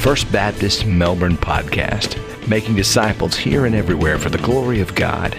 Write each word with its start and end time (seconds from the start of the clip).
First 0.00 0.32
Baptist 0.32 0.86
Melbourne 0.86 1.36
podcast, 1.36 2.16
making 2.48 2.74
disciples 2.74 3.36
here 3.36 3.66
and 3.66 3.74
everywhere 3.74 4.18
for 4.18 4.30
the 4.30 4.38
glory 4.38 4.80
of 4.80 4.94
God. 4.94 5.36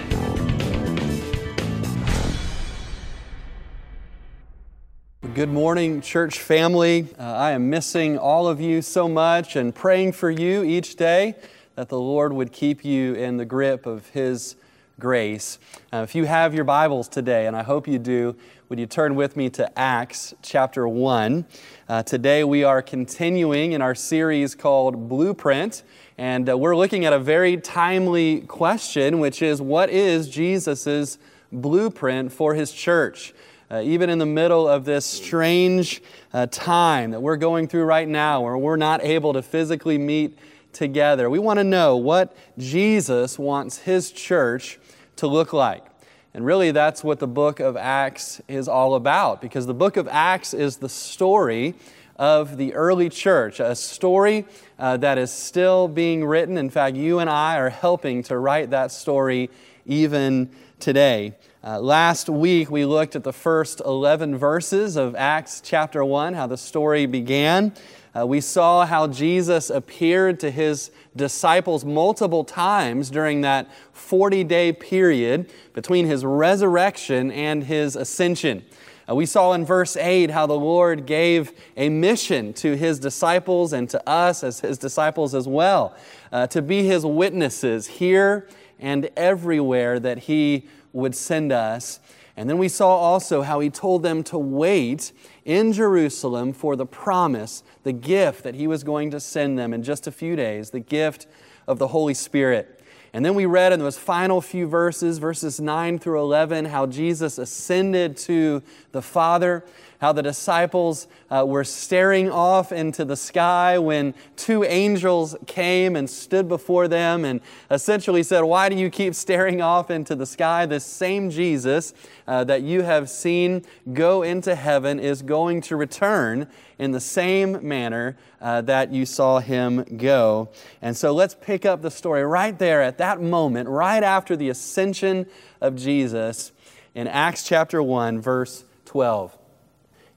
Good 5.34 5.50
morning, 5.50 6.00
church 6.02 6.38
family. 6.38 7.08
Uh, 7.18 7.24
I 7.24 7.52
am 7.54 7.72
missing 7.72 8.20
all 8.20 8.48
of 8.48 8.62
you 8.62 8.84
so 8.84 9.10
much 9.10 9.56
and 9.56 9.74
praying 9.74 10.12
for 10.12 10.30
you 10.30 10.62
each 10.62 10.96
day 10.96 11.34
that 11.74 11.90
the 11.90 12.00
Lord 12.00 12.32
would 12.32 12.52
keep 12.52 12.86
you 12.86 13.16
in 13.16 13.38
the 13.38 13.46
grip 13.46 13.88
of 13.88 14.10
His 14.10 14.56
grace. 15.02 15.58
Uh, 15.92 16.04
if 16.04 16.14
you 16.14 16.26
have 16.26 16.54
your 16.54 16.64
Bibles 16.64 17.08
today, 17.08 17.48
and 17.48 17.56
I 17.56 17.64
hope 17.64 17.88
you 17.88 17.98
do, 17.98 18.36
would 18.70 18.78
you 18.78 18.86
turn 18.86 19.16
with 19.16 19.36
me 19.36 19.50
to 19.50 19.78
Acts 19.78 20.36
chapter 20.44 20.88
1? 20.88 21.44
Uh, 21.90 22.04
today 22.04 22.44
we 22.44 22.64
are 22.64 22.84
continuing 22.84 23.72
in 23.72 23.82
our 23.82 23.96
series 23.96 24.54
called 24.54 25.10
Blueprint, 25.10 25.82
and 26.20 26.48
uh, 26.48 26.56
we're 26.56 26.76
looking 26.76 27.04
at 27.04 27.14
a 27.14 27.18
very 27.18 27.58
timely 27.58 28.42
question, 28.42 29.20
which 29.20 29.42
is 29.42 29.60
what 29.60 29.90
is 29.90 30.30
Jesus' 30.30 31.18
blueprint 31.52 32.32
for 32.32 32.54
His 32.54 32.72
church? 32.72 33.34
Uh, 33.72 33.82
even 33.84 34.08
in 34.08 34.20
the 34.20 34.26
middle 34.28 34.68
of 34.68 34.86
this 34.86 35.04
strange 35.04 36.00
uh, 36.32 36.46
time 36.46 37.10
that 37.10 37.22
we're 37.22 37.38
going 37.38 37.68
through 37.68 37.86
right 37.86 38.08
now, 38.08 38.42
where 38.42 38.56
we're 38.56 38.76
not 38.76 39.04
able 39.04 39.34
to 39.34 39.42
physically 39.42 39.98
meet 39.98 40.38
together, 40.74 41.28
we 41.28 41.40
want 41.40 41.58
to 41.58 41.64
know 41.64 41.98
what 41.98 42.38
Jesus 42.60 43.40
wants 43.40 43.80
His 43.80 44.12
church 44.12 44.78
to 45.22 45.28
look 45.28 45.54
like. 45.54 45.86
And 46.34 46.44
really, 46.44 46.72
that's 46.72 47.04
what 47.04 47.20
the 47.20 47.28
book 47.28 47.60
of 47.60 47.78
Acts 47.78 48.42
is 48.48 48.68
all 48.68 48.96
about, 48.96 49.40
because 49.40 49.68
the 49.68 49.74
book 49.74 49.96
of 49.96 50.08
Acts 50.08 50.52
is 50.52 50.78
the 50.78 50.90
story 50.90 51.76
of 52.16 52.58
the 52.58 52.74
early 52.74 53.08
church, 53.08 53.60
a 53.60 53.76
story 53.76 54.46
uh, 54.80 54.98
that 54.98 55.20
is 55.20 55.32
still 55.32 55.88
being 55.88 56.26
written. 56.26 56.58
In 56.58 56.72
fact, 56.72 56.96
you 56.96 57.20
and 57.20 57.30
I 57.30 57.58
are 57.60 57.70
helping 57.70 58.24
to 58.24 58.38
write 58.38 58.72
that 58.72 58.92
story 58.92 59.52
even 59.86 60.50
today. 60.80 61.36
Uh, 61.64 61.80
last 61.80 62.28
week, 62.28 62.72
we 62.72 62.84
looked 62.86 63.16
at 63.16 63.24
the 63.24 63.34
first 63.34 63.80
11 63.86 64.40
verses 64.40 64.96
of 64.96 65.16
Acts 65.16 65.62
chapter 65.64 66.04
1, 66.04 66.34
how 66.34 66.48
the 66.48 66.58
story 66.58 67.06
began. 67.06 67.74
Uh, 68.14 68.28
we 68.28 68.42
saw 68.42 68.86
how 68.86 69.08
Jesus 69.08 69.70
appeared 69.70 70.40
to 70.42 70.52
his 70.52 70.92
disciples 71.16 71.86
multiple 71.86 72.44
times 72.44 73.10
during 73.10 73.42
that 73.42 73.72
40 73.94 74.44
day 74.44 74.74
period 74.74 75.50
between 75.74 76.06
his 76.08 76.26
resurrection 76.26 77.32
and 77.32 77.64
his 77.64 77.96
ascension. 77.96 78.66
Uh, 79.10 79.16
we 79.16 79.26
saw 79.26 79.54
in 79.54 79.66
verse 79.66 79.96
8 79.96 80.30
how 80.30 80.46
the 80.46 80.58
Lord 80.58 81.06
gave 81.06 81.54
a 81.78 81.88
mission 81.88 82.52
to 82.56 82.76
his 82.76 83.00
disciples 83.00 83.72
and 83.72 83.90
to 83.90 84.10
us 84.10 84.44
as 84.44 84.60
his 84.60 84.78
disciples 84.78 85.34
as 85.34 85.48
well 85.48 85.96
uh, 86.34 86.48
to 86.48 86.62
be 86.62 86.84
his 86.84 87.06
witnesses 87.06 87.88
here 87.88 88.48
and 88.78 89.10
everywhere 89.16 90.00
that 90.00 90.20
he 90.20 90.68
would 90.92 91.16
send 91.16 91.54
us. 91.54 92.02
And 92.36 92.50
then 92.50 92.58
we 92.58 92.68
saw 92.68 92.90
also 92.90 93.42
how 93.42 93.60
he 93.60 93.70
told 93.70 94.04
them 94.04 94.24
to 94.26 94.38
wait 94.38 95.12
in 95.46 95.74
Jerusalem 95.74 96.54
for 96.54 96.76
the 96.76 96.86
promise, 96.86 97.64
the 97.84 97.94
gift 97.94 98.44
that 98.44 98.56
he 98.56 98.68
was 98.68 98.84
going 98.84 99.12
to 99.12 99.20
send 99.20 99.58
them 99.58 99.74
in 99.74 99.84
just 99.84 100.08
a 100.08 100.12
few 100.12 100.36
days, 100.36 100.70
the 100.70 100.80
gift 100.80 101.28
of 101.68 101.80
the 101.80 101.88
Holy 101.88 102.14
Spirit. 102.14 102.80
And 103.14 103.26
then 103.26 103.36
we 103.36 103.46
read 103.46 103.74
in 103.74 103.80
those 103.80 103.98
final 103.98 104.40
few 104.40 104.68
verses, 104.68 105.18
verses 105.18 105.60
9 105.60 106.00
through 106.00 106.22
11, 106.22 106.66
how 106.66 106.86
Jesus 106.86 107.38
ascended 107.38 108.16
to 108.18 108.64
the 108.94 109.02
Father, 109.02 109.66
how 110.02 110.12
the 110.12 110.24
disciples 110.24 111.06
uh, 111.30 111.46
were 111.48 111.64
staring 111.64 112.28
off 112.28 112.72
into 112.72 113.06
the 113.06 113.16
sky 113.16 113.78
when 113.78 114.16
two 114.36 114.64
angels 114.64 115.36
came 115.46 115.96
and 115.96 116.10
stood 116.10 116.48
before 116.50 116.88
them 116.88 117.24
and 117.24 117.40
essentially 117.70 118.24
said, 118.24 118.42
Why 118.42 118.68
do 118.68 118.76
you 118.76 118.90
keep 118.90 119.14
staring 119.14 119.62
off 119.62 119.92
into 119.92 120.16
the 120.16 120.26
sky? 120.26 120.66
This 120.66 120.84
same 120.84 121.30
Jesus 121.30 121.94
uh, 122.28 122.44
that 122.46 122.64
you 122.64 122.82
have 122.82 123.12
seen 123.12 123.64
go 123.94 124.24
into 124.24 124.56
heaven 124.56 125.00
is 125.00 125.22
going 125.22 125.62
to 125.62 125.76
return 125.76 126.48
in 126.80 126.92
the 126.92 127.00
same 127.00 127.66
manner 127.66 128.18
uh, 128.42 128.62
that 128.62 128.92
you 128.92 129.06
saw 129.06 129.38
him 129.38 129.86
go. 129.98 130.50
And 130.82 130.98
so 130.98 131.14
let's 131.14 131.36
pick 131.36 131.64
up 131.64 131.84
the 131.84 131.92
story 131.92 132.26
right 132.26 132.58
there 132.58 132.82
at 132.82 132.98
that 132.98 133.22
moment, 133.22 133.70
right 133.70 134.02
after 134.02 134.36
the 134.36 134.50
ascension 134.50 135.28
of 135.62 135.76
Jesus 135.76 136.52
in 136.96 137.08
Acts 137.08 137.44
chapter 137.44 137.84
1, 137.84 138.20
verse 138.20 138.66
12. 138.86 139.38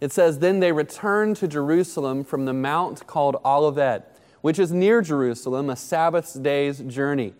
It 0.04 0.12
says, 0.12 0.40
Then 0.40 0.60
they 0.60 0.70
returned 0.70 1.36
to 1.36 1.48
Jerusalem 1.48 2.24
from 2.24 2.44
the 2.44 2.52
mount 2.52 3.06
called 3.06 3.36
Olivet, 3.42 4.14
which 4.42 4.58
is 4.58 4.70
near 4.70 5.00
Jerusalem, 5.00 5.70
a 5.70 5.76
Sabbath 5.76 6.42
day's 6.42 6.80
journey. 6.80 7.32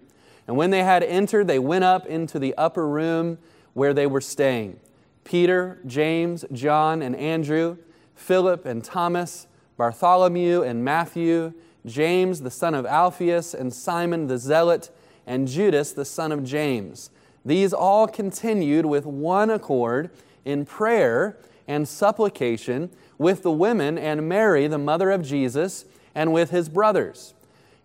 And 0.49 0.57
when 0.57 0.71
they 0.71 0.83
had 0.83 1.03
entered, 1.03 1.47
they 1.47 1.59
went 1.59 1.85
up 1.85 2.07
into 2.07 2.39
the 2.39 2.55
upper 2.57 2.89
room 2.89 3.37
where 3.75 3.93
they 3.93 4.07
were 4.07 4.23
staying. 4.23 4.81
Peter, 5.25 5.79
James, 5.87 6.47
John, 6.53 7.03
and 7.03 7.15
Andrew 7.17 7.77
Philip 8.15 8.65
and 8.65 8.83
Thomas, 8.83 9.47
Bartholomew 9.77 10.63
and 10.63 10.83
Matthew, 10.83 11.53
James 11.85 12.41
the 12.41 12.51
son 12.51 12.75
of 12.75 12.87
Alphaeus, 12.87 13.53
and 13.53 13.75
Simon 13.75 14.27
the 14.27 14.39
Zealot, 14.39 14.89
and 15.27 15.47
Judas 15.47 15.93
the 15.93 16.07
son 16.07 16.33
of 16.33 16.43
James. 16.43 17.11
These 17.45 17.75
all 17.75 18.09
continued 18.09 18.87
with 18.87 19.05
one 19.05 19.51
accord 19.51 20.09
in 20.47 20.65
prayer 20.65 21.37
and 21.67 21.89
supplication 21.89 22.91
with 23.19 23.43
the 23.43 23.51
women 23.51 23.97
and 23.99 24.29
Mary, 24.29 24.67
the 24.67 24.79
mother 24.79 25.11
of 25.11 25.23
Jesus, 25.23 25.85
and 26.15 26.33
with 26.33 26.51
his 26.51 26.69
brothers. 26.69 27.35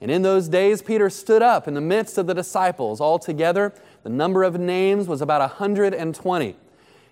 And 0.01 0.09
in 0.09 0.21
those 0.21 0.47
days, 0.47 0.81
Peter 0.81 1.09
stood 1.09 1.41
up 1.41 1.67
in 1.67 1.73
the 1.73 1.81
midst 1.81 2.17
of 2.17 2.27
the 2.27 2.33
disciples. 2.33 3.01
Altogether, 3.01 3.73
the 4.03 4.09
number 4.09 4.43
of 4.43 4.59
names 4.59 5.07
was 5.07 5.21
about 5.21 5.41
a 5.41 5.55
120, 5.59 6.55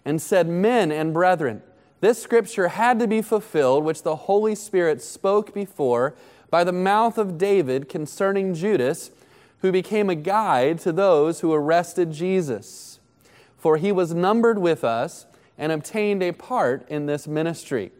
and 0.05 0.22
said, 0.22 0.47
Men 0.47 0.91
and 0.91 1.13
brethren, 1.13 1.61
this 2.00 2.22
scripture 2.22 2.69
had 2.69 2.99
to 2.99 3.07
be 3.07 3.22
fulfilled, 3.22 3.84
which 3.84 4.03
the 4.03 4.16
Holy 4.16 4.55
Spirit 4.55 5.01
spoke 5.01 5.53
before 5.53 6.16
by 6.49 6.63
the 6.63 6.72
mouth 6.72 7.17
of 7.17 7.38
David 7.38 7.89
concerning 7.89 8.53
Judas, 8.53 9.11
who 9.59 9.72
became 9.72 10.09
a 10.09 10.16
guide 10.16 10.79
to 10.79 10.94
those 10.94 11.39
who 11.39 11.51
arrested 11.51 12.11
Jesus. 12.11 12.99
For 13.57 13.78
he 13.78 13.91
was 13.91 14.13
numbered 14.13 14.59
with 14.59 14.84
us 14.84 15.25
and 15.57 15.72
obtained 15.72 16.22
a 16.22 16.31
part 16.31 16.88
in 16.90 17.06
this 17.06 17.28
ministry. 17.28 17.91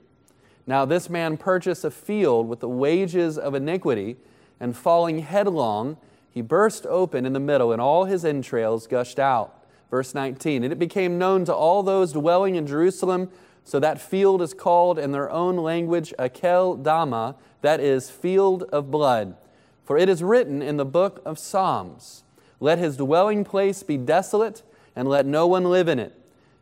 Now, 0.66 0.86
this 0.86 1.10
man 1.10 1.38
purchased 1.38 1.86
a 1.86 1.92
field 1.92 2.48
with 2.50 2.60
the 2.60 2.70
wages 2.70 3.38
of 3.38 3.56
iniquity, 3.56 4.18
and 4.60 4.76
falling 4.76 5.20
headlong, 5.20 5.98
he 6.30 6.42
burst 6.42 6.86
open 6.86 7.26
in 7.26 7.34
the 7.34 7.40
middle, 7.40 7.72
and 7.72 7.82
all 7.82 8.06
his 8.06 8.26
entrails 8.26 8.86
gushed 8.86 9.18
out. 9.18 9.64
Verse 9.90 10.14
19 10.14 10.64
And 10.64 10.74
it 10.74 10.80
became 10.80 11.18
known 11.18 11.46
to 11.46 11.54
all 11.54 11.84
those 11.84 12.12
dwelling 12.12 12.56
in 12.56 12.68
Jerusalem 12.68 13.30
so 13.64 13.80
that 13.80 14.00
field 14.00 14.42
is 14.42 14.54
called 14.54 14.98
in 14.98 15.12
their 15.12 15.30
own 15.30 15.58
language 15.58 16.14
Akel 16.18 16.82
Dama, 16.82 17.36
that 17.62 17.80
is, 17.80 18.10
field 18.10 18.64
of 18.64 18.92
blood. 18.92 19.36
For 19.84 19.98
it 19.98 20.08
is 20.08 20.24
written 20.24 20.62
in 20.62 20.78
the 20.78 20.86
book 20.86 21.22
of 21.26 21.40
Psalms 21.40 22.24
Let 22.60 22.78
his 22.78 22.98
dwelling 22.98 23.44
place 23.44 23.84
be 23.84 23.98
desolate, 23.98 24.64
and 24.96 25.08
let 25.08 25.26
no 25.26 25.48
one 25.48 25.66
live 25.66 25.88
in 25.88 26.00
it, 26.00 26.14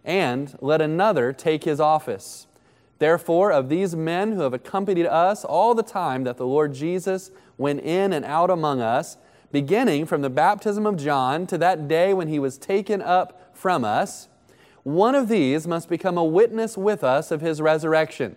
and 0.05 0.55
let 0.61 0.81
another 0.81 1.33
take 1.33 1.66
his 1.66 1.79
office. 1.79 2.47
Therefore, 2.99 3.51
of 3.51 3.67
these 3.67 3.95
men 3.95 4.31
who 4.31 4.41
have 4.41 4.53
accompanied 4.53 5.07
us 5.07 5.43
all 5.43 5.75
the 5.75 5.83
time 5.83 6.23
that 6.23 6.38
the 6.38 6.47
Lord 6.47 6.73
Jesus 6.73 7.31
went 7.57 7.81
in 7.81 8.13
and 8.13 8.23
out 8.23 8.49
among 8.49 8.79
us, 8.79 9.17
beginning 9.51 10.05
from 10.05 10.21
the 10.21 10.29
baptism 10.29 10.85
of 10.85 10.95
John 10.95 11.45
to 11.47 11.57
that 11.57 11.88
day 11.88 12.13
when 12.13 12.29
he 12.29 12.39
was 12.39 12.57
taken 12.57 13.01
up 13.01 13.51
from 13.53 13.83
us, 13.83 14.29
one 14.83 15.16
of 15.16 15.27
these 15.27 15.67
must 15.67 15.89
become 15.89 16.17
a 16.17 16.23
witness 16.23 16.77
with 16.77 17.03
us 17.03 17.31
of 17.31 17.41
his 17.41 17.59
resurrection. 17.59 18.35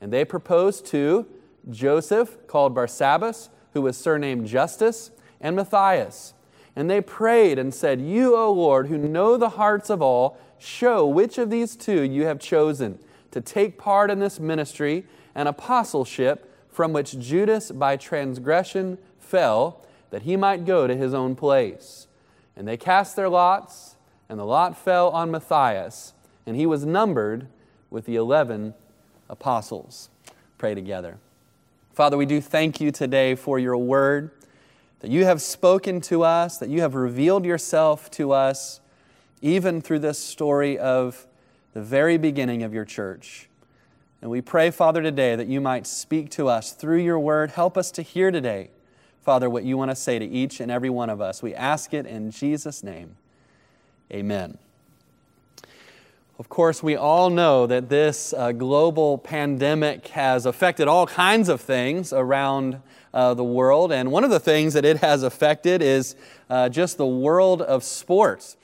And 0.00 0.12
they 0.12 0.24
proposed 0.24 0.86
to 0.86 1.26
Joseph, 1.68 2.38
called 2.46 2.74
Barsabbas, 2.74 3.50
who 3.74 3.82
was 3.82 3.96
surnamed 3.96 4.46
Justus, 4.46 5.10
and 5.40 5.54
Matthias. 5.56 6.34
And 6.74 6.88
they 6.88 7.00
prayed 7.00 7.58
and 7.58 7.74
said, 7.74 8.00
You, 8.00 8.36
O 8.36 8.52
Lord, 8.52 8.86
who 8.86 8.96
know 8.96 9.36
the 9.36 9.50
hearts 9.50 9.90
of 9.90 10.00
all, 10.00 10.38
show 10.60 11.06
which 11.06 11.38
of 11.38 11.50
these 11.50 11.74
two 11.74 12.02
you 12.02 12.26
have 12.26 12.38
chosen 12.38 12.98
to 13.30 13.40
take 13.40 13.78
part 13.78 14.10
in 14.10 14.18
this 14.18 14.38
ministry 14.38 15.06
and 15.34 15.48
apostleship 15.48 16.46
from 16.70 16.92
which 16.92 17.18
Judas 17.18 17.70
by 17.70 17.96
transgression 17.96 18.98
fell, 19.18 19.84
that 20.10 20.22
he 20.22 20.36
might 20.36 20.64
go 20.64 20.86
to 20.86 20.96
his 20.96 21.14
own 21.14 21.34
place. 21.34 22.06
And 22.56 22.66
they 22.66 22.76
cast 22.76 23.16
their 23.16 23.28
lots 23.28 23.96
and 24.28 24.38
the 24.38 24.44
lot 24.44 24.78
fell 24.78 25.10
on 25.10 25.30
Matthias, 25.30 26.12
and 26.46 26.54
he 26.56 26.64
was 26.64 26.86
numbered 26.86 27.48
with 27.90 28.06
the 28.06 28.14
11 28.14 28.74
apostles. 29.28 30.08
Pray 30.56 30.74
together. 30.74 31.18
Father, 31.92 32.16
we 32.16 32.26
do 32.26 32.40
thank 32.40 32.80
you 32.80 32.92
today 32.92 33.34
for 33.34 33.58
your 33.58 33.76
word, 33.76 34.30
that 35.00 35.10
you 35.10 35.24
have 35.24 35.42
spoken 35.42 36.00
to 36.02 36.22
us, 36.22 36.58
that 36.58 36.68
you 36.68 36.80
have 36.80 36.94
revealed 36.94 37.44
yourself 37.44 38.08
to 38.12 38.30
us, 38.30 38.79
even 39.42 39.80
through 39.80 40.00
this 40.00 40.18
story 40.18 40.78
of 40.78 41.26
the 41.72 41.82
very 41.82 42.18
beginning 42.18 42.62
of 42.62 42.74
your 42.74 42.84
church. 42.84 43.48
And 44.22 44.30
we 44.30 44.40
pray, 44.40 44.70
Father, 44.70 45.02
today 45.02 45.34
that 45.34 45.46
you 45.46 45.60
might 45.60 45.86
speak 45.86 46.30
to 46.32 46.48
us 46.48 46.72
through 46.72 46.98
your 46.98 47.18
word. 47.18 47.52
Help 47.52 47.78
us 47.78 47.90
to 47.92 48.02
hear 48.02 48.30
today, 48.30 48.70
Father, 49.22 49.48
what 49.48 49.64
you 49.64 49.78
want 49.78 49.90
to 49.90 49.94
say 49.94 50.18
to 50.18 50.24
each 50.24 50.60
and 50.60 50.70
every 50.70 50.90
one 50.90 51.08
of 51.08 51.20
us. 51.20 51.42
We 51.42 51.54
ask 51.54 51.94
it 51.94 52.06
in 52.06 52.30
Jesus' 52.30 52.82
name. 52.82 53.16
Amen. 54.12 54.58
Of 56.38 56.48
course, 56.48 56.82
we 56.82 56.96
all 56.96 57.30
know 57.30 57.66
that 57.66 57.90
this 57.90 58.32
uh, 58.32 58.52
global 58.52 59.18
pandemic 59.18 60.08
has 60.08 60.46
affected 60.46 60.88
all 60.88 61.06
kinds 61.06 61.48
of 61.48 61.60
things 61.60 62.12
around 62.12 62.80
uh, 63.12 63.34
the 63.34 63.44
world. 63.44 63.92
And 63.92 64.10
one 64.10 64.24
of 64.24 64.30
the 64.30 64.40
things 64.40 64.72
that 64.74 64.84
it 64.84 64.98
has 64.98 65.22
affected 65.22 65.82
is 65.82 66.16
uh, 66.48 66.68
just 66.68 66.96
the 66.96 67.06
world 67.06 67.60
of 67.60 67.84
sports. 67.84 68.56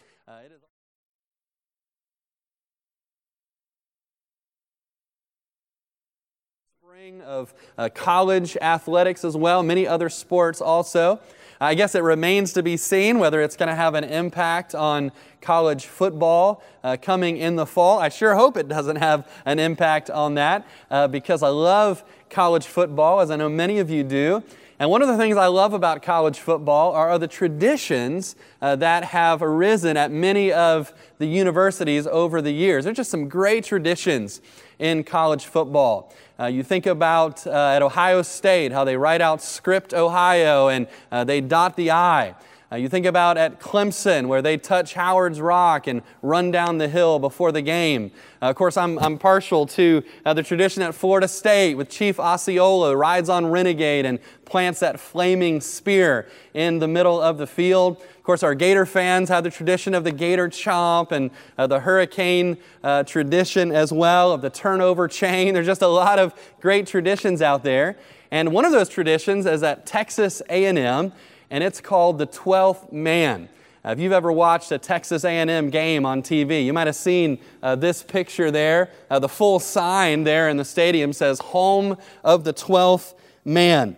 Of 7.23 7.55
uh, 7.79 7.88
college 7.94 8.56
athletics 8.61 9.25
as 9.25 9.37
well, 9.37 9.62
many 9.62 9.87
other 9.87 10.08
sports 10.08 10.61
also. 10.61 11.20
I 11.61 11.75
guess 11.75 11.94
it 11.94 12.03
remains 12.03 12.53
to 12.55 12.64
be 12.64 12.76
seen 12.76 13.20
whether 13.20 13.41
it's 13.41 13.56
going 13.56 13.69
to 13.69 13.76
have 13.76 13.94
an 13.94 14.03
impact 14.03 14.75
on 14.75 15.12
college 15.41 15.87
football 15.87 16.64
uh, 16.82 16.97
coming 17.00 17.37
in 17.37 17.55
the 17.55 17.64
fall. 17.64 18.00
I 18.00 18.08
sure 18.08 18.35
hope 18.35 18.56
it 18.56 18.67
doesn't 18.67 18.97
have 18.97 19.31
an 19.44 19.61
impact 19.61 20.11
on 20.11 20.35
that 20.35 20.67
uh, 20.91 21.06
because 21.06 21.44
I 21.44 21.49
love 21.49 22.03
college 22.29 22.67
football, 22.67 23.20
as 23.20 23.31
I 23.31 23.37
know 23.37 23.49
many 23.49 23.79
of 23.79 23.88
you 23.88 24.02
do. 24.02 24.43
And 24.79 24.91
one 24.91 25.00
of 25.00 25.09
the 25.09 25.17
things 25.17 25.37
I 25.37 25.47
love 25.47 25.73
about 25.73 26.02
college 26.02 26.38
football 26.38 26.93
are 26.93 27.19
the 27.19 27.29
traditions 27.29 28.37
uh, 28.61 28.76
that 28.76 29.05
have 29.05 29.43
arisen 29.43 29.97
at 29.97 30.11
many 30.11 30.52
of 30.52 30.93
the 31.19 31.26
universities 31.26 32.06
over 32.09 32.43
the 32.43 32.50
years. 32.50 32.85
There's 32.85 32.97
just 32.97 33.11
some 33.11 33.29
great 33.29 33.64
traditions 33.64 34.43
in 34.79 35.02
college 35.05 35.47
football. 35.47 36.12
Uh, 36.38 36.47
you 36.47 36.62
think 36.62 36.85
about 36.85 37.47
uh, 37.47 37.50
at 37.50 37.81
Ohio 37.81 38.21
State, 38.21 38.71
how 38.71 38.85
they 38.85 38.97
write 38.97 39.23
out 39.23 39.41
script 39.41 39.94
Ohio 39.94 40.69
and 40.69 40.87
uh, 41.11 41.25
they 41.25 41.41
dot 41.41 41.77
the 41.77 41.91
I. 41.91 42.35
Uh, 42.73 42.75
you 42.75 42.89
think 42.89 43.07
about 43.07 43.39
at 43.39 43.61
Clemson, 43.61 44.27
where 44.27 44.43
they 44.43 44.57
touch 44.57 44.95
Howard's 44.95 45.41
Rock 45.41 45.87
and 45.87 46.03
run 46.21 46.51
down 46.51 46.79
the 46.79 46.89
hill 46.89 47.21
before 47.21 47.53
the 47.53 47.63
game. 47.63 48.11
Uh, 48.43 48.47
of 48.47 48.57
course, 48.57 48.77
I'm, 48.77 48.99
I'm 48.99 49.19
partial 49.19 49.67
to 49.67 50.03
uh, 50.25 50.35
the 50.35 50.43
tradition 50.43 50.83
at 50.83 50.93
Florida 50.93 51.29
State 51.29 51.77
with 51.77 51.89
Chief 51.89 52.19
Osceola 52.19 52.97
rides 52.97 53.29
on 53.29 53.47
Renegade 53.47 54.05
and 54.05 54.19
plants 54.45 54.81
that 54.81 54.99
flaming 54.99 55.61
spear 55.61 56.29
in 56.55 56.81
the 56.81 56.89
middle 56.89 57.21
of 57.21 57.39
the 57.39 57.47
field. 57.47 57.99
Of 57.99 58.23
course, 58.25 58.43
our 58.43 58.57
Gator 58.57 58.85
fans 58.85 59.29
have 59.29 59.45
the 59.45 59.51
tradition 59.51 59.95
of 59.95 60.03
the 60.03 60.11
Gator 60.11 60.49
Chomp 60.49 61.12
and 61.12 61.31
uh, 61.57 61.69
the 61.69 61.79
Hurricane 61.79 62.57
uh, 62.83 63.05
tradition 63.05 63.71
as 63.71 63.93
well 63.93 64.33
of 64.33 64.43
the 64.43 64.51
turnover 64.51 65.07
chain. 65.09 65.55
There's 65.55 65.67
just 65.67 65.83
a 65.83 65.89
lot 65.89 66.19
of 66.19 66.35
great 66.61 66.89
traditions 66.89 67.43
out 67.43 67.62
there. 67.62 67.97
And 68.33 68.53
one 68.53 68.65
of 68.65 68.73
those 68.73 68.89
traditions 68.89 69.47
is 69.47 69.62
at 69.62 69.87
Texas 69.87 70.43
A&M 70.51 71.12
and 71.51 71.63
it's 71.63 71.81
called 71.81 72.19
The 72.19 72.27
12th 72.27 72.93
Man. 72.93 73.49
If 73.85 74.01
you've 74.01 74.13
ever 74.13 74.33
watched 74.33 74.73
a 74.73 74.79
Texas 74.79 75.25
A&M 75.25 75.71
game 75.71 76.05
on 76.05 76.21
TV, 76.21 76.65
you 76.65 76.73
might 76.73 76.89
have 76.89 76.97
seen 76.97 77.39
uh, 77.63 77.77
this 77.77 78.03
picture 78.03 78.51
there. 78.51 78.91
Uh, 79.09 79.21
the 79.21 79.29
full 79.29 79.61
sign 79.61 80.25
there 80.25 80.49
in 80.49 80.57
the 80.57 80.65
stadium 80.65 81.13
says 81.13 81.39
"Home 81.39 81.97
of 82.25 82.43
the 82.43 82.53
12th 82.53 83.15
Man." 83.45 83.97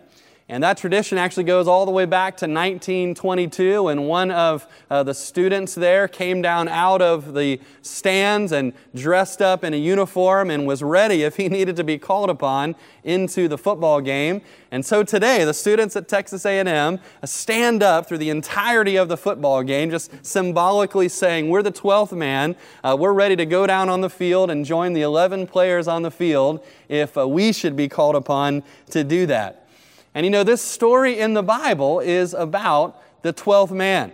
And 0.51 0.63
that 0.63 0.77
tradition 0.77 1.19
actually 1.19 1.43
goes 1.43 1.67
all 1.67 1.85
the 1.85 1.91
way 1.91 2.05
back 2.05 2.35
to 2.37 2.45
1922 2.45 3.83
when 3.83 4.07
one 4.07 4.31
of 4.31 4.67
uh, 4.89 5.03
the 5.03 5.13
students 5.13 5.75
there 5.75 6.07
came 6.07 6.41
down 6.41 6.67
out 6.67 7.03
of 7.03 7.35
the 7.35 7.61
stands 7.83 8.51
and 8.51 8.73
dressed 8.95 9.43
up 9.43 9.63
in 9.63 9.75
a 9.75 9.77
uniform 9.77 10.49
and 10.49 10.65
was 10.65 10.81
ready 10.81 11.21
if 11.21 11.35
he 11.35 11.49
needed 11.49 11.75
to 11.75 11.83
be 11.83 11.99
called 11.99 12.31
upon 12.31 12.75
into 13.03 13.47
the 13.47 13.59
football 13.59 14.01
game. 14.01 14.41
And 14.71 14.83
so 14.83 15.03
today, 15.03 15.45
the 15.45 15.53
students 15.53 15.95
at 15.95 16.07
Texas 16.07 16.47
A&M 16.47 16.99
stand 17.25 17.83
up 17.83 18.07
through 18.07 18.17
the 18.17 18.31
entirety 18.31 18.95
of 18.95 19.07
the 19.07 19.17
football 19.17 19.61
game, 19.61 19.91
just 19.91 20.25
symbolically 20.25 21.09
saying, 21.09 21.49
we're 21.49 21.61
the 21.61 21.71
12th 21.71 22.17
man. 22.17 22.55
Uh, 22.83 22.97
we're 22.99 23.13
ready 23.13 23.35
to 23.35 23.45
go 23.45 23.67
down 23.67 23.87
on 23.87 24.01
the 24.01 24.09
field 24.09 24.49
and 24.49 24.65
join 24.65 24.93
the 24.93 25.03
11 25.03 25.45
players 25.45 25.87
on 25.87 26.01
the 26.01 26.11
field 26.11 26.65
if 26.87 27.15
uh, 27.19 27.27
we 27.27 27.53
should 27.53 27.75
be 27.75 27.87
called 27.87 28.15
upon 28.15 28.63
to 28.89 29.03
do 29.03 29.27
that. 29.27 29.67
And 30.15 30.25
you 30.25 30.29
know, 30.31 30.43
this 30.43 30.61
story 30.61 31.19
in 31.19 31.33
the 31.33 31.43
Bible 31.43 31.99
is 31.99 32.33
about 32.33 33.01
the 33.21 33.31
12th 33.33 33.71
man. 33.71 34.11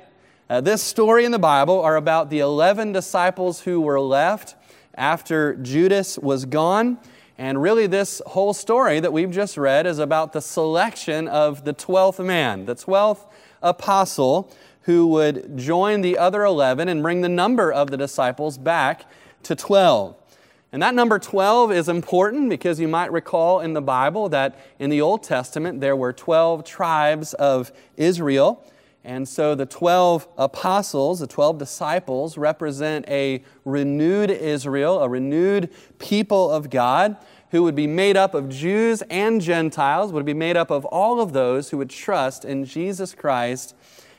Uh, 0.50 0.62
this 0.62 0.84
story 0.84 1.26
in 1.26 1.32
the 1.32 1.40
Bible 1.40 1.82
are 1.82 1.96
about 1.96 2.30
the 2.30 2.40
11 2.40 2.92
disciples 2.92 3.62
who 3.62 3.82
were 3.82 4.00
left 4.00 4.56
after 4.96 5.56
Judas 5.56 6.18
was 6.18 6.46
gone. 6.46 6.98
And 7.38 7.62
really, 7.62 7.88
this 7.88 8.22
whole 8.28 8.54
story 8.54 9.00
that 9.00 9.12
we've 9.12 9.32
just 9.32 9.58
read 9.58 9.86
is 9.86 10.00
about 10.00 10.34
the 10.34 10.42
selection 10.42 11.28
of 11.28 11.66
the 11.66 11.74
12th 11.74 12.24
man, 12.24 12.66
the 12.66 12.76
12th 12.76 13.26
apostle 13.62 14.54
who 14.82 15.08
would 15.08 15.58
join 15.58 16.02
the 16.02 16.18
other 16.18 16.44
11 16.44 16.88
and 16.88 17.02
bring 17.02 17.22
the 17.22 17.30
number 17.30 17.72
of 17.72 17.90
the 17.90 17.98
disciples 17.98 18.58
back 18.58 19.06
to 19.44 19.56
12. 19.56 20.16
And 20.72 20.82
that 20.82 20.94
number 20.94 21.20
12 21.20 21.72
is 21.72 21.88
important 21.88 22.50
because 22.50 22.80
you 22.80 22.88
might 22.88 23.12
recall 23.12 23.62
in 23.62 23.74
the 23.74 23.82
Bible 23.82 24.30
that 24.30 24.60
in 24.80 24.90
the 24.90 25.02
Old 25.02 25.24
Testament 25.24 25.80
there 25.80 25.96
were 25.96 26.12
12 26.12 26.66
tribes 26.66 27.34
of 27.36 27.72
Israel. 27.96 28.64
And 29.06 29.30
so 29.30 29.54
the 29.54 29.68
12 29.68 30.28
apostles, 30.38 31.20
the 31.20 31.28
12 31.28 31.60
disciples, 31.60 32.38
represent 32.38 33.08
a 33.08 33.44
renewed 33.64 34.32
Israel, 34.32 35.00
a 35.00 35.08
renewed 35.08 35.70
people 36.00 36.50
of 36.50 36.72
God 36.72 37.16
who 37.52 37.62
would 37.64 37.76
be 37.76 37.88
made 37.88 38.18
up 38.18 38.34
of 38.34 38.50
Jews 38.50 39.04
and 39.04 39.40
Gentiles, 39.40 40.12
would 40.12 40.26
be 40.26 40.34
made 40.34 40.58
up 40.58 40.72
of 40.72 40.84
all 40.86 41.22
of 41.22 41.34
those 41.34 41.70
who 41.70 41.78
would 41.78 41.92
trust 41.92 42.44
in 42.44 42.66
Jesus 42.66 43.14
Christ 43.14 43.76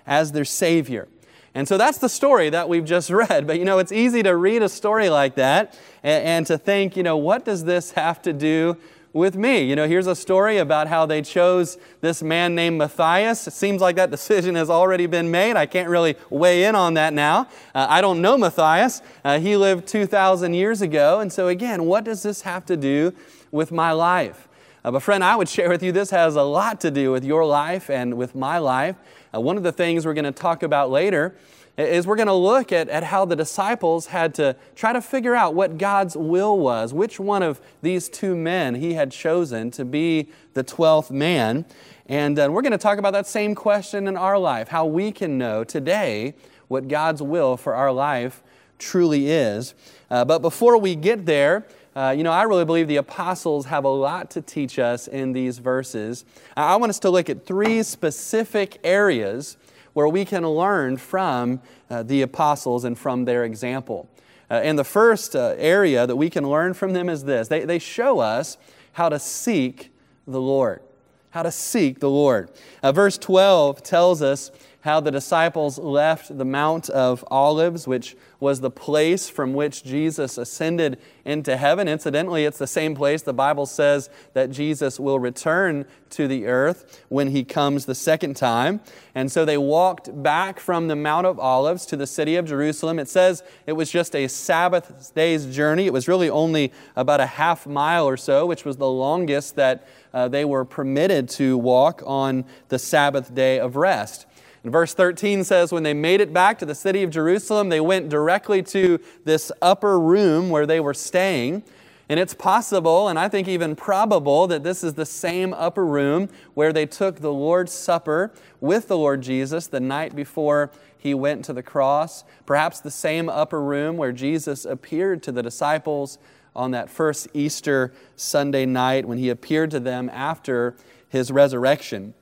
as 0.06 0.30
their 0.30 0.44
Savior. 0.44 1.08
And 1.56 1.66
so 1.66 1.78
that's 1.78 1.96
the 1.96 2.10
story 2.10 2.50
that 2.50 2.68
we've 2.68 2.84
just 2.84 3.08
read. 3.30 3.46
But 3.46 3.58
you 3.58 3.64
know, 3.64 3.78
it's 3.78 3.90
easy 3.90 4.22
to 4.22 4.36
read 4.36 4.62
a 4.62 4.68
story 4.68 5.08
like 5.08 5.36
that 5.36 5.76
and, 6.02 6.24
and, 6.24 6.46
to 6.48 6.58
think, 6.58 6.98
you 6.98 7.02
know, 7.02 7.16
what 7.16 7.46
does 7.46 7.64
this 7.64 7.92
have 7.92 8.20
to 8.22 8.34
do 8.34 8.76
with 9.14 9.36
me? 9.36 9.62
You 9.62 9.74
know, 9.74 9.88
here's 9.88 10.06
a 10.06 10.14
story 10.14 10.58
about 10.58 10.86
how 10.86 11.06
they 11.06 11.22
chose 11.22 11.78
this 12.02 12.22
man 12.22 12.54
named 12.54 12.76
Matthias. 12.76 13.48
It 13.48 13.54
seems 13.54 13.80
like 13.80 13.96
that 13.96 14.10
decision 14.16 14.54
has 14.54 14.68
already 14.68 15.06
been 15.06 15.30
made. 15.30 15.56
I 15.56 15.64
can't 15.64 15.88
really 15.88 16.16
weigh 16.28 16.64
in 16.64 16.74
on 16.74 16.92
that 16.94 17.14
now. 17.14 17.48
Uh, 17.74 17.86
I 17.88 18.02
don't 18.02 18.20
know 18.20 18.36
Matthias. 18.36 19.00
Uh, 19.24 19.38
he 19.38 19.56
lived 19.56 19.88
2,000 19.88 20.52
years 20.52 20.82
ago. 20.82 21.20
And 21.20 21.32
so, 21.32 21.48
again, 21.48 21.86
what 21.86 22.04
does 22.04 22.22
this 22.22 22.42
have 22.42 22.66
to 22.66 22.76
do 22.76 23.14
with 23.50 23.72
my 23.72 23.92
life? 23.92 24.46
Uh, 24.84 24.90
but, 24.90 25.02
friend, 25.02 25.24
I 25.24 25.34
would 25.34 25.48
share 25.48 25.70
with 25.70 25.82
you 25.82 25.90
this 25.90 26.10
has 26.10 26.36
a 26.36 26.42
lot 26.42 26.82
to 26.82 26.90
do 26.90 27.12
with 27.12 27.24
your 27.24 27.46
life 27.46 27.88
and 27.88 28.18
with 28.18 28.34
my 28.34 28.58
life. 28.58 28.96
Uh, 29.34 29.40
one 29.40 29.56
of 29.56 29.62
the 29.62 29.72
things 29.72 30.06
we're 30.06 30.14
going 30.14 30.24
to 30.24 30.32
talk 30.32 30.62
about 30.62 30.90
later 30.90 31.34
is 31.78 32.06
we're 32.06 32.16
going 32.16 32.26
to 32.26 32.32
look 32.32 32.72
at, 32.72 32.88
at 32.88 33.04
how 33.04 33.24
the 33.24 33.36
disciples 33.36 34.06
had 34.06 34.34
to 34.34 34.56
try 34.74 34.92
to 34.92 35.02
figure 35.02 35.34
out 35.34 35.54
what 35.54 35.76
God's 35.76 36.16
will 36.16 36.58
was, 36.58 36.94
which 36.94 37.20
one 37.20 37.42
of 37.42 37.60
these 37.82 38.08
two 38.08 38.34
men 38.34 38.76
he 38.76 38.94
had 38.94 39.10
chosen 39.10 39.70
to 39.72 39.84
be 39.84 40.28
the 40.54 40.64
12th 40.64 41.10
man. 41.10 41.66
And 42.06 42.38
uh, 42.38 42.48
we're 42.50 42.62
going 42.62 42.72
to 42.72 42.78
talk 42.78 42.98
about 42.98 43.12
that 43.12 43.26
same 43.26 43.54
question 43.54 44.08
in 44.08 44.16
our 44.16 44.38
life 44.38 44.68
how 44.68 44.86
we 44.86 45.12
can 45.12 45.36
know 45.36 45.64
today 45.64 46.34
what 46.68 46.88
God's 46.88 47.20
will 47.20 47.56
for 47.56 47.74
our 47.74 47.92
life 47.92 48.42
truly 48.78 49.30
is. 49.30 49.74
Uh, 50.10 50.24
but 50.24 50.40
before 50.40 50.78
we 50.78 50.94
get 50.94 51.26
there, 51.26 51.66
uh, 51.96 52.10
you 52.10 52.22
know, 52.22 52.30
I 52.30 52.42
really 52.42 52.66
believe 52.66 52.88
the 52.88 52.96
apostles 52.96 53.64
have 53.66 53.84
a 53.84 53.88
lot 53.88 54.30
to 54.32 54.42
teach 54.42 54.78
us 54.78 55.08
in 55.08 55.32
these 55.32 55.56
verses. 55.56 56.26
I 56.54 56.76
want 56.76 56.90
us 56.90 56.98
to 57.00 57.10
look 57.10 57.30
at 57.30 57.46
three 57.46 57.82
specific 57.82 58.78
areas 58.84 59.56
where 59.94 60.06
we 60.06 60.26
can 60.26 60.46
learn 60.46 60.98
from 60.98 61.62
uh, 61.88 62.02
the 62.02 62.20
apostles 62.20 62.84
and 62.84 62.98
from 62.98 63.24
their 63.24 63.44
example. 63.44 64.10
Uh, 64.50 64.60
and 64.62 64.78
the 64.78 64.84
first 64.84 65.34
uh, 65.34 65.54
area 65.56 66.06
that 66.06 66.16
we 66.16 66.28
can 66.28 66.46
learn 66.46 66.74
from 66.74 66.92
them 66.92 67.08
is 67.08 67.24
this 67.24 67.48
they, 67.48 67.64
they 67.64 67.78
show 67.78 68.18
us 68.18 68.58
how 68.92 69.08
to 69.08 69.18
seek 69.18 69.90
the 70.26 70.40
Lord. 70.40 70.82
How 71.30 71.44
to 71.44 71.50
seek 71.50 72.00
the 72.00 72.10
Lord. 72.10 72.50
Uh, 72.82 72.92
verse 72.92 73.16
12 73.16 73.82
tells 73.82 74.20
us 74.20 74.50
how 74.80 75.00
the 75.00 75.10
disciples 75.10 75.78
left 75.78 76.36
the 76.36 76.44
Mount 76.44 76.90
of 76.90 77.24
Olives, 77.28 77.88
which 77.88 78.16
was 78.38 78.60
the 78.60 78.70
place 78.70 79.28
from 79.28 79.54
which 79.54 79.82
Jesus 79.82 80.38
ascended 80.38 80.98
into 81.24 81.56
heaven. 81.56 81.88
Incidentally, 81.88 82.44
it's 82.44 82.58
the 82.58 82.66
same 82.66 82.94
place 82.94 83.22
the 83.22 83.32
Bible 83.32 83.66
says 83.66 84.10
that 84.34 84.50
Jesus 84.50 85.00
will 85.00 85.18
return 85.18 85.86
to 86.10 86.28
the 86.28 86.46
earth 86.46 87.04
when 87.08 87.28
he 87.28 87.44
comes 87.44 87.86
the 87.86 87.94
second 87.94 88.36
time. 88.36 88.80
And 89.14 89.32
so 89.32 89.44
they 89.44 89.58
walked 89.58 90.22
back 90.22 90.60
from 90.60 90.88
the 90.88 90.96
Mount 90.96 91.26
of 91.26 91.38
Olives 91.40 91.86
to 91.86 91.96
the 91.96 92.06
city 92.06 92.36
of 92.36 92.46
Jerusalem. 92.46 92.98
It 92.98 93.08
says 93.08 93.42
it 93.66 93.72
was 93.72 93.90
just 93.90 94.14
a 94.14 94.28
Sabbath 94.28 95.12
day's 95.14 95.46
journey. 95.46 95.86
It 95.86 95.92
was 95.92 96.06
really 96.06 96.30
only 96.30 96.72
about 96.94 97.20
a 97.20 97.26
half 97.26 97.66
mile 97.66 98.06
or 98.06 98.16
so, 98.16 98.46
which 98.46 98.64
was 98.64 98.76
the 98.76 98.90
longest 98.90 99.56
that 99.56 99.88
uh, 100.12 100.28
they 100.28 100.44
were 100.44 100.64
permitted 100.64 101.28
to 101.30 101.58
walk 101.58 102.02
on 102.06 102.44
the 102.68 102.78
Sabbath 102.78 103.34
day 103.34 103.58
of 103.58 103.76
rest. 103.76 104.26
And 104.66 104.72
verse 104.72 104.94
13 104.94 105.44
says, 105.44 105.70
When 105.70 105.84
they 105.84 105.94
made 105.94 106.20
it 106.20 106.32
back 106.32 106.58
to 106.58 106.66
the 106.66 106.74
city 106.74 107.04
of 107.04 107.10
Jerusalem, 107.10 107.68
they 107.68 107.80
went 107.80 108.08
directly 108.08 108.64
to 108.64 108.98
this 109.24 109.52
upper 109.62 109.96
room 109.96 110.50
where 110.50 110.66
they 110.66 110.80
were 110.80 110.92
staying. 110.92 111.62
And 112.08 112.18
it's 112.18 112.34
possible, 112.34 113.06
and 113.06 113.16
I 113.16 113.28
think 113.28 113.46
even 113.46 113.76
probable, 113.76 114.48
that 114.48 114.64
this 114.64 114.82
is 114.82 114.94
the 114.94 115.06
same 115.06 115.54
upper 115.54 115.86
room 115.86 116.28
where 116.54 116.72
they 116.72 116.84
took 116.84 117.20
the 117.20 117.32
Lord's 117.32 117.70
Supper 117.70 118.32
with 118.60 118.88
the 118.88 118.98
Lord 118.98 119.22
Jesus 119.22 119.68
the 119.68 119.78
night 119.78 120.16
before 120.16 120.72
he 120.98 121.14
went 121.14 121.44
to 121.44 121.52
the 121.52 121.62
cross. 121.62 122.24
Perhaps 122.44 122.80
the 122.80 122.90
same 122.90 123.28
upper 123.28 123.62
room 123.62 123.96
where 123.96 124.10
Jesus 124.10 124.64
appeared 124.64 125.22
to 125.22 125.30
the 125.30 125.44
disciples 125.44 126.18
on 126.56 126.72
that 126.72 126.90
first 126.90 127.28
Easter 127.34 127.92
Sunday 128.16 128.66
night 128.66 129.06
when 129.06 129.18
he 129.18 129.28
appeared 129.28 129.70
to 129.70 129.78
them 129.78 130.10
after 130.12 130.74
his 131.08 131.30
resurrection. 131.30 132.14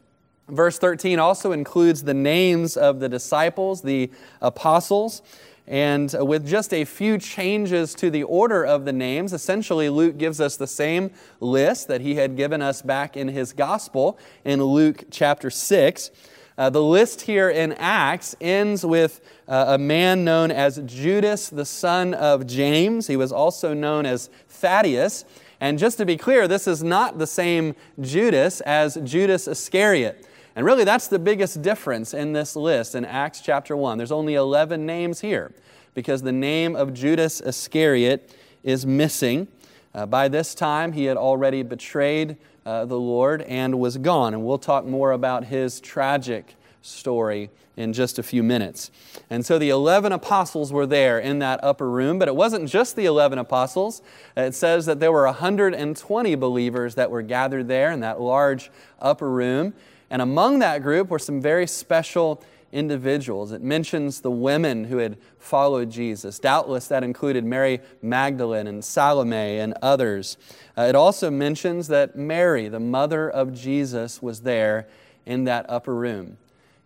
Verse 0.48 0.78
13 0.78 1.18
also 1.18 1.52
includes 1.52 2.02
the 2.02 2.14
names 2.14 2.76
of 2.76 3.00
the 3.00 3.08
disciples, 3.08 3.82
the 3.82 4.10
apostles. 4.42 5.22
And 5.66 6.14
with 6.20 6.46
just 6.46 6.74
a 6.74 6.84
few 6.84 7.16
changes 7.16 7.94
to 7.94 8.10
the 8.10 8.24
order 8.24 8.64
of 8.64 8.84
the 8.84 8.92
names, 8.92 9.32
essentially 9.32 9.88
Luke 9.88 10.18
gives 10.18 10.40
us 10.40 10.56
the 10.56 10.66
same 10.66 11.10
list 11.40 11.88
that 11.88 12.02
he 12.02 12.16
had 12.16 12.36
given 12.36 12.60
us 12.60 12.82
back 12.82 13.16
in 13.16 13.28
his 13.28 13.54
gospel 13.54 14.18
in 14.44 14.62
Luke 14.62 15.04
chapter 15.10 15.48
6. 15.48 16.10
Uh, 16.56 16.68
the 16.70 16.82
list 16.82 17.22
here 17.22 17.48
in 17.48 17.72
Acts 17.72 18.36
ends 18.40 18.84
with 18.84 19.22
uh, 19.48 19.64
a 19.68 19.78
man 19.78 20.24
known 20.24 20.50
as 20.50 20.78
Judas, 20.84 21.48
the 21.48 21.64
son 21.64 22.12
of 22.12 22.46
James. 22.46 23.06
He 23.06 23.16
was 23.16 23.32
also 23.32 23.72
known 23.72 24.04
as 24.04 24.28
Thaddeus. 24.48 25.24
And 25.60 25.78
just 25.78 25.96
to 25.96 26.04
be 26.04 26.18
clear, 26.18 26.46
this 26.46 26.68
is 26.68 26.82
not 26.82 27.18
the 27.18 27.26
same 27.26 27.74
Judas 27.98 28.60
as 28.60 28.96
Judas 29.02 29.48
Iscariot. 29.48 30.26
And 30.56 30.64
really, 30.64 30.84
that's 30.84 31.08
the 31.08 31.18
biggest 31.18 31.62
difference 31.62 32.14
in 32.14 32.32
this 32.32 32.54
list 32.54 32.94
in 32.94 33.04
Acts 33.04 33.40
chapter 33.40 33.76
1. 33.76 33.98
There's 33.98 34.12
only 34.12 34.34
11 34.34 34.86
names 34.86 35.20
here 35.20 35.52
because 35.94 36.22
the 36.22 36.32
name 36.32 36.76
of 36.76 36.94
Judas 36.94 37.40
Iscariot 37.40 38.36
is 38.62 38.86
missing. 38.86 39.48
Uh, 39.94 40.06
by 40.06 40.28
this 40.28 40.54
time, 40.54 40.92
he 40.92 41.04
had 41.04 41.16
already 41.16 41.62
betrayed 41.62 42.36
uh, 42.66 42.84
the 42.84 42.98
Lord 42.98 43.42
and 43.42 43.80
was 43.80 43.96
gone. 43.96 44.32
And 44.32 44.44
we'll 44.44 44.58
talk 44.58 44.84
more 44.84 45.12
about 45.12 45.44
his 45.44 45.80
tragic 45.80 46.54
story 46.82 47.50
in 47.76 47.92
just 47.92 48.18
a 48.18 48.22
few 48.22 48.42
minutes. 48.42 48.90
And 49.30 49.44
so 49.44 49.58
the 49.58 49.70
11 49.70 50.12
apostles 50.12 50.72
were 50.72 50.86
there 50.86 51.18
in 51.18 51.40
that 51.40 51.62
upper 51.64 51.90
room, 51.90 52.18
but 52.18 52.28
it 52.28 52.36
wasn't 52.36 52.68
just 52.68 52.94
the 52.94 53.06
11 53.06 53.38
apostles. 53.38 54.02
It 54.36 54.54
says 54.54 54.86
that 54.86 55.00
there 55.00 55.10
were 55.10 55.24
120 55.24 56.34
believers 56.36 56.94
that 56.94 57.10
were 57.10 57.22
gathered 57.22 57.66
there 57.66 57.90
in 57.90 58.00
that 58.00 58.20
large 58.20 58.70
upper 59.00 59.28
room. 59.28 59.74
And 60.14 60.22
among 60.22 60.60
that 60.60 60.80
group 60.80 61.08
were 61.08 61.18
some 61.18 61.40
very 61.40 61.66
special 61.66 62.40
individuals. 62.70 63.50
It 63.50 63.62
mentions 63.64 64.20
the 64.20 64.30
women 64.30 64.84
who 64.84 64.98
had 64.98 65.18
followed 65.40 65.90
Jesus. 65.90 66.38
Doubtless 66.38 66.86
that 66.86 67.02
included 67.02 67.44
Mary 67.44 67.80
Magdalene 68.00 68.68
and 68.68 68.84
Salome 68.84 69.58
and 69.58 69.74
others. 69.82 70.36
Uh, 70.78 70.82
it 70.82 70.94
also 70.94 71.32
mentions 71.32 71.88
that 71.88 72.14
Mary, 72.14 72.68
the 72.68 72.78
mother 72.78 73.28
of 73.28 73.52
Jesus, 73.52 74.22
was 74.22 74.42
there 74.42 74.86
in 75.26 75.42
that 75.46 75.66
upper 75.68 75.92
room. 75.92 76.36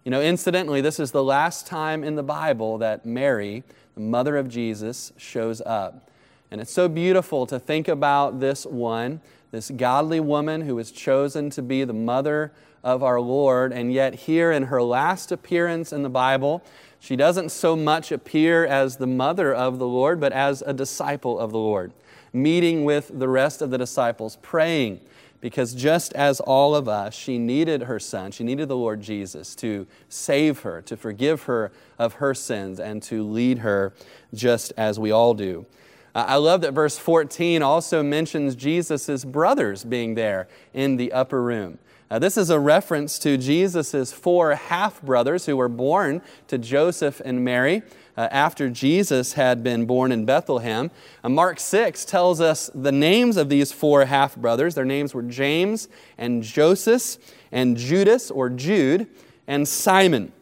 You 0.06 0.10
know, 0.10 0.22
incidentally, 0.22 0.80
this 0.80 0.98
is 0.98 1.10
the 1.10 1.22
last 1.22 1.66
time 1.66 2.02
in 2.02 2.14
the 2.14 2.22
Bible 2.22 2.78
that 2.78 3.04
Mary, 3.04 3.62
the 3.94 4.00
mother 4.00 4.38
of 4.38 4.48
Jesus, 4.48 5.12
shows 5.18 5.60
up. 5.66 6.10
And 6.50 6.62
it's 6.62 6.72
so 6.72 6.88
beautiful 6.88 7.44
to 7.48 7.60
think 7.60 7.88
about 7.88 8.40
this 8.40 8.64
one, 8.64 9.20
this 9.50 9.70
godly 9.70 10.18
woman 10.18 10.62
who 10.62 10.76
was 10.76 10.90
chosen 10.90 11.50
to 11.50 11.60
be 11.60 11.84
the 11.84 11.92
mother 11.92 12.52
of 12.82 13.02
our 13.02 13.20
Lord, 13.20 13.72
and 13.72 13.92
yet 13.92 14.14
here 14.14 14.52
in 14.52 14.64
her 14.64 14.82
last 14.82 15.32
appearance 15.32 15.92
in 15.92 16.02
the 16.02 16.08
Bible, 16.08 16.62
she 17.00 17.16
doesn't 17.16 17.50
so 17.50 17.76
much 17.76 18.10
appear 18.10 18.66
as 18.66 18.96
the 18.96 19.06
mother 19.06 19.54
of 19.54 19.78
the 19.78 19.86
Lord, 19.86 20.20
but 20.20 20.32
as 20.32 20.62
a 20.62 20.72
disciple 20.72 21.38
of 21.38 21.52
the 21.52 21.58
Lord, 21.58 21.92
meeting 22.32 22.84
with 22.84 23.10
the 23.18 23.28
rest 23.28 23.62
of 23.62 23.70
the 23.70 23.78
disciples, 23.78 24.36
praying, 24.42 25.00
because 25.40 25.74
just 25.74 26.12
as 26.14 26.40
all 26.40 26.74
of 26.74 26.88
us, 26.88 27.14
she 27.14 27.38
needed 27.38 27.82
her 27.82 28.00
son, 28.00 28.32
she 28.32 28.42
needed 28.42 28.68
the 28.68 28.76
Lord 28.76 29.00
Jesus 29.00 29.54
to 29.56 29.86
save 30.08 30.60
her, 30.60 30.82
to 30.82 30.96
forgive 30.96 31.44
her 31.44 31.70
of 31.98 32.14
her 32.14 32.34
sins, 32.34 32.80
and 32.80 33.02
to 33.04 33.22
lead 33.22 33.58
her 33.58 33.92
just 34.34 34.72
as 34.76 34.98
we 34.98 35.12
all 35.12 35.34
do. 35.34 35.66
I 36.14 36.36
love 36.36 36.62
that 36.62 36.72
verse 36.72 36.98
14 36.98 37.62
also 37.62 38.02
mentions 38.02 38.56
Jesus' 38.56 39.24
brothers 39.24 39.84
being 39.84 40.14
there 40.14 40.48
in 40.74 40.96
the 40.96 41.12
upper 41.12 41.40
room. 41.40 41.78
Uh, 42.10 42.18
this 42.18 42.38
is 42.38 42.48
a 42.48 42.58
reference 42.58 43.18
to 43.18 43.36
Jesus' 43.36 44.12
four 44.12 44.54
half 44.54 45.02
brothers 45.02 45.44
who 45.44 45.58
were 45.58 45.68
born 45.68 46.22
to 46.46 46.56
Joseph 46.56 47.20
and 47.22 47.44
Mary 47.44 47.82
uh, 48.16 48.28
after 48.30 48.70
Jesus 48.70 49.34
had 49.34 49.62
been 49.62 49.84
born 49.84 50.10
in 50.10 50.24
Bethlehem. 50.24 50.90
Uh, 51.22 51.28
Mark 51.28 51.60
6 51.60 52.06
tells 52.06 52.40
us 52.40 52.70
the 52.74 52.92
names 52.92 53.36
of 53.36 53.50
these 53.50 53.72
four 53.72 54.06
half 54.06 54.36
brothers. 54.36 54.74
Their 54.74 54.86
names 54.86 55.12
were 55.12 55.22
James 55.22 55.88
and 56.16 56.42
Joseph 56.42 57.18
and 57.52 57.76
Judas 57.76 58.30
or 58.30 58.48
Jude 58.48 59.06
and 59.46 59.68
Simon. 59.68 60.32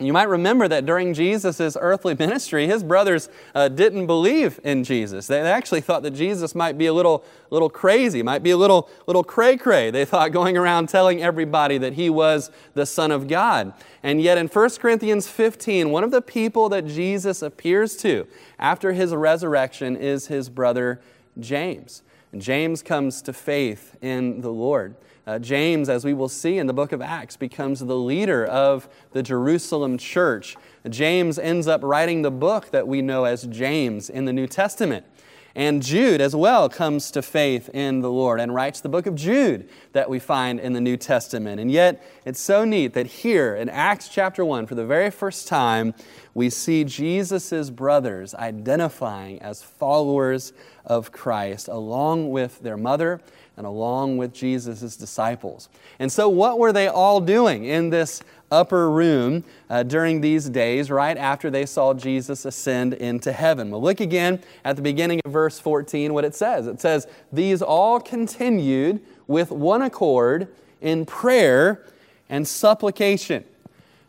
You 0.00 0.14
might 0.14 0.28
remember 0.28 0.66
that 0.66 0.86
during 0.86 1.12
Jesus' 1.12 1.76
earthly 1.78 2.14
ministry, 2.18 2.66
his 2.66 2.82
brothers 2.82 3.28
uh, 3.54 3.68
didn't 3.68 4.06
believe 4.06 4.58
in 4.64 4.82
Jesus. 4.82 5.26
They, 5.26 5.40
actually 5.40 5.82
thought 5.82 6.02
that 6.04 6.12
Jesus 6.12 6.54
might 6.54 6.78
be 6.78 6.86
a 6.86 6.92
little, 6.94 7.22
little 7.50 7.68
crazy, 7.68 8.22
might 8.22 8.42
be 8.42 8.50
a 8.50 8.56
little, 8.56 8.88
little 9.06 9.22
cray 9.22 9.58
cray. 9.58 9.90
They 9.90 10.06
thought 10.06 10.32
going 10.32 10.56
around 10.56 10.88
telling 10.88 11.22
everybody 11.22 11.76
that 11.76 11.94
he 11.94 12.08
was 12.08 12.50
the 12.72 12.86
Son 12.86 13.10
of 13.10 13.28
God. 13.28 13.74
And 14.02 14.22
yet 14.22 14.38
in 14.38 14.46
1 14.46 14.70
Corinthians 14.78 15.28
15, 15.28 15.90
one 15.90 16.02
of 16.02 16.12
the 16.12 16.22
people 16.22 16.70
that 16.70 16.86
Jesus 16.86 17.42
appears 17.42 17.96
to 17.98 18.26
after 18.58 18.92
his 18.92 19.14
resurrection 19.14 19.96
is 19.96 20.28
his 20.28 20.48
brother 20.48 21.02
James. 21.38 22.02
And 22.32 22.40
James 22.40 22.82
comes 22.82 23.20
to 23.22 23.32
faith 23.32 23.96
in 24.00 24.40
the 24.40 24.52
Lord. 24.52 24.94
Uh, 25.30 25.38
James, 25.38 25.88
as 25.88 26.04
we 26.04 26.12
will 26.12 26.28
see 26.28 26.58
in 26.58 26.66
the 26.66 26.72
book 26.72 26.90
of 26.90 27.00
Acts, 27.00 27.36
becomes 27.36 27.78
the 27.78 27.94
leader 27.94 28.44
of 28.44 28.88
the 29.12 29.22
Jerusalem 29.22 29.96
church. 29.96 30.56
James 30.88 31.38
ends 31.38 31.68
up 31.68 31.84
writing 31.84 32.22
the 32.22 32.32
book 32.32 32.72
that 32.72 32.88
we 32.88 33.00
know 33.00 33.26
as 33.26 33.44
James 33.44 34.10
in 34.10 34.24
the 34.24 34.32
New 34.32 34.48
Testament. 34.48 35.06
And 35.54 35.84
Jude 35.84 36.20
as 36.20 36.34
well 36.34 36.68
comes 36.68 37.12
to 37.12 37.22
faith 37.22 37.68
in 37.72 38.00
the 38.00 38.10
Lord 38.10 38.40
and 38.40 38.52
writes 38.52 38.80
the 38.80 38.88
book 38.88 39.06
of 39.06 39.14
Jude 39.14 39.68
that 39.92 40.10
we 40.10 40.18
find 40.18 40.58
in 40.58 40.72
the 40.72 40.80
New 40.80 40.96
Testament. 40.96 41.60
And 41.60 41.70
yet, 41.70 42.04
it's 42.24 42.40
so 42.40 42.64
neat 42.64 42.94
that 42.94 43.06
here 43.06 43.54
in 43.54 43.68
Acts 43.68 44.08
chapter 44.08 44.44
1, 44.44 44.66
for 44.66 44.74
the 44.74 44.84
very 44.84 45.10
first 45.10 45.46
time, 45.46 45.94
we 46.34 46.50
see 46.50 46.82
Jesus' 46.82 47.70
brothers 47.70 48.34
identifying 48.34 49.40
as 49.42 49.62
followers 49.62 50.52
of 50.84 51.12
Christ 51.12 51.68
along 51.68 52.30
with 52.30 52.60
their 52.60 52.76
mother 52.76 53.20
and 53.60 53.66
along 53.66 54.16
with 54.16 54.32
Jesus' 54.32 54.96
disciples. 54.96 55.68
And 55.98 56.10
so, 56.10 56.30
what 56.30 56.58
were 56.58 56.72
they 56.72 56.88
all 56.88 57.20
doing 57.20 57.66
in 57.66 57.90
this 57.90 58.22
upper 58.50 58.90
room 58.90 59.44
uh, 59.68 59.82
during 59.82 60.22
these 60.22 60.48
days 60.48 60.90
right 60.90 61.18
after 61.18 61.50
they 61.50 61.66
saw 61.66 61.92
Jesus 61.92 62.46
ascend 62.46 62.94
into 62.94 63.32
heaven? 63.32 63.70
Well, 63.70 63.82
look 63.82 64.00
again 64.00 64.42
at 64.64 64.76
the 64.76 64.82
beginning 64.82 65.20
of 65.26 65.32
verse 65.32 65.60
14 65.60 66.14
what 66.14 66.24
it 66.24 66.34
says. 66.34 66.66
It 66.66 66.80
says, 66.80 67.06
These 67.30 67.60
all 67.60 68.00
continued 68.00 69.02
with 69.26 69.50
one 69.50 69.82
accord 69.82 70.48
in 70.80 71.04
prayer 71.04 71.84
and 72.30 72.48
supplication. 72.48 73.44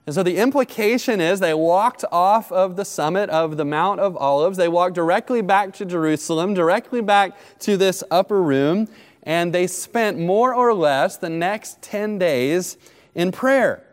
And 0.06 0.16
so 0.16 0.24
the 0.24 0.38
implication 0.38 1.22
is 1.22 1.40
they 1.40 1.54
walked 1.54 2.04
off 2.12 2.52
of 2.52 2.76
the 2.76 2.86
summit 2.86 3.30
of 3.30 3.58
the 3.58 3.66
Mount 3.66 4.00
of 4.00 4.18
Olives. 4.18 4.58
They 4.58 4.68
walked 4.68 4.96
directly 4.96 5.42
back 5.42 5.74
to 5.74 5.86
Jerusalem, 5.86 6.54
directly 6.54 7.02
back 7.02 7.38
to 7.60 7.78
this 7.78 8.04
upper 8.10 8.42
room, 8.42 8.88
and 9.24 9.54
they 9.54 9.68
spent 9.68 10.18
more 10.18 10.54
or 10.54 10.74
less 10.74 11.18
the 11.18 11.30
next 11.30 11.82
10 11.82 12.18
days 12.18 12.78
in 13.14 13.32
prayer. 13.32 13.84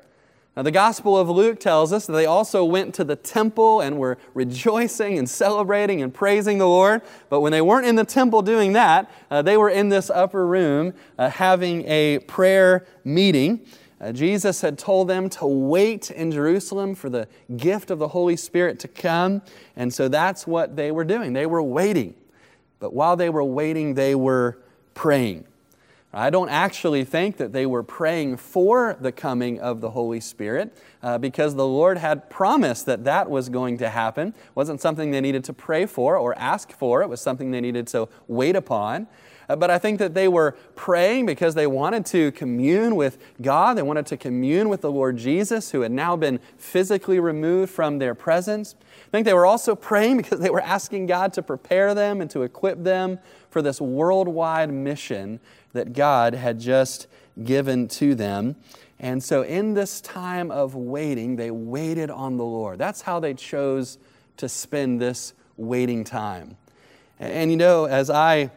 Now, 0.58 0.62
the 0.62 0.72
Gospel 0.72 1.16
of 1.16 1.30
Luke 1.30 1.60
tells 1.60 1.92
us 1.92 2.06
that 2.06 2.14
they 2.14 2.26
also 2.26 2.64
went 2.64 2.92
to 2.96 3.04
the 3.04 3.14
temple 3.14 3.80
and 3.80 3.96
were 3.96 4.18
rejoicing 4.34 5.16
and 5.16 5.30
celebrating 5.30 6.02
and 6.02 6.12
praising 6.12 6.58
the 6.58 6.66
Lord. 6.66 7.02
But 7.30 7.42
when 7.42 7.52
they 7.52 7.60
weren't 7.60 7.86
in 7.86 7.94
the 7.94 8.04
temple 8.04 8.42
doing 8.42 8.72
that, 8.72 9.08
uh, 9.30 9.40
they 9.42 9.56
were 9.56 9.70
in 9.70 9.88
this 9.88 10.10
upper 10.10 10.44
room 10.44 10.94
uh, 11.16 11.30
having 11.30 11.84
a 11.86 12.18
prayer 12.26 12.84
meeting. 13.04 13.66
Uh, 14.00 14.10
Jesus 14.10 14.60
had 14.60 14.80
told 14.80 15.06
them 15.06 15.28
to 15.30 15.46
wait 15.46 16.10
in 16.10 16.32
Jerusalem 16.32 16.96
for 16.96 17.08
the 17.08 17.28
gift 17.56 17.92
of 17.92 18.00
the 18.00 18.08
Holy 18.08 18.36
Spirit 18.36 18.80
to 18.80 18.88
come. 18.88 19.42
And 19.76 19.94
so 19.94 20.08
that's 20.08 20.44
what 20.44 20.74
they 20.74 20.90
were 20.90 21.04
doing. 21.04 21.34
They 21.34 21.46
were 21.46 21.62
waiting. 21.62 22.14
But 22.80 22.92
while 22.92 23.14
they 23.14 23.30
were 23.30 23.44
waiting, 23.44 23.94
they 23.94 24.16
were 24.16 24.58
praying. 24.98 25.44
I 26.12 26.28
don't 26.28 26.48
actually 26.48 27.04
think 27.04 27.36
that 27.36 27.52
they 27.52 27.66
were 27.66 27.84
praying 27.84 28.38
for 28.38 28.96
the 29.00 29.12
coming 29.12 29.60
of 29.60 29.80
the 29.80 29.90
Holy 29.90 30.18
Spirit 30.18 30.76
uh, 31.04 31.18
because 31.18 31.54
the 31.54 31.66
Lord 31.68 31.98
had 31.98 32.28
promised 32.28 32.84
that 32.86 33.04
that 33.04 33.30
was 33.30 33.48
going 33.48 33.78
to 33.78 33.90
happen. 33.90 34.28
It 34.30 34.56
wasn't 34.56 34.80
something 34.80 35.12
they 35.12 35.20
needed 35.20 35.44
to 35.44 35.52
pray 35.52 35.86
for 35.86 36.16
or 36.16 36.36
ask 36.36 36.72
for, 36.72 37.00
it 37.02 37.08
was 37.08 37.20
something 37.20 37.52
they 37.52 37.60
needed 37.60 37.86
to 37.88 38.08
wait 38.26 38.56
upon. 38.56 39.06
Uh, 39.48 39.54
but 39.54 39.70
I 39.70 39.78
think 39.78 40.00
that 40.00 40.14
they 40.14 40.26
were 40.26 40.56
praying 40.74 41.26
because 41.26 41.54
they 41.54 41.68
wanted 41.68 42.04
to 42.06 42.32
commune 42.32 42.96
with 42.96 43.18
God. 43.40 43.78
They 43.78 43.82
wanted 43.82 44.06
to 44.06 44.16
commune 44.16 44.68
with 44.68 44.80
the 44.80 44.90
Lord 44.90 45.16
Jesus, 45.16 45.70
who 45.70 45.82
had 45.82 45.92
now 45.92 46.16
been 46.16 46.40
physically 46.56 47.20
removed 47.20 47.70
from 47.70 48.00
their 48.00 48.16
presence. 48.16 48.74
I 49.08 49.10
think 49.10 49.24
they 49.24 49.32
were 49.32 49.46
also 49.46 49.74
praying 49.74 50.18
because 50.18 50.40
they 50.40 50.50
were 50.50 50.60
asking 50.60 51.06
God 51.06 51.32
to 51.32 51.42
prepare 51.42 51.94
them 51.94 52.20
and 52.20 52.30
to 52.30 52.42
equip 52.42 52.84
them 52.84 53.18
for 53.48 53.62
this 53.62 53.80
worldwide 53.80 54.70
mission 54.70 55.40
that 55.72 55.94
God 55.94 56.34
had 56.34 56.60
just 56.60 57.06
given 57.42 57.88
to 57.88 58.14
them. 58.14 58.56
And 58.98 59.24
so, 59.24 59.42
in 59.42 59.72
this 59.72 60.02
time 60.02 60.50
of 60.50 60.74
waiting, 60.74 61.36
they 61.36 61.50
waited 61.50 62.10
on 62.10 62.36
the 62.36 62.44
Lord. 62.44 62.78
That's 62.78 63.00
how 63.00 63.18
they 63.18 63.32
chose 63.32 63.96
to 64.36 64.48
spend 64.48 65.00
this 65.00 65.32
waiting 65.56 66.04
time. 66.04 66.58
And, 67.18 67.32
and 67.32 67.50
you 67.50 67.56
know, 67.56 67.86
as 67.86 68.10
I 68.10 68.50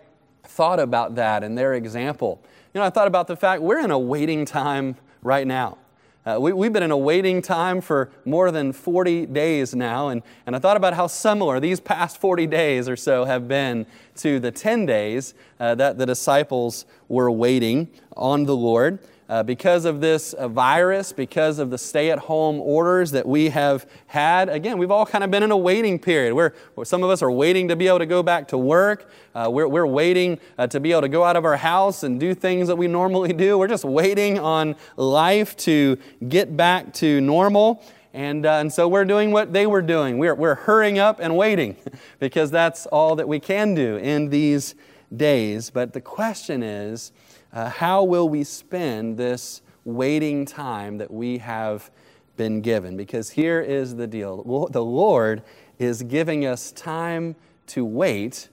thought 0.43 0.79
about 0.79 1.15
that 1.15 1.46
and 1.46 1.58
their 1.58 1.75
example, 1.75 2.43
you 2.74 2.79
know, 2.79 2.86
I 2.86 2.89
thought 2.89 3.08
about 3.08 3.27
the 3.27 3.38
fact 3.38 3.62
we're 3.62 3.79
in 3.79 3.91
a 3.91 4.00
waiting 4.00 4.43
time 4.43 4.98
right 5.22 5.48
now. 5.48 5.77
Uh, 6.23 6.37
we, 6.39 6.65
have 6.67 6.73
been 6.73 6.83
in 6.83 6.91
a 6.91 6.97
waiting 6.97 7.41
time 7.41 7.81
for 7.81 8.11
more 8.25 8.51
than 8.51 8.71
40 8.71 9.25
days 9.25 9.73
now, 9.73 10.09
and, 10.09 10.21
and 10.45 10.55
I 10.55 10.59
thought 10.59 10.77
about 10.77 10.93
how 10.93 11.07
similar 11.07 11.59
these 11.59 11.79
past 11.79 12.21
40 12.21 12.45
days 12.45 12.87
or 12.87 12.95
so 12.95 13.25
have 13.25 13.47
been 13.47 13.87
to 14.17 14.39
the 14.39 14.51
10 14.51 14.85
days 14.85 15.33
uh, 15.59 15.73
that 15.75 15.97
the 15.97 16.05
disciples 16.05 16.85
were 17.07 17.31
waiting 17.31 17.89
on 18.15 18.43
the 18.43 18.55
Lord. 18.55 18.99
Uh, 19.31 19.41
because 19.41 19.85
of 19.85 20.01
this 20.01 20.33
uh, 20.33 20.45
virus, 20.50 21.13
because 21.13 21.57
of 21.57 21.69
the 21.69 21.77
stay 21.77 22.11
at 22.11 22.19
home 22.19 22.59
orders 22.59 23.11
that 23.11 23.25
we 23.25 23.47
have 23.47 23.89
had, 24.07 24.50
again, 24.50 24.77
we've 24.77 24.91
all 24.91 25.05
kind 25.05 25.23
of 25.23 25.31
been 25.31 25.41
in 25.41 25.51
a 25.51 25.57
waiting 25.57 25.97
period. 25.97 26.33
Where 26.33 26.53
some 26.83 27.01
of 27.01 27.09
us 27.09 27.21
are 27.21 27.31
waiting 27.31 27.69
to 27.69 27.77
be 27.77 27.88
able 27.88 28.00
to 28.00 28.05
go 28.05 28.21
back 28.23 28.50
to 28.50 28.57
work. 28.57 29.09
Uh, 29.33 29.47
we're, 29.50 29.69
we're 29.69 29.85
waiting 29.85 30.38
uh, 30.57 30.67
to 30.67 30.81
be 30.81 30.91
able 30.91 31.03
to 31.03 31.07
go 31.07 31.23
out 31.23 31.38
of 31.38 31.45
our 31.45 31.55
house 31.55 32.03
and 32.03 32.19
do 32.19 32.33
things 32.33 32.67
that 32.67 32.75
we 32.75 32.89
normally 32.89 33.31
do. 33.31 33.57
We're 33.57 33.69
just 33.69 33.85
waiting 33.85 34.38
on 34.38 34.75
life 34.97 35.55
to 35.59 35.97
get 36.27 36.57
back 36.57 36.91
to 36.95 37.21
normal. 37.21 37.85
And, 38.13 38.45
uh, 38.45 38.55
and 38.55 38.73
so 38.73 38.89
we're 38.89 39.05
doing 39.05 39.31
what 39.31 39.53
they 39.53 39.65
were 39.65 39.81
doing. 39.81 40.17
We're, 40.17 40.35
we're 40.35 40.55
hurrying 40.55 41.00
up 41.00 41.21
and 41.21 41.38
waiting 41.38 41.77
because 42.19 42.51
that's 42.51 42.85
all 42.88 43.15
that 43.15 43.29
we 43.29 43.39
can 43.39 43.75
do 43.75 43.95
in 43.95 44.29
these 44.29 44.75
days. 45.15 45.69
But 45.69 45.93
the 45.93 46.01
question 46.01 46.63
is, 46.63 47.13
uh, 47.53 47.70
how 47.70 48.03
will 48.03 48.29
we 48.29 48.43
spend 48.43 49.17
this 49.17 49.62
waiting 49.84 50.46
time 50.46 50.98
that 50.98 51.12
we 51.12 51.39
have 51.39 51.91
been 52.38 52.62
given? 52.62 52.98
Because 52.98 53.31
here 53.31 53.62
is 53.62 53.96
the 53.96 54.08
deal 54.08 54.67
the 54.72 54.84
Lord 54.84 55.43
is 55.79 56.03
giving 56.03 56.46
us 56.46 56.72
time 56.72 57.36
to 57.67 57.84
wait, 57.84 58.50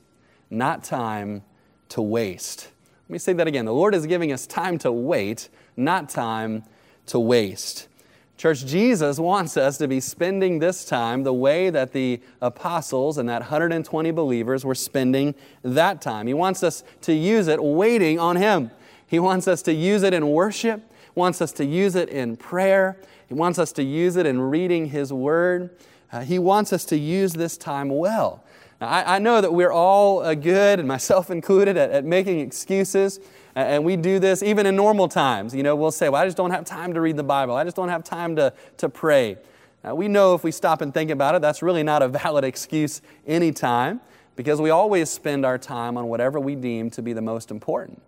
not 0.50 0.82
time 0.82 1.42
to 1.90 2.02
waste. 2.02 2.70
Let 3.08 3.12
me 3.12 3.18
say 3.18 3.32
that 3.34 3.46
again. 3.46 3.64
The 3.64 3.74
Lord 3.74 3.94
is 3.94 4.06
giving 4.06 4.32
us 4.32 4.46
time 4.46 4.78
to 4.78 4.92
wait, 4.92 5.48
not 5.76 6.08
time 6.08 6.64
to 7.06 7.18
waste. 7.18 7.88
Church, 8.36 8.64
Jesus 8.66 9.18
wants 9.18 9.56
us 9.56 9.78
to 9.78 9.88
be 9.88 9.98
spending 9.98 10.60
this 10.60 10.84
time 10.84 11.24
the 11.24 11.32
way 11.32 11.70
that 11.70 11.92
the 11.92 12.20
apostles 12.40 13.18
and 13.18 13.28
that 13.28 13.40
120 13.40 14.10
believers 14.12 14.64
were 14.64 14.76
spending 14.76 15.34
that 15.62 16.00
time. 16.00 16.28
He 16.28 16.34
wants 16.34 16.62
us 16.62 16.84
to 17.00 17.12
use 17.12 17.48
it 17.48 17.60
waiting 17.60 18.20
on 18.20 18.36
Him. 18.36 18.70
He 19.08 19.18
wants 19.18 19.48
us 19.48 19.62
to 19.62 19.72
use 19.72 20.04
it 20.04 20.14
in 20.14 20.30
worship, 20.30 20.82
wants 21.16 21.42
us 21.42 21.50
to 21.52 21.64
use 21.64 21.96
it 21.96 22.08
in 22.08 22.36
prayer, 22.36 22.96
He 23.26 23.34
wants 23.34 23.58
us 23.58 23.72
to 23.72 23.82
use 23.82 24.14
it 24.14 24.26
in 24.26 24.40
reading 24.40 24.86
His 24.86 25.12
Word. 25.12 25.70
Uh, 26.10 26.20
he 26.20 26.38
wants 26.38 26.72
us 26.72 26.84
to 26.86 26.96
use 26.96 27.34
this 27.34 27.56
time 27.56 27.90
well. 27.90 28.42
Now, 28.80 28.88
I, 28.88 29.16
I, 29.16 29.18
know 29.18 29.40
that 29.40 29.52
we're 29.52 29.72
all 29.72 30.20
uh, 30.20 30.34
good, 30.34 30.78
and 30.78 30.88
myself 30.88 31.30
included, 31.30 31.76
at, 31.76 31.90
at 31.90 32.04
making 32.04 32.40
excuses. 32.40 33.20
And 33.54 33.84
we 33.84 33.96
do 33.96 34.20
this 34.20 34.42
even 34.42 34.66
in 34.66 34.76
normal 34.76 35.08
times. 35.08 35.52
You 35.52 35.64
know, 35.64 35.74
we'll 35.74 35.90
say, 35.90 36.08
well, 36.08 36.22
I 36.22 36.26
just 36.26 36.36
don't 36.36 36.52
have 36.52 36.64
time 36.64 36.94
to 36.94 37.00
read 37.00 37.16
the 37.16 37.24
Bible. 37.24 37.56
I 37.56 37.64
just 37.64 37.74
don't 37.74 37.88
have 37.88 38.04
time 38.04 38.36
to, 38.36 38.52
to 38.76 38.88
pray. 38.88 39.36
Now, 39.82 39.96
we 39.96 40.06
know 40.06 40.34
if 40.34 40.44
we 40.44 40.52
stop 40.52 40.80
and 40.80 40.94
think 40.94 41.10
about 41.10 41.34
it, 41.34 41.42
that's 41.42 41.60
really 41.60 41.82
not 41.82 42.00
a 42.00 42.08
valid 42.22 42.44
excuse 42.44 43.02
anytime 43.26 44.00
because 44.36 44.60
we 44.60 44.70
always 44.70 45.10
spend 45.10 45.44
our 45.44 45.58
time 45.58 45.96
on 45.96 46.06
whatever 46.06 46.38
we 46.38 46.54
deem 46.54 46.90
to 46.90 47.02
be 47.02 47.12
the 47.12 47.22
most 47.22 47.50
important. 47.50 48.00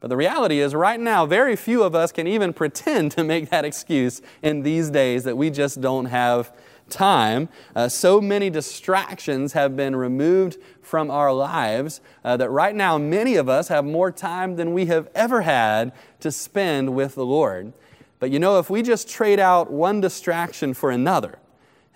But 0.00 0.08
the 0.08 0.16
reality 0.16 0.60
is, 0.60 0.74
right 0.74 1.00
now, 1.00 1.26
very 1.26 1.56
few 1.56 1.82
of 1.82 1.94
us 1.94 2.12
can 2.12 2.26
even 2.26 2.52
pretend 2.52 3.12
to 3.12 3.24
make 3.24 3.50
that 3.50 3.64
excuse 3.64 4.22
in 4.42 4.62
these 4.62 4.90
days 4.90 5.24
that 5.24 5.36
we 5.36 5.50
just 5.50 5.80
don't 5.80 6.06
have 6.06 6.52
time. 6.88 7.48
Uh, 7.74 7.88
so 7.88 8.20
many 8.20 8.48
distractions 8.48 9.52
have 9.52 9.76
been 9.76 9.96
removed 9.96 10.56
from 10.80 11.10
our 11.10 11.32
lives 11.32 12.00
uh, 12.24 12.36
that 12.36 12.48
right 12.50 12.74
now 12.74 12.96
many 12.96 13.34
of 13.34 13.48
us 13.48 13.68
have 13.68 13.84
more 13.84 14.10
time 14.10 14.56
than 14.56 14.72
we 14.72 14.86
have 14.86 15.08
ever 15.14 15.42
had 15.42 15.92
to 16.20 16.30
spend 16.30 16.94
with 16.94 17.14
the 17.14 17.26
Lord. 17.26 17.72
But 18.20 18.30
you 18.30 18.38
know, 18.38 18.58
if 18.58 18.70
we 18.70 18.82
just 18.82 19.08
trade 19.08 19.38
out 19.38 19.70
one 19.70 20.00
distraction 20.00 20.74
for 20.74 20.90
another, 20.90 21.38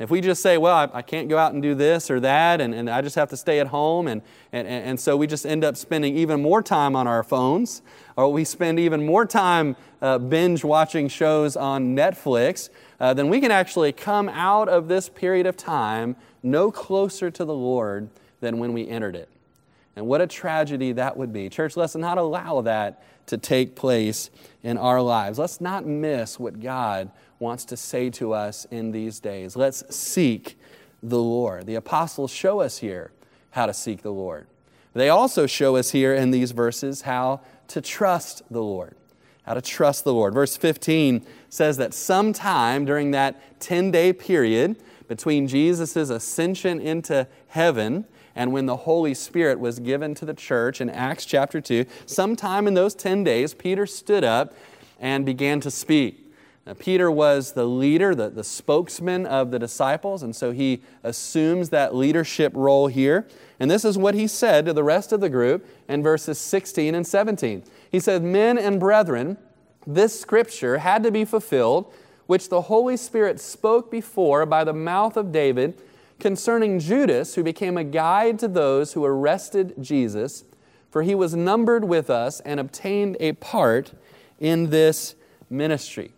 if 0.03 0.11
we 0.11 0.21
just 0.21 0.43
say, 0.43 0.59
well, 0.59 0.75
I, 0.75 0.99
I, 0.99 1.03
can't 1.03 1.29
go 1.29 1.39
out 1.39 1.53
and 1.53 1.63
do 1.63 1.75
this 1.75 2.11
or 2.11 2.19
that, 2.21 2.61
and, 2.61 2.75
and 2.75 2.91
I 2.91 3.03
just 3.03 3.15
have 3.15 3.31
to 3.31 3.37
stay 3.37 3.61
at 3.61 3.69
home, 3.69 4.09
and, 4.09 4.21
and, 4.53 4.67
and 4.67 4.99
so 4.99 5.17
we 5.17 5.29
just 5.29 5.47
end 5.47 5.65
up 5.65 5.77
spending 5.77 6.17
even 6.17 6.43
more 6.43 6.61
time 6.61 6.97
on 6.97 7.07
our 7.07 7.23
phones, 7.23 7.83
or 8.17 8.33
we 8.33 8.45
spend 8.45 8.81
even 8.81 9.07
more 9.07 9.25
time 9.25 9.77
uh, 10.01 10.19
binge 10.19 10.65
watching 10.65 11.07
shows 11.07 11.57
on 11.57 11.95
Netflix, 11.95 12.69
uh, 12.99 13.15
then 13.15 13.29
we 13.29 13.41
can 13.41 13.53
actually 13.53 13.93
come 13.93 14.29
out 14.29 14.69
of 14.69 14.89
this 14.89 15.09
period 15.09 15.47
of 15.47 15.57
time 15.57 16.17
no 16.43 16.73
closer 16.73 17.31
to 17.31 17.45
the 17.45 17.55
Lord 17.55 18.09
than 18.41 18.59
when 18.59 18.73
we 18.73 18.89
entered 18.89 19.15
it. 19.15 19.29
And 19.95 20.07
what 20.07 20.21
a 20.21 20.27
tragedy 20.27 20.93
that 20.93 21.17
would 21.17 21.33
be. 21.33 21.49
Church, 21.49 21.77
let's 21.77 21.95
not 21.95 22.19
allow 22.19 22.63
that 22.63 23.05
to 23.27 23.39
take 23.39 23.77
place 23.77 24.31
in 24.63 24.79
our 24.79 25.01
lives. 25.01 25.39
Let's 25.39 25.61
not 25.61 25.87
miss 25.87 26.41
what 26.41 26.61
God 26.61 27.11
wants 27.43 27.65
to 27.67 27.77
say 27.77 28.09
to 28.09 28.33
us 28.33 28.67
in 28.71 28.93
these 28.93 29.21
days. 29.21 29.57
Let's 29.57 29.95
seek 29.95 30.57
the 31.03 31.19
Lord. 31.19 31.67
The 31.67 31.75
apostles 31.75 32.31
show 32.31 32.61
us 32.61 32.79
here 32.79 33.11
how 33.51 33.67
to 33.67 33.75
seek 33.75 34.03
the 34.03 34.13
Lord. 34.13 34.47
They 34.95 35.09
also 35.09 35.47
show 35.47 35.77
us 35.77 35.91
here 35.91 36.15
in 36.15 36.31
these 36.31 36.53
verses 36.53 37.03
how 37.03 37.41
to 37.69 37.81
trust 37.81 38.43
the 38.51 38.63
Lord. 38.63 38.95
How 39.43 39.55
to 39.55 39.61
trust 39.61 40.05
the 40.05 40.15
Lord. 40.15 40.35
Verse 40.35 40.57
15 40.57 41.27
says 41.49 41.77
that 41.79 41.93
sometime 41.93 42.85
during 42.85 43.11
that 43.11 43.61
10 43.61 43.91
day 43.91 44.13
period 44.13 44.77
between 45.09 45.49
Jesus' 45.49 45.97
ascension 45.97 46.81
into 46.81 47.27
heaven 47.49 48.05
and 48.37 48.53
when 48.53 48.67
the 48.67 48.77
Holy 48.77 49.15
Spirit 49.15 49.59
was 49.59 49.81
given 49.81 50.15
to 50.15 50.25
the 50.25 50.33
church 50.33 50.81
in 50.81 50.89
Acts 50.89 51.27
chapter 51.27 51.61
2, 51.61 51.85
sometime 52.07 52.67
in 52.69 52.75
those 52.75 52.95
10 52.95 53.25
days, 53.25 53.53
Peter 53.53 53.85
stood 53.85 54.23
up 54.23 54.55
and 55.01 55.27
began 55.27 55.61
to 55.61 55.71
speak. 55.71 56.22
Now, 56.67 56.75
Peter 56.75 57.11
was 57.11 57.53
the 57.53 57.65
leader, 57.65 58.15
the, 58.15 58.31
the 58.31 58.45
spokesman 58.45 59.27
of 59.27 59.51
the 59.51 59.59
disciples, 59.59 60.23
and 60.23 60.35
so 60.35 60.53
he 60.53 60.81
assumes 61.03 61.71
that 61.71 61.95
leadership 61.95 62.53
role 62.55 62.87
here. 62.87 63.27
And 63.59 63.69
this 63.69 63.85
is 63.85 63.99
what 63.99 64.15
he 64.15 64.29
said 64.29 64.67
to 64.67 64.73
the 64.73 64.85
rest 64.85 65.13
of 65.13 65.21
the 65.21 65.29
group 65.29 65.67
in 65.89 66.05
verses 66.05 66.39
16 66.39 66.95
and 66.95 67.05
17. 67.05 67.65
He 67.91 67.99
said, 67.99 68.23
Men 68.23 68.59
and 68.59 68.79
brethren, 68.79 69.39
this 69.85 70.19
scripture 70.21 70.79
had 70.79 71.03
to 71.03 71.11
be 71.11 71.25
fulfilled, 71.25 71.93
which 72.27 72.49
the 72.49 72.63
Holy 72.63 72.97
Spirit 72.97 73.41
spoke 73.41 73.91
before 73.91 74.47
by 74.47 74.63
the 74.63 74.73
mouth 74.73 75.17
of 75.17 75.33
David 75.33 75.77
concerning 76.21 76.79
Judas, 76.79 77.35
who 77.35 77.43
became 77.43 77.77
a 77.77 77.83
guide 77.83 78.39
to 78.39 78.47
those 78.47 78.93
who 78.93 79.05
arrested 79.05 79.75
Jesus, 79.81 80.45
for 80.93 81.03
he 81.03 81.17
was 81.17 81.35
numbered 81.35 81.83
with 81.83 82.09
us 82.09 82.39
and 82.41 82.61
obtained 82.61 83.17
a 83.19 83.33
part 83.33 83.93
in 84.39 84.71
this 84.71 85.17
ministry. 85.51 86.13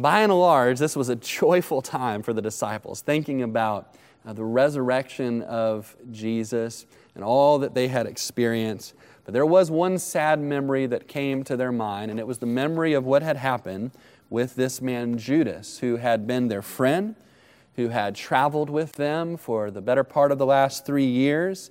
By 0.00 0.22
and 0.22 0.32
large, 0.32 0.78
this 0.78 0.96
was 0.96 1.10
a 1.10 1.16
joyful 1.16 1.82
time 1.82 2.22
for 2.22 2.32
the 2.32 2.40
disciples, 2.40 3.02
thinking 3.02 3.42
about 3.42 3.94
uh, 4.24 4.32
the 4.32 4.44
resurrection 4.44 5.42
of 5.42 5.94
Jesus 6.10 6.86
and 7.14 7.22
all 7.22 7.58
that 7.58 7.74
they 7.74 7.88
had 7.88 8.06
experienced. 8.06 8.94
But 9.26 9.34
there 9.34 9.44
was 9.44 9.70
one 9.70 9.98
sad 9.98 10.40
memory 10.40 10.86
that 10.86 11.08
came 11.08 11.44
to 11.44 11.58
their 11.58 11.72
mind, 11.72 12.10
and 12.10 12.18
it 12.18 12.26
was 12.26 12.38
the 12.38 12.46
memory 12.46 12.94
of 12.94 13.04
what 13.04 13.22
had 13.22 13.36
happened 13.36 13.90
with 14.30 14.54
this 14.54 14.80
man 14.80 15.18
Judas, 15.18 15.80
who 15.80 15.96
had 15.96 16.26
been 16.26 16.48
their 16.48 16.62
friend, 16.62 17.14
who 17.76 17.88
had 17.88 18.14
traveled 18.14 18.70
with 18.70 18.92
them 18.92 19.36
for 19.36 19.70
the 19.70 19.82
better 19.82 20.04
part 20.04 20.32
of 20.32 20.38
the 20.38 20.46
last 20.46 20.86
three 20.86 21.04
years. 21.04 21.70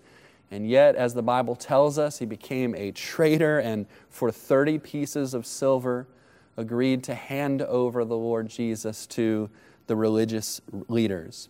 And 0.51 0.69
yet, 0.69 0.95
as 0.95 1.15
the 1.15 1.23
Bible 1.23 1.55
tells 1.55 1.97
us, 1.97 2.19
he 2.19 2.25
became 2.27 2.75
a 2.75 2.91
traitor 2.91 3.57
and 3.57 3.87
for 4.09 4.31
30 4.31 4.77
pieces 4.77 5.33
of 5.33 5.47
silver 5.47 6.05
agreed 6.61 7.03
to 7.03 7.15
hand 7.15 7.61
over 7.63 8.05
the 8.05 8.15
Lord 8.15 8.47
Jesus 8.47 9.05
to 9.07 9.49
the 9.87 9.95
religious 9.97 10.61
leaders. 10.87 11.49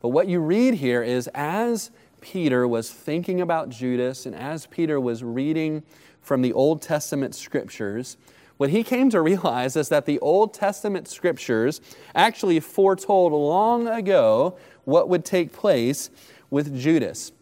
But 0.00 0.08
what 0.08 0.28
you 0.28 0.40
read 0.40 0.74
here 0.74 1.02
is 1.02 1.28
as 1.34 1.90
Peter 2.22 2.66
was 2.66 2.90
thinking 2.90 3.40
about 3.40 3.68
Judas 3.68 4.24
and 4.24 4.34
as 4.34 4.66
Peter 4.66 4.98
was 4.98 5.22
reading 5.22 5.82
from 6.22 6.40
the 6.40 6.52
Old 6.52 6.80
Testament 6.80 7.34
scriptures, 7.34 8.16
what 8.56 8.70
he 8.70 8.82
came 8.84 9.10
to 9.10 9.20
realize 9.20 9.76
is 9.76 9.88
that 9.90 10.06
the 10.06 10.18
Old 10.20 10.54
Testament 10.54 11.08
scriptures 11.08 11.80
actually 12.14 12.60
foretold 12.60 13.32
long 13.32 13.88
ago 13.88 14.56
what 14.84 15.08
would 15.08 15.24
take 15.24 15.52
place 15.52 16.10
with 16.48 16.78
Judas. 16.78 17.32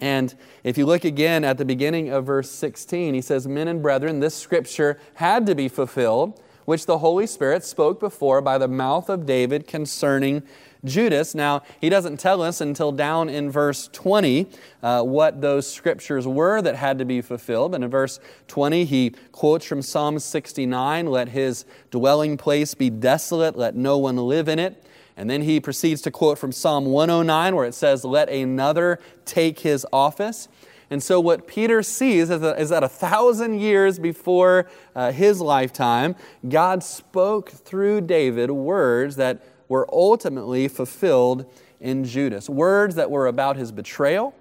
And 0.00 0.34
if 0.64 0.76
you 0.76 0.84
look 0.84 1.04
again 1.04 1.44
at 1.44 1.58
the 1.58 1.64
beginning 1.64 2.10
of 2.10 2.26
verse 2.26 2.50
16, 2.50 3.14
he 3.14 3.20
says, 3.20 3.46
Men 3.46 3.68
and 3.68 3.80
brethren, 3.80 4.18
this 4.18 4.34
scripture 4.34 4.98
had 5.14 5.46
to 5.46 5.54
be 5.54 5.68
fulfilled, 5.68 6.40
which 6.64 6.86
the 6.86 6.98
Holy 6.98 7.26
Spirit 7.26 7.64
spoke 7.64 8.00
before 8.00 8.40
by 8.40 8.58
the 8.58 8.68
mouth 8.68 9.08
of 9.08 9.26
David 9.26 9.66
concerning 9.66 10.42
Judas. 10.84 11.34
Now, 11.34 11.62
he 11.80 11.88
doesn't 11.88 12.18
tell 12.18 12.42
us 12.42 12.60
until 12.60 12.90
down 12.90 13.28
in 13.28 13.50
verse 13.50 13.88
20 13.92 14.48
uh, 14.82 15.02
what 15.02 15.40
those 15.40 15.70
scriptures 15.70 16.26
were 16.26 16.60
that 16.60 16.76
had 16.76 16.98
to 16.98 17.04
be 17.04 17.20
fulfilled. 17.20 17.72
But 17.72 17.82
in 17.82 17.90
verse 17.90 18.18
20, 18.48 18.84
he 18.84 19.10
quotes 19.30 19.64
from 19.64 19.82
Psalm 19.82 20.18
69 20.18 21.06
Let 21.06 21.28
his 21.28 21.64
dwelling 21.90 22.36
place 22.36 22.74
be 22.74 22.90
desolate, 22.90 23.56
let 23.56 23.76
no 23.76 23.98
one 23.98 24.16
live 24.16 24.48
in 24.48 24.58
it. 24.58 24.84
And 25.16 25.28
then 25.28 25.42
he 25.42 25.60
proceeds 25.60 26.00
to 26.02 26.10
quote 26.10 26.38
from 26.38 26.52
Psalm 26.52 26.86
109, 26.86 27.54
where 27.54 27.66
it 27.66 27.74
says, 27.74 28.04
Let 28.04 28.28
another 28.28 28.98
take 29.24 29.60
his 29.60 29.86
office. 29.92 30.48
And 30.92 31.02
so, 31.02 31.20
what 31.20 31.46
Peter 31.46 31.82
sees 31.82 32.28
is 32.28 32.42
that, 32.42 32.60
is 32.60 32.68
that 32.68 32.84
a 32.84 32.88
thousand 32.88 33.58
years 33.60 33.98
before 33.98 34.68
uh, 34.94 35.10
his 35.10 35.40
lifetime, 35.40 36.14
God 36.46 36.84
spoke 36.84 37.48
through 37.48 38.02
David 38.02 38.50
words 38.50 39.16
that 39.16 39.42
were 39.68 39.88
ultimately 39.90 40.68
fulfilled 40.68 41.50
in 41.80 42.04
Judas. 42.04 42.50
Words 42.50 42.94
that 42.96 43.10
were 43.10 43.26
about 43.26 43.56
his 43.56 43.72
betrayal, 43.72 44.34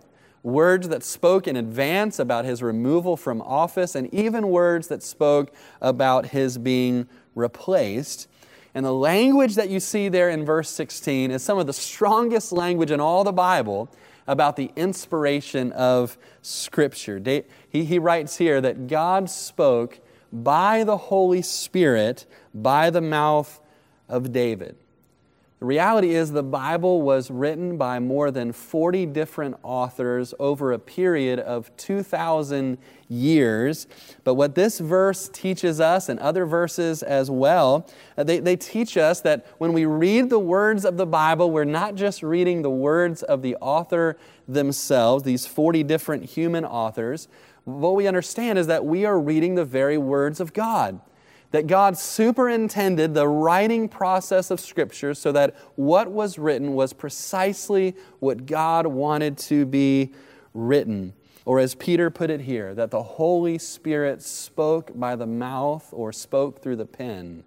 words 0.44 0.90
that 0.90 1.04
spoke 1.04 1.48
in 1.48 1.56
advance 1.56 2.20
about 2.20 2.44
his 2.44 2.62
removal 2.62 3.16
from 3.16 3.42
office, 3.44 3.96
and 3.96 4.14
even 4.14 4.50
words 4.50 4.90
that 4.90 5.02
spoke 5.02 5.54
about 5.80 6.26
his 6.26 6.58
being 6.58 7.08
replaced. 7.34 8.28
And 8.76 8.86
the 8.86 8.94
language 8.94 9.56
that 9.56 9.70
you 9.70 9.80
see 9.80 10.10
there 10.10 10.30
in 10.30 10.44
verse 10.44 10.70
16 10.70 11.32
is 11.32 11.42
some 11.42 11.58
of 11.58 11.66
the 11.66 11.72
strongest 11.72 12.52
language 12.52 12.92
in 12.92 13.00
all 13.00 13.24
the 13.24 13.32
Bible 13.32 13.90
about 14.28 14.56
the 14.56 14.72
inspiration 14.76 15.72
of 15.74 16.18
Scripture. 16.42 17.22
He, 17.70 17.86
he 17.86 18.00
writes 18.00 18.38
here 18.38 18.62
that 18.62 18.88
God 18.88 19.30
spoke 19.30 20.00
by 20.32 20.84
the 20.84 20.98
Holy 20.98 21.42
Spirit 21.42 22.26
by 22.54 22.90
the 22.90 23.02
mouth 23.02 23.60
of 24.08 24.32
David. 24.32 24.76
The 25.60 25.66
reality 25.66 26.16
is, 26.16 26.32
the 26.32 26.42
Bible 26.42 27.04
was 27.04 27.30
written 27.30 27.78
by 27.78 28.00
more 28.00 28.32
than 28.32 28.52
40 28.52 29.06
different 29.06 29.58
authors 29.62 30.34
over 30.40 30.72
a 30.72 30.80
period 30.80 31.40
of 31.40 31.76
2,000 31.78 32.80
years. 33.12 33.88
But 34.24 34.36
what 34.36 34.56
this 34.56 34.80
verse 34.80 35.28
teaches 35.28 35.80
us, 35.82 36.10
and 36.10 36.20
other 36.20 36.46
verses 36.46 37.04
as 37.04 37.30
well, 37.30 37.88
uh, 38.18 38.24
they, 38.24 38.40
they 38.40 38.56
teach 38.56 38.98
us 38.98 39.22
that 39.22 39.46
when 39.58 39.74
we 39.74 39.86
read 39.86 40.30
the 40.30 40.40
words 40.40 40.86
of 40.86 40.98
the 40.98 41.06
Bible, 41.06 41.52
we're 41.52 41.66
not 41.66 41.96
just 41.96 42.24
reading 42.24 42.62
the 42.62 42.70
words 42.70 43.22
of 43.22 43.42
the 43.42 43.56
author 43.58 44.18
themselves, 44.48 45.24
these 45.24 45.46
40 45.46 45.84
different 45.84 46.26
human 46.26 46.64
authors. 46.64 47.28
What 47.66 47.96
we 47.96 48.08
understand 48.08 48.58
is 48.58 48.68
that 48.68 48.86
we 48.86 49.06
are 49.06 49.20
reading 49.20 49.56
the 49.56 49.66
very 49.66 49.98
words 49.98 50.40
of 50.40 50.54
God 50.54 51.02
that 51.52 51.68
God 51.68 51.98
superintended 51.98 53.14
the 53.14 53.28
writing 53.28 53.90
process 53.90 54.52
of 54.52 54.60
Scripture 54.62 55.14
so 55.14 55.34
that 55.34 55.56
what 55.76 56.10
was 56.10 56.40
written 56.40 56.74
was 56.74 56.94
precisely 56.94 57.94
what 58.20 58.46
God 58.46 58.88
wanted 58.88 59.38
to 59.40 59.66
be 59.66 60.14
written. 60.54 61.14
Or 61.46 61.60
as 61.60 61.76
Peter 61.76 62.10
put 62.10 62.30
it 62.30 62.42
here, 62.42 62.74
that 62.76 62.92
the 62.92 63.02
Holy 63.02 63.58
Spirit 63.58 64.22
spoke 64.22 64.98
by 64.98 65.16
the 65.16 65.26
mouth 65.26 65.88
or 65.92 66.14
spoke 66.14 66.62
through 66.62 66.76
the 66.76 66.86
pen 66.86 67.44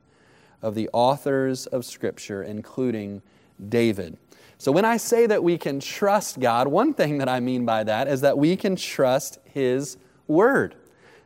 of 0.62 0.74
the 0.74 0.88
authors 0.92 1.66
of 1.66 1.84
Scripture, 1.84 2.42
including 2.42 3.22
David. 3.68 4.16
So 4.58 4.72
when 4.72 4.84
I 4.84 4.96
say 4.96 5.26
that 5.26 5.44
we 5.44 5.58
can 5.58 5.78
trust 5.78 6.40
God, 6.40 6.68
one 6.68 6.94
thing 6.94 7.18
that 7.18 7.28
I 7.28 7.40
mean 7.40 7.64
by 7.64 7.84
that 7.84 8.08
is 8.08 8.22
that 8.22 8.38
we 8.38 8.56
can 8.56 8.76
trust 8.76 9.38
His 9.44 9.96
Word. 10.26 10.74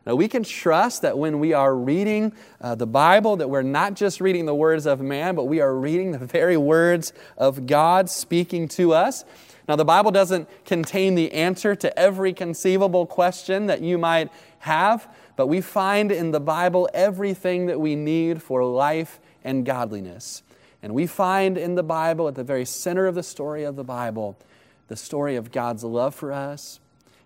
Now, 0.05 0.15
we 0.15 0.27
can 0.27 0.43
trust 0.43 1.03
that 1.03 1.17
when 1.17 1.39
we 1.39 1.53
are 1.53 1.75
reading 1.75 2.33
uh, 2.61 2.73
the 2.75 2.87
Bible, 2.87 3.35
that 3.37 3.49
we're 3.49 3.61
not 3.61 3.93
just 3.93 4.19
reading 4.19 4.45
the 4.45 4.55
words 4.55 4.85
of 4.87 5.01
man, 5.01 5.35
but 5.35 5.43
we 5.43 5.61
are 5.61 5.75
reading 5.75 6.11
the 6.13 6.25
very 6.25 6.57
words 6.57 7.13
of 7.37 7.67
God 7.67 8.09
speaking 8.09 8.67
to 8.69 8.93
us. 8.93 9.23
Now, 9.69 9.75
the 9.75 9.85
Bible 9.85 10.09
doesn't 10.09 10.49
contain 10.65 11.13
the 11.13 11.31
answer 11.31 11.75
to 11.75 11.97
every 11.97 12.33
conceivable 12.33 13.05
question 13.05 13.67
that 13.67 13.81
you 13.81 13.99
might 13.99 14.31
have, 14.59 15.07
but 15.35 15.45
we 15.45 15.61
find 15.61 16.11
in 16.11 16.31
the 16.31 16.39
Bible 16.39 16.89
everything 16.91 17.67
that 17.67 17.79
we 17.79 17.95
need 17.95 18.41
for 18.41 18.65
life 18.65 19.19
and 19.43 19.63
godliness. 19.63 20.41
And 20.81 20.95
we 20.95 21.05
find 21.05 21.55
in 21.55 21.75
the 21.75 21.83
Bible, 21.83 22.27
at 22.27 22.33
the 22.33 22.43
very 22.43 22.65
center 22.65 23.05
of 23.05 23.13
the 23.13 23.21
story 23.21 23.63
of 23.63 23.75
the 23.75 23.83
Bible, 23.83 24.39
the 24.87 24.95
story 24.95 25.35
of 25.35 25.51
God's 25.51 25.83
love 25.83 26.15
for 26.15 26.31
us, 26.31 26.79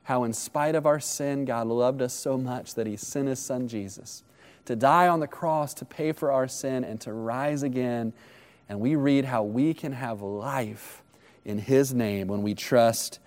how, 0.03 0.25
in 0.25 0.33
spite 0.33 0.75
of 0.75 0.85
our 0.85 0.99
sin, 0.99 1.45
God 1.45 1.67
loved 1.67 2.01
us 2.01 2.13
so 2.13 2.37
much 2.37 2.75
that 2.75 2.85
He 2.85 2.97
sent 2.97 3.29
His 3.29 3.39
Son 3.39 3.69
Jesus 3.69 4.21
to 4.65 4.75
die 4.75 5.07
on 5.07 5.21
the 5.21 5.27
cross 5.27 5.73
to 5.75 5.85
pay 5.85 6.11
for 6.11 6.29
our 6.29 6.49
sin 6.49 6.83
and 6.83 6.99
to 6.99 7.13
rise 7.13 7.63
again. 7.63 8.11
And 8.67 8.81
we 8.81 8.97
read 8.97 9.23
how 9.23 9.43
we 9.43 9.73
can 9.73 9.93
have 9.93 10.21
life 10.21 11.02
in 11.45 11.59
His 11.59 11.93
name 11.93 12.27
when 12.27 12.41
we 12.41 12.53
trust 12.53 13.19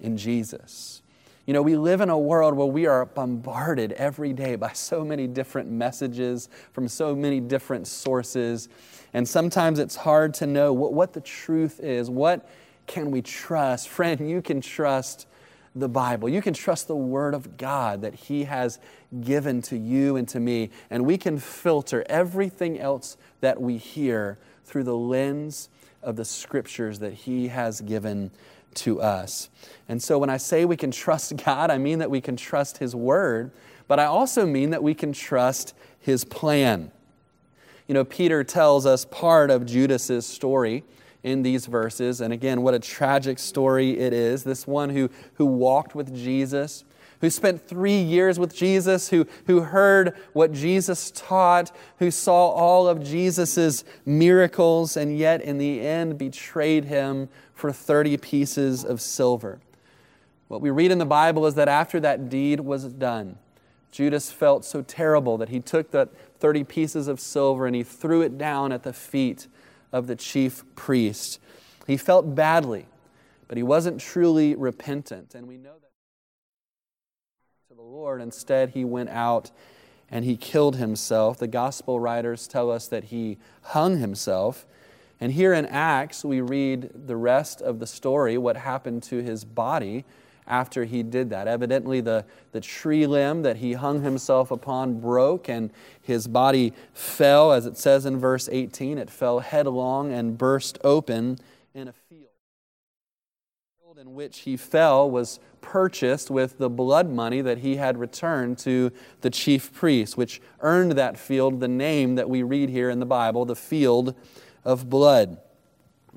in 0.00 0.16
Jesus. 0.16 1.02
You 1.46 1.52
know, 1.52 1.60
we 1.60 1.76
live 1.76 2.00
in 2.00 2.08
a 2.08 2.18
world 2.18 2.54
where 2.54 2.66
we 2.66 2.86
are 2.86 3.04
bombarded 3.04 3.92
every 3.92 4.32
day 4.32 4.56
by 4.56 4.72
so 4.72 5.04
many 5.04 5.26
different 5.26 5.70
messages 5.70 6.48
from 6.72 6.88
so 6.88 7.14
many 7.14 7.38
different 7.38 7.86
sources. 7.86 8.70
And 9.12 9.28
sometimes 9.28 9.78
it's 9.78 9.96
hard 9.96 10.32
to 10.34 10.46
know 10.46 10.72
what, 10.72 10.94
what 10.94 11.12
the 11.12 11.20
truth 11.20 11.80
is. 11.80 12.08
What 12.08 12.48
can 12.86 13.10
we 13.10 13.20
trust? 13.20 13.88
Friend, 13.90 14.28
you 14.28 14.40
can 14.40 14.62
trust 14.62 15.26
the 15.74 15.88
Bible. 15.88 16.28
You 16.30 16.40
can 16.40 16.54
trust 16.54 16.88
the 16.88 16.96
Word 16.96 17.34
of 17.34 17.58
God 17.58 18.00
that 18.02 18.14
He 18.14 18.44
has 18.44 18.78
given 19.20 19.60
to 19.62 19.76
you 19.76 20.16
and 20.16 20.26
to 20.28 20.40
me. 20.40 20.70
And 20.88 21.04
we 21.04 21.18
can 21.18 21.38
filter 21.38 22.06
everything 22.08 22.78
else 22.78 23.18
that 23.40 23.60
we 23.60 23.76
hear 23.76 24.38
through 24.64 24.84
the 24.84 24.96
lens 24.96 25.68
of 26.04 26.16
the 26.16 26.24
Scriptures 26.24 26.98
that 27.00 27.12
He 27.12 27.48
has 27.48 27.80
given 27.80 28.30
to 28.74 29.00
us. 29.00 29.48
And 29.88 30.02
so 30.02 30.18
when 30.18 30.30
I 30.30 30.36
say 30.36 30.64
we 30.64 30.76
can 30.76 30.90
trust 30.90 31.36
God, 31.44 31.70
I 31.70 31.78
mean 31.78 31.98
that 31.98 32.10
we 32.10 32.20
can 32.20 32.36
trust 32.36 32.78
His 32.78 32.94
Word, 32.94 33.50
but 33.88 33.98
I 33.98 34.04
also 34.04 34.46
mean 34.46 34.70
that 34.70 34.82
we 34.82 34.94
can 34.94 35.12
trust 35.12 35.74
His 35.98 36.24
plan. 36.24 36.90
You 37.86 37.94
know, 37.94 38.04
Peter 38.04 38.44
tells 38.44 38.86
us 38.86 39.04
part 39.04 39.50
of 39.50 39.66
Judas's 39.66 40.26
story 40.26 40.84
in 41.22 41.42
these 41.42 41.66
verses. 41.66 42.20
And 42.20 42.32
again, 42.32 42.62
what 42.62 42.74
a 42.74 42.78
tragic 42.78 43.38
story 43.38 43.98
it 43.98 44.12
is. 44.12 44.44
This 44.44 44.66
one 44.66 44.90
who, 44.90 45.10
who 45.34 45.46
walked 45.46 45.94
with 45.94 46.14
Jesus, 46.14 46.84
who 47.24 47.30
spent 47.30 47.66
three 47.66 47.98
years 47.98 48.38
with 48.38 48.54
Jesus, 48.54 49.08
who, 49.08 49.26
who 49.46 49.62
heard 49.62 50.14
what 50.34 50.52
Jesus 50.52 51.10
taught, 51.10 51.74
who 51.98 52.10
saw 52.10 52.50
all 52.50 52.86
of 52.86 53.02
Jesus' 53.02 53.82
miracles, 54.04 54.94
and 54.94 55.16
yet 55.16 55.40
in 55.40 55.56
the 55.56 55.80
end 55.80 56.18
betrayed 56.18 56.84
him 56.84 57.30
for 57.54 57.72
30 57.72 58.18
pieces 58.18 58.84
of 58.84 59.00
silver. 59.00 59.58
What 60.48 60.60
we 60.60 60.68
read 60.68 60.90
in 60.90 60.98
the 60.98 61.06
Bible 61.06 61.46
is 61.46 61.54
that 61.54 61.66
after 61.66 61.98
that 62.00 62.28
deed 62.28 62.60
was 62.60 62.84
done, 62.84 63.38
Judas 63.90 64.30
felt 64.30 64.62
so 64.62 64.82
terrible 64.82 65.38
that 65.38 65.48
he 65.48 65.60
took 65.60 65.92
that 65.92 66.10
30 66.40 66.64
pieces 66.64 67.08
of 67.08 67.18
silver 67.20 67.66
and 67.66 67.74
he 67.74 67.82
threw 67.82 68.20
it 68.20 68.36
down 68.36 68.70
at 68.70 68.82
the 68.82 68.92
feet 68.92 69.46
of 69.92 70.08
the 70.08 70.16
chief 70.16 70.62
priest. 70.76 71.40
He 71.86 71.96
felt 71.96 72.34
badly, 72.34 72.84
but 73.48 73.56
he 73.56 73.62
wasn't 73.62 73.98
truly 73.98 74.54
repentant. 74.54 75.34
And 75.34 75.48
we 75.48 75.56
know 75.56 75.72
that 75.80 75.83
the 77.76 77.82
Lord. 77.82 78.22
Instead, 78.22 78.70
he 78.70 78.84
went 78.84 79.08
out 79.08 79.50
and 80.08 80.24
he 80.24 80.36
killed 80.36 80.76
himself. 80.76 81.38
The 81.38 81.48
gospel 81.48 81.98
writers 81.98 82.46
tell 82.46 82.70
us 82.70 82.86
that 82.86 83.04
he 83.04 83.36
hung 83.62 83.98
himself. 83.98 84.64
And 85.20 85.32
here 85.32 85.52
in 85.52 85.66
Acts, 85.66 86.24
we 86.24 86.40
read 86.40 86.90
the 87.08 87.16
rest 87.16 87.60
of 87.60 87.80
the 87.80 87.86
story, 87.86 88.38
what 88.38 88.56
happened 88.56 89.02
to 89.04 89.22
his 89.22 89.44
body 89.44 90.04
after 90.46 90.84
he 90.84 91.02
did 91.02 91.30
that. 91.30 91.48
Evidently, 91.48 92.00
the, 92.00 92.24
the 92.52 92.60
tree 92.60 93.08
limb 93.08 93.42
that 93.42 93.56
he 93.56 93.72
hung 93.72 94.02
himself 94.02 94.52
upon 94.52 95.00
broke, 95.00 95.48
and 95.48 95.72
his 96.00 96.28
body 96.28 96.72
fell, 96.92 97.50
as 97.50 97.66
it 97.66 97.76
says 97.76 98.06
in 98.06 98.20
verse 98.20 98.48
18, 98.52 98.98
it 98.98 99.10
fell 99.10 99.40
headlong 99.40 100.12
and 100.12 100.38
burst 100.38 100.78
open 100.84 101.38
in 101.74 101.88
a 101.88 101.92
field. 101.92 102.23
Field 103.94 104.06
in 104.08 104.14
which 104.14 104.40
he 104.40 104.56
fell 104.56 105.08
was 105.08 105.38
purchased 105.60 106.30
with 106.30 106.58
the 106.58 106.68
blood 106.68 107.08
money 107.08 107.40
that 107.40 107.58
he 107.58 107.76
had 107.76 107.96
returned 107.96 108.58
to 108.58 108.90
the 109.20 109.30
chief 109.30 109.72
priest, 109.72 110.16
which 110.16 110.40
earned 110.60 110.92
that 110.92 111.16
field 111.16 111.60
the 111.60 111.68
name 111.68 112.16
that 112.16 112.28
we 112.28 112.42
read 112.42 112.70
here 112.70 112.90
in 112.90 112.98
the 112.98 113.06
Bible, 113.06 113.44
the 113.44 113.54
field 113.54 114.14
of 114.64 114.88
blood. 114.88 115.38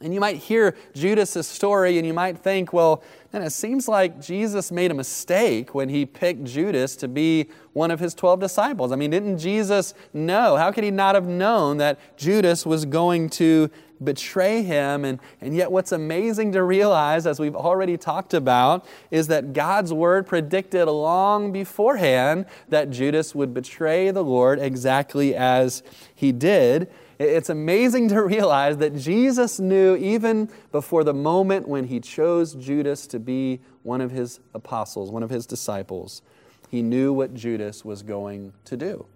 And 0.01 0.13
you 0.13 0.19
might 0.19 0.37
hear 0.37 0.75
Judas' 0.93 1.47
story 1.47 1.97
and 1.97 2.07
you 2.07 2.13
might 2.13 2.37
think, 2.39 2.73
well, 2.73 3.03
man, 3.31 3.41
it 3.41 3.51
seems 3.51 3.87
like 3.87 4.21
Jesus 4.21 4.71
made 4.71 4.91
a 4.91 4.93
mistake 4.93 5.75
when 5.75 5.89
he 5.89 6.05
picked 6.05 6.45
Judas 6.45 6.95
to 6.97 7.07
be 7.07 7.49
one 7.73 7.91
of 7.91 7.99
his 7.99 8.13
12 8.13 8.39
disciples. 8.39 8.91
I 8.91 8.95
mean, 8.95 9.11
didn't 9.11 9.37
Jesus 9.37 9.93
know? 10.13 10.55
How 10.55 10.71
could 10.71 10.83
he 10.83 10.91
not 10.91 11.15
have 11.15 11.27
known 11.27 11.77
that 11.77 11.99
Judas 12.17 12.65
was 12.65 12.85
going 12.85 13.29
to 13.31 13.69
betray 14.03 14.63
him. 14.63 15.05
And, 15.05 15.19
and 15.41 15.55
yet, 15.55 15.71
what's 15.71 15.91
amazing 15.91 16.51
to 16.53 16.63
realize, 16.63 17.25
as 17.25 17.39
we've 17.39 17.55
already 17.55 17.97
talked 17.97 18.33
about, 18.33 18.85
is 19.11 19.27
that 19.27 19.53
God's 19.53 19.93
word 19.93 20.27
predicted 20.27 20.87
long 20.87 21.51
beforehand 21.51 22.45
that 22.69 22.89
Judas 22.89 23.33
would 23.33 23.53
betray 23.53 24.11
the 24.11 24.23
Lord 24.23 24.59
exactly 24.59 25.35
as 25.35 25.83
he 26.13 26.31
did. 26.31 26.89
It's 27.19 27.49
amazing 27.49 28.09
to 28.09 28.21
realize 28.21 28.77
that 28.77 28.95
Jesus 28.95 29.59
knew 29.59 29.95
even 29.95 30.49
before 30.71 31.03
the 31.03 31.13
moment 31.13 31.67
when 31.67 31.85
he 31.85 31.99
chose 31.99 32.53
Judas 32.53 33.07
to 33.07 33.19
be 33.19 33.59
one 33.81 34.01
of 34.01 34.11
his 34.11 34.39
apostles, 34.53 35.09
one 35.09 35.23
of 35.23 35.29
his 35.29 35.45
disciples, 35.45 36.21
he 36.69 36.81
knew 36.81 37.13
what 37.13 37.33
Judas 37.33 37.83
was 37.83 38.03
going 38.03 38.53
to 38.65 38.77
do. 38.77 39.07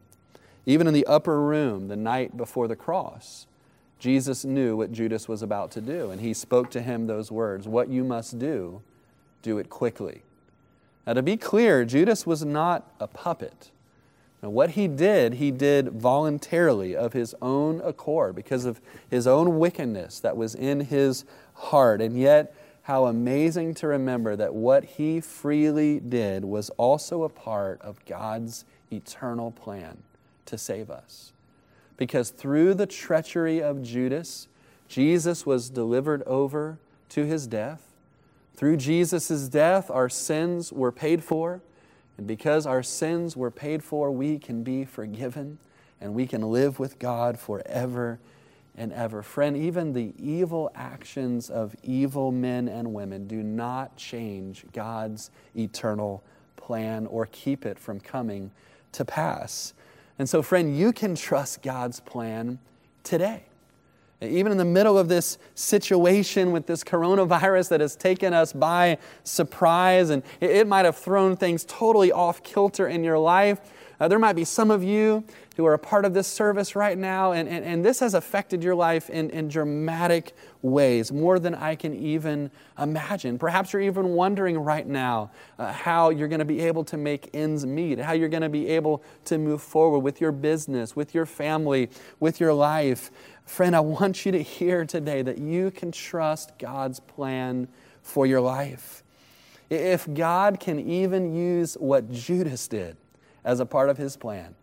Even 0.66 0.88
in 0.88 0.94
the 0.94 1.06
upper 1.06 1.42
room 1.42 1.90
the 1.90 1.96
night 1.96 2.38
before 2.38 2.68
the 2.68 2.76
cross, 2.76 3.46
Jesus 4.02 4.44
knew 4.44 4.76
what 4.76 4.92
Judas 4.92 5.28
was 5.28 5.44
about 5.44 5.70
to 5.72 5.80
do, 5.80 6.10
and 6.10 6.20
he 6.20 6.34
spoke 6.34 6.72
to 6.72 6.82
him 6.82 7.06
those 7.06 7.32
words 7.32 7.68
What 7.68 7.88
you 7.88 8.04
must 8.04 8.40
do, 8.40 8.82
do 9.44 9.60
it 9.60 9.70
quickly. 9.70 10.24
Now, 11.06 11.14
to 11.14 11.22
be 11.22 11.38
clear, 11.38 11.86
Judas 11.86 12.26
was 12.26 12.44
not 12.44 12.92
a 13.00 13.06
puppet. 13.06 13.70
Now, 14.42 14.50
what 14.50 14.72
he 14.72 14.88
did, 14.88 15.36
he 15.36 15.52
did 15.52 15.90
voluntarily 15.90 16.96
of 16.96 17.14
his 17.14 17.36
own 17.44 17.80
accord 17.82 18.36
because 18.36 18.66
of 18.66 18.82
his 19.08 19.28
own 19.28 19.60
wickedness 19.60 20.20
that 20.22 20.36
was 20.36 20.56
in 20.56 20.80
his 20.80 21.24
heart. 21.54 22.02
And 22.02 22.18
yet, 22.18 22.56
how 22.84 23.06
amazing 23.06 23.76
to 23.76 23.88
remember 23.88 24.36
that 24.36 24.56
what 24.56 24.84
he 24.84 25.22
freely 25.22 26.00
did 26.00 26.44
was 26.44 26.72
also 26.72 27.22
a 27.22 27.30
part 27.30 27.80
of 27.82 28.04
God's 28.08 28.66
eternal 28.92 29.52
plan 29.52 30.00
to 30.48 30.58
save 30.58 30.90
us. 30.90 31.34
Because 32.02 32.32
through 32.32 32.74
the 32.74 32.88
treachery 32.88 33.62
of 33.62 33.84
Judas, 33.84 34.48
Jesus 34.88 35.46
was 35.46 35.70
delivered 35.70 36.24
over 36.24 36.80
to 37.10 37.28
his 37.28 37.46
death. 37.46 37.94
Through 38.56 38.78
Jesus' 38.78 39.48
death, 39.48 39.92
our 39.92 40.10
sins 40.10 40.74
were 40.74 40.92
paid 40.92 41.24
for. 41.24 41.62
And 42.18 42.26
because 42.26 42.66
our 42.66 42.82
sins 42.82 43.38
were 43.38 43.52
paid 43.52 43.84
for, 43.84 44.10
we 44.10 44.40
can 44.40 44.64
be 44.64 44.84
forgiven 44.84 45.60
and 46.02 46.16
we 46.16 46.26
can 46.26 46.42
live 46.42 46.80
with 46.80 46.98
God 46.98 47.38
forever 47.38 48.18
and 48.76 48.92
ever. 48.94 49.22
Friend, 49.22 49.56
even 49.56 49.94
the 49.94 50.16
evil 50.18 50.72
actions 50.74 51.52
of 51.52 51.76
evil 51.84 52.32
men 52.32 52.68
and 52.68 52.96
women 52.96 53.28
do 53.28 53.44
not 53.44 53.96
change 53.96 54.66
God's 54.74 55.30
eternal 55.56 56.24
plan 56.58 57.06
or 57.06 57.28
keep 57.28 57.64
it 57.64 57.78
from 57.78 58.00
coming 58.00 58.50
to 58.94 59.06
pass. 59.06 59.76
And 60.22 60.30
so, 60.30 60.44
friend, 60.44 60.78
you 60.78 60.94
can 60.94 61.16
trust 61.16 61.64
God's 61.64 62.00
plan 62.00 62.60
today. 63.02 63.42
Even 64.22 64.52
in 64.52 64.60
the 64.60 64.64
middle 64.64 64.96
of 64.96 65.08
this 65.08 65.40
situation 65.56 66.52
with 66.52 66.68
this 66.68 66.84
coronavirus 66.84 67.70
that 67.70 67.82
has 67.82 67.96
taken 67.96 68.32
us 68.32 68.54
by 68.54 69.00
surprise, 69.24 70.12
and 70.12 70.22
it 70.40 70.68
might 70.68 70.86
have 70.86 70.96
thrown 70.96 71.36
things 71.36 71.66
totally 71.66 72.12
off 72.12 72.44
kilter 72.44 72.88
in 72.88 73.04
your 73.04 73.18
life. 73.18 73.62
Uh, 74.02 74.08
there 74.08 74.18
might 74.18 74.34
be 74.34 74.44
some 74.44 74.72
of 74.72 74.84
you 74.84 75.24
who 75.58 75.64
are 75.64 75.76
a 75.76 75.80
part 75.80 76.06
of 76.06 76.14
this 76.16 76.26
service 76.28 76.76
right 76.76 76.98
now, 76.98 77.34
and, 77.34 77.48
and, 77.48 77.64
and 77.64 77.86
this 77.86 78.00
has 78.00 78.16
affected 78.16 78.64
your 78.64 78.74
life 78.74 79.12
in, 79.12 79.30
in 79.30 79.48
dramatic 79.48 80.36
ways, 80.64 81.12
more 81.12 81.38
than 81.38 81.54
I 81.54 81.76
can 81.76 81.94
even 81.94 82.50
imagine. 82.80 83.38
Perhaps 83.38 83.74
you're 83.74 83.82
even 83.84 84.10
wondering 84.10 84.58
right 84.58 84.88
now 84.88 85.30
uh, 85.60 85.72
how 85.72 86.10
you're 86.10 86.28
going 86.28 86.40
to 86.40 86.46
be 86.46 86.62
able 86.62 86.84
to 86.86 86.98
make 86.98 87.30
ends 87.36 87.64
meet, 87.64 88.00
how 88.00 88.14
you're 88.14 88.28
going 88.28 88.42
to 88.42 88.50
be 88.50 88.70
able 88.70 89.04
to 89.26 89.38
move 89.38 89.62
forward 89.62 90.00
with 90.00 90.20
your 90.20 90.32
business, 90.32 90.96
with 90.96 91.14
your 91.14 91.28
family, 91.28 91.88
with 92.20 92.40
your 92.40 92.54
life. 92.54 93.12
Friend, 93.46 93.76
I 93.76 93.82
want 93.82 94.26
you 94.26 94.32
to 94.32 94.42
hear 94.42 94.84
today 94.84 95.22
that 95.22 95.38
you 95.38 95.70
can 95.70 95.92
trust 95.92 96.58
God's 96.58 97.00
plan 97.00 97.68
for 98.02 98.26
your 98.26 98.42
life. 98.42 99.04
If 99.70 100.12
God 100.12 100.60
can 100.60 100.80
even 100.80 101.36
use 101.36 101.76
what 101.76 102.12
Judas 102.12 102.68
did 102.68 102.98
as 103.44 103.60
a 103.60 103.66
part 103.66 103.90
of 103.90 103.98
his 103.98 104.16
plan, 104.18 104.56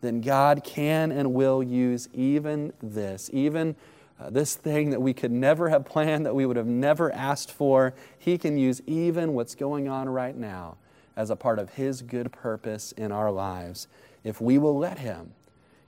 then 0.00 0.20
God 0.20 0.62
can 0.64 1.10
and 1.10 1.34
will 1.34 1.62
use 1.62 2.08
even 2.12 2.72
this, 2.82 3.30
even 3.32 3.74
uh, 4.20 4.30
this 4.30 4.54
thing 4.54 4.90
that 4.90 5.00
we 5.00 5.12
could 5.12 5.32
never 5.32 5.68
have 5.68 5.84
planned, 5.84 6.26
that 6.26 6.34
we 6.34 6.46
would 6.46 6.56
have 6.56 6.66
never 6.66 7.12
asked 7.12 7.50
for. 7.50 7.94
He 8.18 8.38
can 8.38 8.58
use 8.58 8.80
even 8.86 9.34
what's 9.34 9.54
going 9.54 9.88
on 9.88 10.08
right 10.08 10.36
now 10.36 10.76
as 11.16 11.30
a 11.30 11.36
part 11.36 11.58
of 11.58 11.70
His 11.70 12.02
good 12.02 12.30
purpose 12.32 12.92
in 12.92 13.12
our 13.12 13.30
lives 13.30 13.88
if 14.24 14.40
we 14.40 14.58
will 14.58 14.76
let 14.76 14.98
Him 14.98 15.32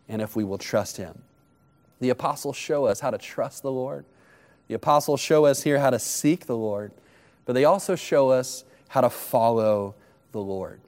and 0.09 0.23
if 0.23 0.35
we 0.35 0.45
will 0.45 0.59
trust 0.59 0.97
Him. 0.97 1.23
The 2.01 2.11
apostles 2.11 2.57
show 2.57 2.87
us 2.87 3.01
how 3.01 3.11
to 3.11 3.19
trust 3.19 3.63
the 3.63 3.71
Lord. 3.71 4.05
The 4.69 4.75
apostles 4.75 5.21
show 5.21 5.45
us 5.45 5.63
here 5.63 5.79
how 5.79 5.91
to 5.91 5.99
seek 5.99 6.47
the 6.47 6.57
Lord, 6.57 6.93
but 7.45 7.53
they 7.53 7.65
also 7.65 7.95
show 7.97 8.31
us 8.31 8.65
how 8.89 9.01
to 9.03 9.11
follow 9.11 9.95
the 10.33 10.41
Lord. 10.41 10.81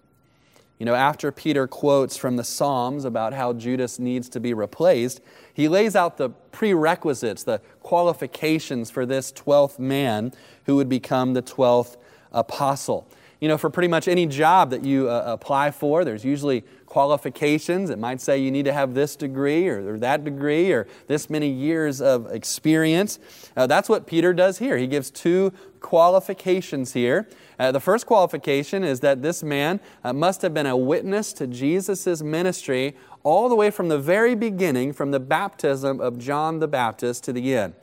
You 0.83 0.87
know, 0.87 0.97
after 0.97 1.31
Peter 1.31 1.69
quotes 1.69 2.17
from 2.17 2.35
the 2.35 2.43
Psalms 2.43 3.05
about 3.05 3.35
how 3.35 3.53
Judas 3.53 4.01
needs 4.01 4.29
to 4.31 4.41
be 4.41 4.53
replaced, 4.53 5.21
he 5.55 5.69
lays 5.69 5.95
out 5.95 6.17
the 6.17 6.31
prerequisites, 6.31 7.45
the 7.45 7.61
qualifications 7.85 8.91
for 8.91 9.07
this 9.07 9.31
12th 9.31 9.79
man 9.79 10.33
who 10.67 10.75
would 10.75 10.89
become 10.89 11.35
the 11.35 11.43
12th 11.43 11.99
apostle. 12.33 13.09
You 13.43 13.49
know, 13.49 13.59
for 13.59 13.71
pretty 13.71 13.89
much 13.89 14.07
any 14.07 14.27
job 14.27 14.71
that 14.71 14.85
you 14.85 15.11
uh, 15.11 15.25
apply 15.27 15.73
for, 15.73 16.05
there's 16.05 16.25
usually 16.25 16.63
qualifications. 16.87 17.91
It 17.91 17.99
might 17.99 18.21
say 18.21 18.39
you 18.39 18.53
need 18.53 18.67
to 18.67 18.73
have 18.73 18.95
this 18.95 19.17
degree 19.17 19.67
or, 19.67 19.95
or 19.95 19.99
that 19.99 20.23
degree 20.23 20.71
or 20.71 20.87
this 21.09 21.29
many 21.29 21.49
years 21.49 22.01
of 22.01 22.33
experience. 22.33 23.19
Uh, 23.57 23.67
that's 23.67 23.89
what 23.89 24.07
Peter 24.07 24.33
does 24.33 24.59
here. 24.59 24.79
He 24.79 24.87
gives 24.87 25.11
two 25.11 25.53
qualifications 25.81 26.93
here. 26.93 27.29
Uh, 27.59 27.73
the 27.73 27.81
first 27.81 28.07
qualification 28.07 28.85
is 28.85 29.01
that 29.01 29.23
this 29.23 29.43
man 29.43 29.81
uh, 30.05 30.13
must 30.13 30.43
have 30.43 30.55
been 30.55 30.67
a 30.67 30.77
witness 30.77 31.33
to 31.33 31.49
Jesus' 31.49 32.23
ministry 32.23 32.95
all 33.25 33.49
the 33.49 33.57
way 33.57 33.73
from 33.73 33.89
the 33.89 33.99
very 33.99 34.37
beginning, 34.37 34.93
from 34.93 35.11
the 35.11 35.19
baptism 35.19 36.01
of 36.01 36.17
John 36.17 36.61
the 36.61 36.69
Baptist 36.69 37.25
to 37.25 37.33
the 37.33 37.57
end. 37.57 37.75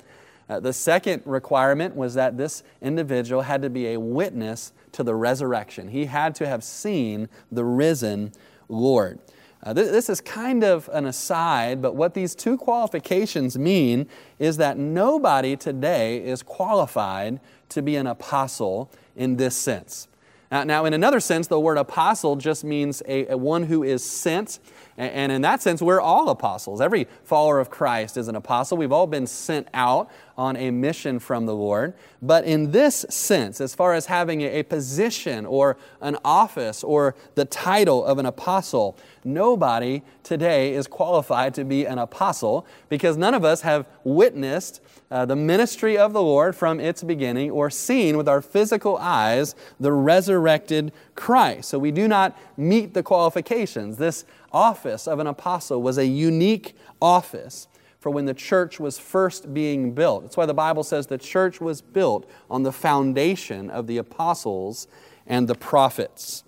Uh, 0.49 0.59
the 0.59 0.73
second 0.73 1.21
requirement 1.25 1.95
was 1.95 2.15
that 2.15 2.38
this 2.38 2.63
individual 2.81 3.43
had 3.43 3.62
to 3.62 3.69
be 3.69 3.93
a 3.93 3.99
witness 3.99 4.73
to 4.93 5.03
the 5.03 5.13
resurrection. 5.13 5.89
He 5.89 6.05
had 6.05 6.33
to 6.35 6.47
have 6.47 6.63
seen 6.63 7.29
the 7.51 7.63
risen 7.63 8.31
Lord. 8.67 9.19
Uh, 9.62 9.73
this, 9.73 9.91
this 9.91 10.09
is 10.09 10.21
kind 10.21 10.63
of 10.63 10.89
an 10.93 11.05
aside, 11.05 11.81
but 11.81 11.95
what 11.95 12.13
these 12.13 12.33
two 12.33 12.57
qualifications 12.57 13.57
mean 13.59 14.07
is 14.39 14.57
that 14.57 14.77
nobody 14.77 15.55
today 15.55 16.23
is 16.23 16.41
qualified 16.41 17.39
to 17.67 17.81
be 17.81 17.95
an 17.95 18.07
apostle 18.07 18.89
in 19.15 19.35
this 19.35 19.55
sense. 19.55 20.07
Now, 20.49 20.63
now 20.63 20.85
in 20.85 20.93
another 20.93 21.19
sense, 21.19 21.47
the 21.47 21.59
word 21.59 21.77
apostle 21.77 22.38
just 22.38 22.63
means 22.63 23.03
a, 23.05 23.27
a 23.27 23.38
one 23.38 23.63
who 23.63 23.83
is 23.83 24.03
sent 24.03 24.59
and 24.99 25.31
in 25.31 25.41
that 25.43 25.62
sense, 25.62 25.81
we're 25.81 26.01
all 26.01 26.29
apostles. 26.29 26.81
Every 26.81 27.07
follower 27.23 27.59
of 27.59 27.69
Christ 27.69 28.17
is 28.17 28.27
an 28.27 28.35
apostle. 28.35 28.77
We've 28.77 28.91
all 28.91 29.07
been 29.07 29.27
sent 29.27 29.69
out 29.73 30.12
on 30.38 30.57
a 30.57 30.71
mission 30.71 31.19
from 31.19 31.45
the 31.45 31.55
Lord. 31.55 31.93
But 32.21 32.43
in 32.43 32.71
this 32.71 33.05
sense, 33.09 33.62
as 33.62 33.73
far 33.73 33.93
as 33.93 34.07
having 34.07 34.41
a 34.41 34.63
position 34.63 35.45
or 35.45 35.77
an 36.01 36.17
office 36.25 36.83
or 36.83 37.15
the 37.35 37.45
title 37.45 38.03
of 38.03 38.17
an 38.17 38.25
apostle, 38.25 38.97
nobody 39.23 40.01
today 40.23 40.73
is 40.73 40.85
qualified 40.85 41.53
to 41.53 41.63
be 41.63 41.85
an 41.85 41.97
apostle 41.97 42.67
because 42.89 43.15
none 43.15 43.33
of 43.33 43.45
us 43.45 43.62
have 43.62 43.85
witnessed 44.03 44.81
uh, 45.12 45.25
the 45.25 45.35
ministry 45.35 45.97
of 45.97 46.13
the 46.13 46.21
Lord 46.21 46.55
from 46.55 46.79
its 46.79 47.03
beginning 47.03 47.51
or 47.51 47.69
seen 47.69 48.15
with 48.15 48.29
our 48.29 48.41
physical 48.41 48.97
eyes 48.97 49.55
the 49.79 49.91
resurrected 49.91 50.91
Christ. 51.15 51.69
So 51.69 51.79
we 51.79 51.91
do 51.91 52.07
not 52.07 52.38
meet 52.57 52.93
the 52.93 53.03
qualifications. 53.03 53.97
This 53.97 54.23
office 54.51 55.07
of 55.07 55.19
an 55.19 55.27
apostle 55.27 55.81
was 55.81 55.97
a 55.97 56.05
unique 56.05 56.75
office 57.01 57.67
for 57.99 58.09
when 58.09 58.25
the 58.25 58.33
church 58.33 58.79
was 58.79 58.97
first 58.97 59.53
being 59.53 59.91
built. 59.93 60.23
That's 60.23 60.38
why 60.38 60.45
the 60.45 60.53
Bible 60.53 60.83
says 60.83 61.07
the 61.07 61.17
church 61.17 61.59
was 61.59 61.81
built 61.81 62.29
on 62.49 62.63
the 62.63 62.71
foundation 62.71 63.69
of 63.69 63.88
the 63.88 63.97
apostles 63.97 64.88
and 65.27 65.47
the 65.47 65.55
prophets. 65.55 66.43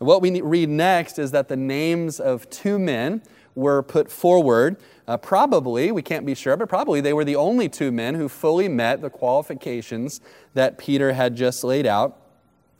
And 0.00 0.06
what 0.06 0.20
we 0.22 0.40
read 0.40 0.68
next 0.68 1.18
is 1.18 1.30
that 1.30 1.48
the 1.48 1.56
names 1.56 2.20
of 2.20 2.48
two 2.50 2.78
men 2.78 3.22
were 3.54 3.82
put 3.82 4.10
forward. 4.10 4.76
Uh, 5.06 5.16
probably, 5.16 5.90
we 5.90 6.02
can't 6.02 6.26
be 6.26 6.34
sure, 6.34 6.56
but 6.56 6.68
probably 6.68 7.00
they 7.00 7.12
were 7.12 7.24
the 7.24 7.36
only 7.36 7.68
two 7.68 7.90
men 7.90 8.14
who 8.14 8.28
fully 8.28 8.68
met 8.68 9.00
the 9.00 9.10
qualifications 9.10 10.20
that 10.54 10.78
Peter 10.78 11.12
had 11.12 11.34
just 11.34 11.64
laid 11.64 11.86
out. 11.86 12.16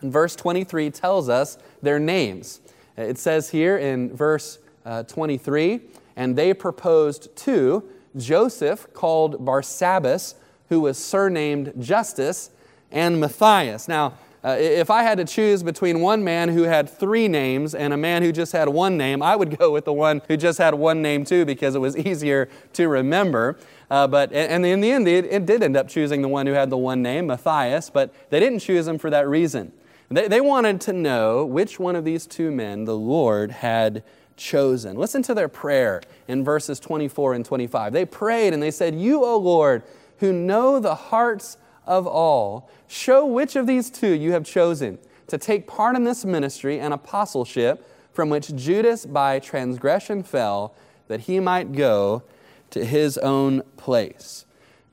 And 0.01 0.13
verse 0.13 0.37
23 0.37 0.91
tells 0.91 1.29
us 1.29 1.59
their 1.83 1.99
names. 1.99 2.61
It 2.99 3.19
says 3.19 3.51
here 3.51 3.79
in 3.79 4.15
verse 4.15 4.59
uh, 4.85 5.05
23 5.05 5.81
and 6.17 6.37
they 6.37 6.53
proposed 6.53 7.35
two 7.37 7.85
Joseph, 8.17 8.93
called 8.93 9.45
Barsabbas, 9.45 10.35
who 10.69 10.81
was 10.81 10.99
surnamed 10.99 11.73
Justus, 11.79 12.51
and 12.91 13.21
Matthias. 13.21 13.89
Now, 13.89 14.15
Uh, 14.45 14.57
if 14.61 14.89
I 14.89 15.03
had 15.03 15.19
to 15.19 15.25
choose 15.25 15.65
between 15.65 16.01
one 16.01 16.23
man 16.23 16.49
who 16.49 16.63
had 16.63 16.89
three 16.89 17.27
names 17.27 17.75
and 17.75 17.93
a 17.93 17.97
man 17.97 18.23
who 18.23 18.31
just 18.31 18.53
had 18.53 18.69
one 18.69 18.97
name, 18.97 19.21
I 19.21 19.35
would 19.35 19.59
go 19.59 19.73
with 19.73 19.85
the 19.85 19.93
one 19.93 20.23
who 20.29 20.37
just 20.37 20.59
had 20.59 20.75
one 20.75 21.03
name 21.03 21.25
too 21.25 21.45
because 21.45 21.75
it 21.75 21.81
was 21.81 21.97
easier 21.97 22.49
to 22.75 22.89
remember. 22.89 23.59
Uh, 23.91 24.07
but 24.07 24.33
and 24.33 24.65
in 24.65 24.81
the 24.81 24.93
end, 24.93 25.09
it, 25.09 25.25
it, 25.25 25.45
did 25.45 25.65
end 25.65 25.77
up 25.77 25.89
choosing 25.89 26.23
the 26.23 26.29
one 26.29 26.47
who 26.47 26.53
had 26.53 26.71
the 26.71 26.79
one 26.79 27.03
name, 27.03 27.27
Matthias. 27.27 27.91
But 27.91 28.15
they 28.31 28.39
didn't 28.39 28.61
choose 28.61 28.87
him 28.87 28.97
for 28.97 29.11
that 29.11 29.29
reason. 29.29 29.73
They, 30.11 30.29
they 30.29 30.41
wanted 30.41 30.81
to 30.83 30.93
know 30.93 31.45
which 31.45 31.79
one 31.79 31.97
of 31.97 32.05
these 32.05 32.27
two 32.27 32.51
men 32.51 32.85
the 32.85 32.97
Lord 32.97 33.51
had 33.51 34.03
chosen. 34.37 34.97
Listen 34.97 35.23
to 35.23 35.35
their 35.35 35.49
prayer 35.49 36.01
in 36.27 36.45
verses 36.45 36.81
24 36.81 37.35
and 37.35 37.45
25. 37.45 37.93
They 37.93 38.05
prayed 38.05 38.53
and 38.55 38.63
they 38.63 38.71
said, 38.71 38.95
"You, 38.95 39.25
O 39.25 39.37
Lord, 39.37 39.83
who 40.19 40.33
know 40.33 40.79
the 40.79 40.95
hearts 40.95 41.59
of 41.87 42.07
all, 42.07 42.71
show 42.87 43.27
which 43.27 43.57
of 43.57 43.67
these 43.67 43.91
two 43.91 44.13
you 44.13 44.33
have 44.33 44.45
chosen 44.45 44.99
to 45.27 45.39
take 45.39 45.67
part 45.67 45.97
in 45.97 46.05
this 46.05 46.25
ministry 46.25 46.79
and 46.79 46.95
apostleship 46.95 47.85
from 48.13 48.31
which 48.31 48.55
Judas 48.55 49.07
by 49.07 49.39
transgression 49.39 50.23
fell, 50.23 50.75
that 51.09 51.21
he 51.21 51.41
might 51.41 51.73
go 51.73 52.23
to 52.71 52.85
his 52.85 53.17
own 53.19 53.63
place. 53.77 54.45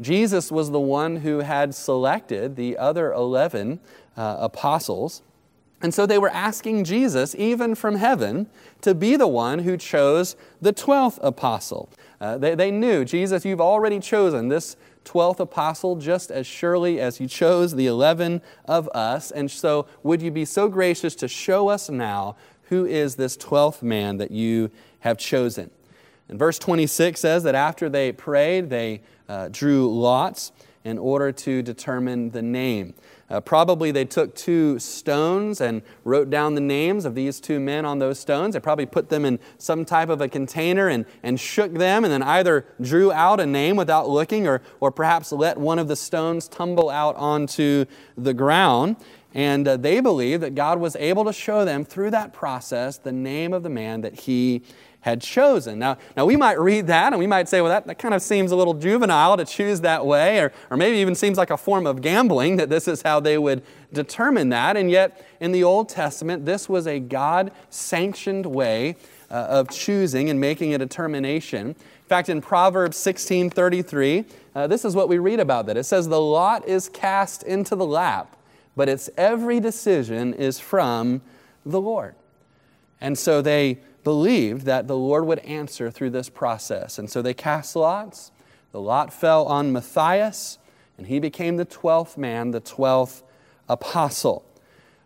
Jesus 0.02 0.52
was 0.52 0.72
the 0.72 0.80
one 0.80 1.18
who 1.18 1.40
had 1.40 1.74
selected 1.74 2.56
the 2.56 2.78
other 2.78 3.14
11 3.14 3.80
uh, 4.18 4.38
apostles. 4.40 5.22
And 5.82 5.94
so 5.94 6.06
they 6.06 6.18
were 6.18 6.30
asking 6.30 6.84
Jesus, 6.86 7.36
even 7.38 7.76
from 7.76 7.96
heaven, 7.96 8.48
to 8.82 8.96
be 8.96 9.16
the 9.16 9.28
one 9.28 9.60
who 9.60 9.78
chose 9.78 10.36
the 10.62 10.74
12th 10.74 11.20
apostle. 11.22 11.90
Uh, 12.20 12.38
they, 12.38 12.56
they 12.56 12.72
knew, 12.72 13.06
Jesus, 13.06 13.46
you've 13.46 13.62
already 13.62 14.00
chosen 14.00 14.48
this 14.48 14.78
12th 15.04 15.40
apostle 15.40 15.96
just 15.98 16.32
as 16.32 16.48
surely 16.48 17.00
as 17.00 17.20
you 17.20 17.28
chose 17.28 17.76
the 17.76 17.86
11 17.86 18.42
of 18.66 18.90
us. 18.90 19.32
And 19.32 19.52
so, 19.52 19.86
would 20.02 20.22
you 20.22 20.32
be 20.32 20.46
so 20.46 20.68
gracious 20.68 21.14
to 21.16 21.28
show 21.28 21.68
us 21.68 21.90
now 21.90 22.36
who 22.70 22.86
is 22.86 23.16
this 23.16 23.38
12th 23.38 23.84
man 23.84 24.18
that 24.18 24.32
you 24.32 24.72
have 25.02 25.18
chosen? 25.18 25.70
And 26.28 26.40
verse 26.40 26.58
26 26.58 27.20
says 27.20 27.44
that 27.44 27.54
after 27.54 27.90
they 27.90 28.12
prayed, 28.12 28.70
they 28.70 29.02
uh, 29.30 29.50
drew 29.52 29.94
lots 29.94 30.52
in 30.86 31.00
order 31.00 31.32
to 31.32 31.62
determine 31.64 32.30
the 32.30 32.42
name. 32.42 32.94
Uh, 33.28 33.42
probably 33.42 33.90
they 33.90 34.06
took 34.06 34.36
two 34.36 34.78
stones 34.78 35.60
and 35.60 35.82
wrote 36.04 36.30
down 36.30 36.54
the 36.54 36.62
names 36.62 37.06
of 37.06 37.16
these 37.16 37.40
two 37.40 37.60
men 37.60 37.84
on 37.84 37.98
those 37.98 38.20
stones. 38.20 38.54
They 38.54 38.60
probably 38.60 38.86
put 38.86 39.10
them 39.10 39.26
in 39.26 39.40
some 39.58 39.84
type 39.84 40.10
of 40.10 40.22
a 40.22 40.28
container 40.30 40.88
and, 40.88 41.06
and 41.24 41.40
shook 41.40 41.74
them, 41.74 42.04
and 42.04 42.14
then 42.14 42.22
either 42.22 42.68
drew 42.80 43.12
out 43.12 43.40
a 43.40 43.48
name 43.48 43.76
without 43.76 44.08
looking 44.08 44.48
or, 44.48 44.62
or 44.80 44.92
perhaps 44.92 45.32
let 45.32 45.58
one 45.58 45.80
of 45.80 45.88
the 45.88 45.96
stones 45.96 46.48
tumble 46.48 46.92
out 46.92 47.16
onto 47.16 47.86
the 48.16 48.36
ground. 48.36 48.96
And 49.34 49.68
uh, 49.68 49.76
they 49.76 50.00
believed 50.00 50.44
that 50.44 50.56
God 50.56 50.80
was 50.80 50.96
able 50.96 51.26
to 51.26 51.34
show 51.34 51.66
them 51.66 51.84
through 51.84 52.12
that 52.12 52.32
process 52.32 52.98
the 52.98 53.12
name 53.12 53.54
of 53.54 53.64
the 53.64 53.70
man 53.70 54.02
that 54.02 54.20
He 54.22 54.62
had 55.06 55.22
chosen. 55.22 55.78
Now, 55.78 56.00
now 56.18 56.26
we 56.26 56.36
might 56.36 56.60
read 56.60 56.88
that 56.88 57.14
and 57.14 57.20
we 57.20 57.28
might 57.28 57.48
say, 57.48 57.62
well, 57.62 57.70
that, 57.70 57.86
that 57.86 58.00
kind 58.00 58.16
of 58.16 58.24
seems 58.24 58.52
a 58.52 58.56
little 58.56 58.74
juvenile 58.74 59.38
to 59.38 59.46
choose 59.46 59.82
that 59.82 60.04
way, 60.04 60.40
or, 60.40 60.52
or 60.72 60.78
maybe 60.78 60.98
even 60.98 61.14
seems 61.14 61.38
like 61.38 61.52
a 61.52 61.58
form 61.58 61.86
of 61.86 62.02
gambling 62.02 62.56
that 62.56 62.72
this 62.72 62.88
is 62.88 63.04
how 63.04 63.20
they 63.20 63.38
would 63.38 63.62
determine 63.94 64.50
that. 64.50 64.76
And 64.76 64.90
yet, 64.90 65.24
in 65.40 65.52
the 65.52 65.64
Old 65.64 65.90
Testament, 65.90 66.48
this 66.48 66.68
was 66.68 66.88
a 66.88 67.00
God 67.00 67.52
sanctioned 67.70 68.48
way 68.48 68.96
uh, 69.30 69.36
of 69.36 69.70
choosing 69.70 70.32
and 70.32 70.42
making 70.42 70.74
a 70.74 70.80
determination. 70.80 71.68
In 71.68 72.10
fact, 72.10 72.28
in 72.28 72.42
Proverbs 72.42 72.98
16 72.98 73.52
33, 73.52 74.26
uh, 74.56 74.66
this 74.66 74.84
is 74.84 74.96
what 74.96 75.08
we 75.08 75.20
read 75.20 75.40
about 75.40 75.68
that. 75.68 75.78
It 75.78 75.84
says, 75.84 76.08
The 76.08 76.20
lot 76.20 76.68
is 76.68 76.90
cast 76.90 77.44
into 77.44 77.76
the 77.76 77.86
lap, 77.86 78.36
but 78.76 78.90
its 78.90 79.12
every 79.18 79.60
decision 79.60 80.34
is 80.34 80.60
from 80.60 81.22
the 81.64 81.80
Lord. 81.80 82.16
And 83.00 83.16
so 83.16 83.44
they 83.44 83.78
believed 84.06 84.66
that 84.68 84.88
the 84.88 84.96
Lord 84.96 85.26
would 85.26 85.40
answer 85.40 85.92
through 85.92 86.12
this 86.12 86.30
process. 86.30 86.98
And 86.98 87.10
so 87.10 87.22
they 87.22 87.34
cast 87.34 87.76
lots. 87.76 88.32
The 88.72 88.80
lot 88.80 89.12
fell 89.12 89.46
on 89.46 89.74
Matthias, 89.74 90.60
and 90.98 91.08
he 91.08 91.20
became 91.20 91.58
the 91.58 91.66
12th 91.66 92.16
man, 92.16 92.52
the 92.52 92.62
12th 92.62 93.24
apostle. 93.68 94.46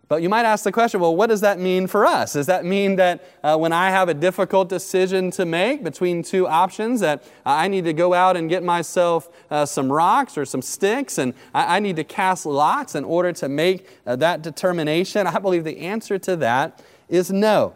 But 0.10 0.24
you 0.24 0.28
might 0.28 0.44
ask 0.44 0.64
the 0.64 0.72
question 0.72 1.00
well, 1.00 1.16
what 1.16 1.28
does 1.28 1.42
that 1.42 1.60
mean 1.60 1.86
for 1.88 2.06
us? 2.06 2.34
Does 2.34 2.48
that 2.48 2.66
mean 2.66 2.98
that 2.98 3.24
uh, 3.44 3.58
when 3.58 3.72
I 3.72 3.92
have 3.92 4.10
a 4.10 4.14
difficult 4.14 4.68
decision 4.68 5.30
to 5.32 5.46
make 5.46 5.84
between 5.84 6.24
two 6.24 6.48
options, 6.48 7.00
that 7.00 7.24
I 7.46 7.68
need 7.68 7.86
to 7.86 7.94
go 7.94 8.14
out 8.16 8.36
and 8.36 8.50
get 8.50 8.64
myself 8.64 9.30
uh, 9.52 9.66
some 9.66 9.92
rocks 9.92 10.36
or 10.36 10.46
some 10.46 10.64
sticks 10.64 11.20
and 11.20 11.34
I, 11.54 11.78
I, 11.78 11.80
need 11.80 11.96
to 11.98 12.04
cast 12.04 12.48
lots 12.48 12.96
in 12.96 13.04
order 13.04 13.32
to 13.34 13.48
make 13.48 13.88
uh, 14.06 14.16
that 14.16 14.42
determination? 14.42 15.28
I 15.28 15.38
believe 15.38 15.64
the 15.64 15.78
answer 15.78 16.18
to 16.18 16.36
that 16.38 16.84
is 17.08 17.32
no. 17.32 17.76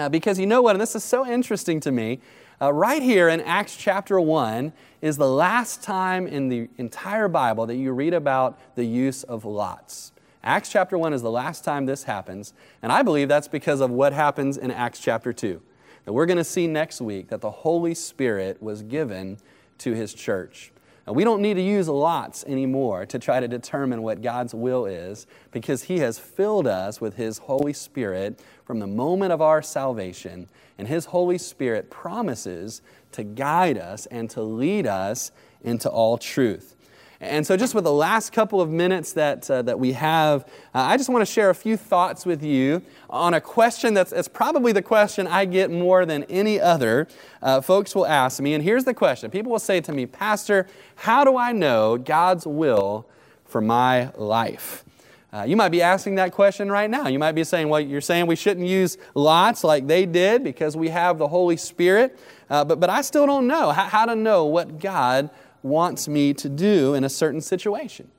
Uh, 0.00 0.08
because 0.08 0.38
you 0.38 0.46
know 0.46 0.62
what, 0.62 0.74
and 0.74 0.80
this 0.80 0.96
is 0.96 1.04
so 1.04 1.26
interesting 1.26 1.78
to 1.78 1.92
me, 1.92 2.20
uh, 2.62 2.72
right 2.72 3.02
here 3.02 3.28
in 3.28 3.38
Acts 3.42 3.76
chapter 3.76 4.18
1 4.18 4.72
is 5.02 5.18
the 5.18 5.28
last 5.28 5.82
time 5.82 6.26
in 6.26 6.48
the 6.48 6.70
entire 6.78 7.28
Bible 7.28 7.66
that 7.66 7.76
you 7.76 7.92
read 7.92 8.14
about 8.14 8.58
the 8.76 8.84
use 8.86 9.24
of 9.24 9.44
lots. 9.44 10.12
Acts 10.42 10.70
chapter 10.70 10.96
1 10.96 11.12
is 11.12 11.20
the 11.20 11.30
last 11.30 11.64
time 11.64 11.84
this 11.84 12.04
happens, 12.04 12.54
and 12.80 12.90
I 12.90 13.02
believe 13.02 13.28
that's 13.28 13.46
because 13.46 13.82
of 13.82 13.90
what 13.90 14.14
happens 14.14 14.56
in 14.56 14.70
Acts 14.70 15.00
chapter 15.00 15.34
2. 15.34 15.60
That 16.06 16.14
we're 16.14 16.24
going 16.24 16.38
to 16.38 16.44
see 16.44 16.66
next 16.66 17.02
week 17.02 17.28
that 17.28 17.42
the 17.42 17.50
Holy 17.50 17.92
Spirit 17.92 18.62
was 18.62 18.80
given 18.80 19.36
to 19.80 19.92
His 19.92 20.14
church. 20.14 20.72
We 21.06 21.24
don't 21.24 21.42
need 21.42 21.54
to 21.54 21.62
use 21.62 21.88
lots 21.88 22.44
anymore 22.44 23.06
to 23.06 23.18
try 23.18 23.40
to 23.40 23.48
determine 23.48 24.02
what 24.02 24.22
God's 24.22 24.54
will 24.54 24.86
is 24.86 25.26
because 25.50 25.84
He 25.84 25.98
has 25.98 26.18
filled 26.18 26.66
us 26.66 27.00
with 27.00 27.16
His 27.16 27.38
Holy 27.38 27.72
Spirit 27.72 28.40
from 28.64 28.78
the 28.78 28.86
moment 28.86 29.32
of 29.32 29.40
our 29.40 29.62
salvation. 29.62 30.48
And 30.78 30.86
His 30.86 31.06
Holy 31.06 31.38
Spirit 31.38 31.90
promises 31.90 32.82
to 33.12 33.24
guide 33.24 33.78
us 33.78 34.06
and 34.06 34.30
to 34.30 34.42
lead 34.42 34.86
us 34.86 35.32
into 35.62 35.88
all 35.88 36.16
truth. 36.16 36.76
And 37.22 37.46
so, 37.46 37.54
just 37.54 37.74
with 37.74 37.84
the 37.84 37.92
last 37.92 38.32
couple 38.32 38.62
of 38.62 38.70
minutes 38.70 39.12
that, 39.12 39.50
uh, 39.50 39.60
that 39.62 39.78
we 39.78 39.92
have, 39.92 40.42
uh, 40.74 40.80
I 40.80 40.96
just 40.96 41.10
want 41.10 41.20
to 41.20 41.30
share 41.30 41.50
a 41.50 41.54
few 41.54 41.76
thoughts 41.76 42.24
with 42.24 42.42
you 42.42 42.80
on 43.10 43.34
a 43.34 43.42
question 43.42 43.92
that's, 43.92 44.10
that's 44.10 44.26
probably 44.26 44.72
the 44.72 44.80
question 44.80 45.26
I 45.26 45.44
get 45.44 45.70
more 45.70 46.06
than 46.06 46.24
any 46.24 46.58
other. 46.58 47.08
Uh, 47.42 47.60
folks 47.60 47.94
will 47.94 48.06
ask 48.06 48.40
me, 48.40 48.54
and 48.54 48.64
here's 48.64 48.84
the 48.84 48.94
question 48.94 49.30
People 49.30 49.52
will 49.52 49.58
say 49.58 49.82
to 49.82 49.92
me, 49.92 50.06
Pastor, 50.06 50.66
how 50.96 51.22
do 51.24 51.36
I 51.36 51.52
know 51.52 51.98
God's 51.98 52.46
will 52.46 53.06
for 53.44 53.60
my 53.60 54.10
life? 54.16 54.82
Uh, 55.32 55.42
you 55.42 55.56
might 55.56 55.68
be 55.68 55.82
asking 55.82 56.14
that 56.14 56.32
question 56.32 56.72
right 56.72 56.88
now. 56.88 57.06
You 57.06 57.18
might 57.18 57.32
be 57.32 57.44
saying, 57.44 57.68
well, 57.68 57.80
you're 57.80 58.00
saying 58.00 58.26
we 58.26 58.34
shouldn't 58.34 58.66
use 58.66 58.96
lots 59.14 59.62
like 59.62 59.86
they 59.86 60.06
did 60.06 60.42
because 60.42 60.74
we 60.74 60.88
have 60.88 61.18
the 61.18 61.28
Holy 61.28 61.56
Spirit. 61.58 62.18
Uh, 62.48 62.64
but, 62.64 62.80
but 62.80 62.90
I 62.90 63.02
still 63.02 63.26
don't 63.26 63.46
know 63.46 63.70
how, 63.70 63.84
how 63.84 64.06
to 64.06 64.16
know 64.16 64.46
what 64.46 64.80
God 64.80 65.30
wants 65.62 66.08
me 66.08 66.34
to 66.34 66.48
do 66.48 66.94
in 66.94 67.04
a 67.04 67.08
certain 67.08 67.40
situation. 67.40 68.10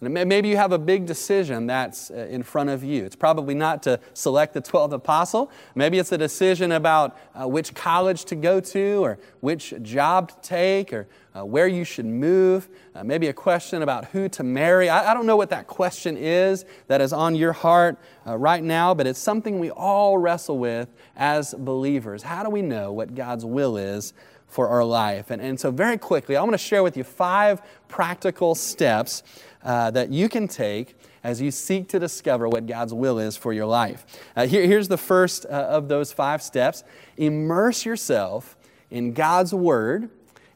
And 0.00 0.12
Maybe 0.28 0.48
you 0.48 0.56
have 0.56 0.72
a 0.72 0.78
big 0.78 1.06
decision 1.06 1.66
that's 1.66 2.10
uh, 2.10 2.26
in 2.28 2.42
front 2.42 2.68
of 2.68 2.84
you. 2.84 3.04
It's 3.04 3.16
probably 3.16 3.54
not 3.54 3.82
to 3.84 4.00
select 4.12 4.52
the 4.52 4.60
12th 4.60 4.92
apostle. 4.92 5.50
Maybe 5.74 5.98
it's 5.98 6.12
a 6.12 6.18
decision 6.18 6.72
about 6.72 7.16
uh, 7.34 7.48
which 7.48 7.74
college 7.74 8.24
to 8.26 8.34
go 8.34 8.60
to, 8.60 9.04
or 9.04 9.18
which 9.40 9.72
job 9.82 10.30
to 10.30 10.48
take, 10.48 10.92
or 10.92 11.06
uh, 11.36 11.44
where 11.44 11.66
you 11.66 11.84
should 11.84 12.06
move. 12.06 12.68
Uh, 12.94 13.02
maybe 13.02 13.28
a 13.28 13.32
question 13.32 13.82
about 13.82 14.06
who 14.06 14.28
to 14.30 14.42
marry. 14.42 14.88
I, 14.88 15.10
I, 15.10 15.14
don't 15.14 15.26
know 15.26 15.36
what 15.36 15.50
that 15.50 15.66
question 15.66 16.16
is 16.16 16.64
that 16.86 17.00
is 17.00 17.12
on 17.12 17.34
your 17.34 17.52
heart 17.52 17.96
uh, 18.26 18.36
right 18.36 18.62
now, 18.62 18.94
but 18.94 19.06
it's 19.06 19.18
something 19.18 19.58
we 19.58 19.70
all 19.70 20.18
wrestle 20.18 20.58
with 20.58 20.88
as 21.16 21.54
believers. 21.54 22.22
How 22.22 22.42
do 22.44 22.50
we 22.50 22.62
know 22.62 22.92
what 22.92 23.14
God's 23.14 23.44
will 23.44 23.76
is 23.76 24.12
for 24.54 24.68
our 24.68 24.84
life. 24.84 25.32
And, 25.32 25.42
and 25.42 25.58
so, 25.58 25.72
very 25.72 25.98
quickly, 25.98 26.36
I 26.36 26.40
want 26.40 26.52
to 26.52 26.58
share 26.58 26.84
with 26.84 26.96
you 26.96 27.02
five 27.02 27.60
practical 27.88 28.54
steps 28.54 29.24
uh, 29.64 29.90
that 29.90 30.10
you 30.10 30.28
can 30.28 30.46
take 30.46 30.96
as 31.24 31.40
you 31.40 31.50
seek 31.50 31.88
to 31.88 31.98
discover 31.98 32.48
what 32.48 32.64
God's 32.64 32.94
will 32.94 33.18
is 33.18 33.36
for 33.36 33.52
your 33.52 33.66
life. 33.66 34.06
Uh, 34.36 34.46
here, 34.46 34.64
here's 34.64 34.86
the 34.86 34.96
first 34.96 35.44
uh, 35.46 35.48
of 35.48 35.88
those 35.88 36.12
five 36.12 36.40
steps 36.40 36.84
immerse 37.16 37.84
yourself 37.84 38.56
in 38.92 39.12
God's 39.12 39.52
Word 39.52 40.08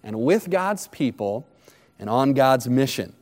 and 0.05 0.21
with 0.21 0.49
God's 0.49 0.87
people 0.87 1.49
and 1.99 2.09
on 2.09 2.35
God's 2.35 2.69
mission. 2.69 3.15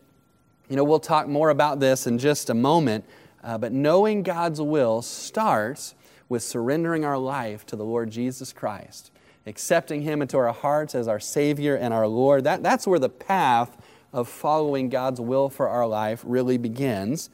You 0.69 0.77
know, 0.77 0.85
we'll 0.85 1.01
talk 1.01 1.27
more 1.27 1.49
about 1.49 1.81
this 1.81 2.07
in 2.07 2.19
just 2.19 2.51
a 2.51 2.55
moment, 2.55 3.07
uh, 3.43 3.57
but 3.57 3.73
knowing 3.73 4.23
God's 4.23 4.61
will 4.61 5.01
starts 5.01 5.95
with 6.29 6.43
surrendering 6.43 7.03
our 7.03 7.17
life 7.17 7.65
to 7.65 7.77
the 7.77 7.85
Lord 7.85 8.11
Jesus 8.11 8.53
Christ 8.53 9.11
accepting 9.47 10.03
Him 10.03 10.23
into 10.23 10.37
our 10.37 10.53
hearts 10.53 10.95
as 10.95 11.09
our 11.09 11.21
Savior 11.21 11.77
and 11.77 11.95
our 11.95 12.07
Lord. 12.07 12.45
That, 12.45 12.63
that's 12.63 12.87
where 12.87 12.99
the 12.99 13.09
path 13.09 13.77
of 14.13 14.29
following 14.29 14.89
God's 14.89 15.21
will 15.21 15.49
for 15.49 15.69
our 15.69 15.87
life 15.87 16.23
really 16.27 16.59
begins. 16.59 17.31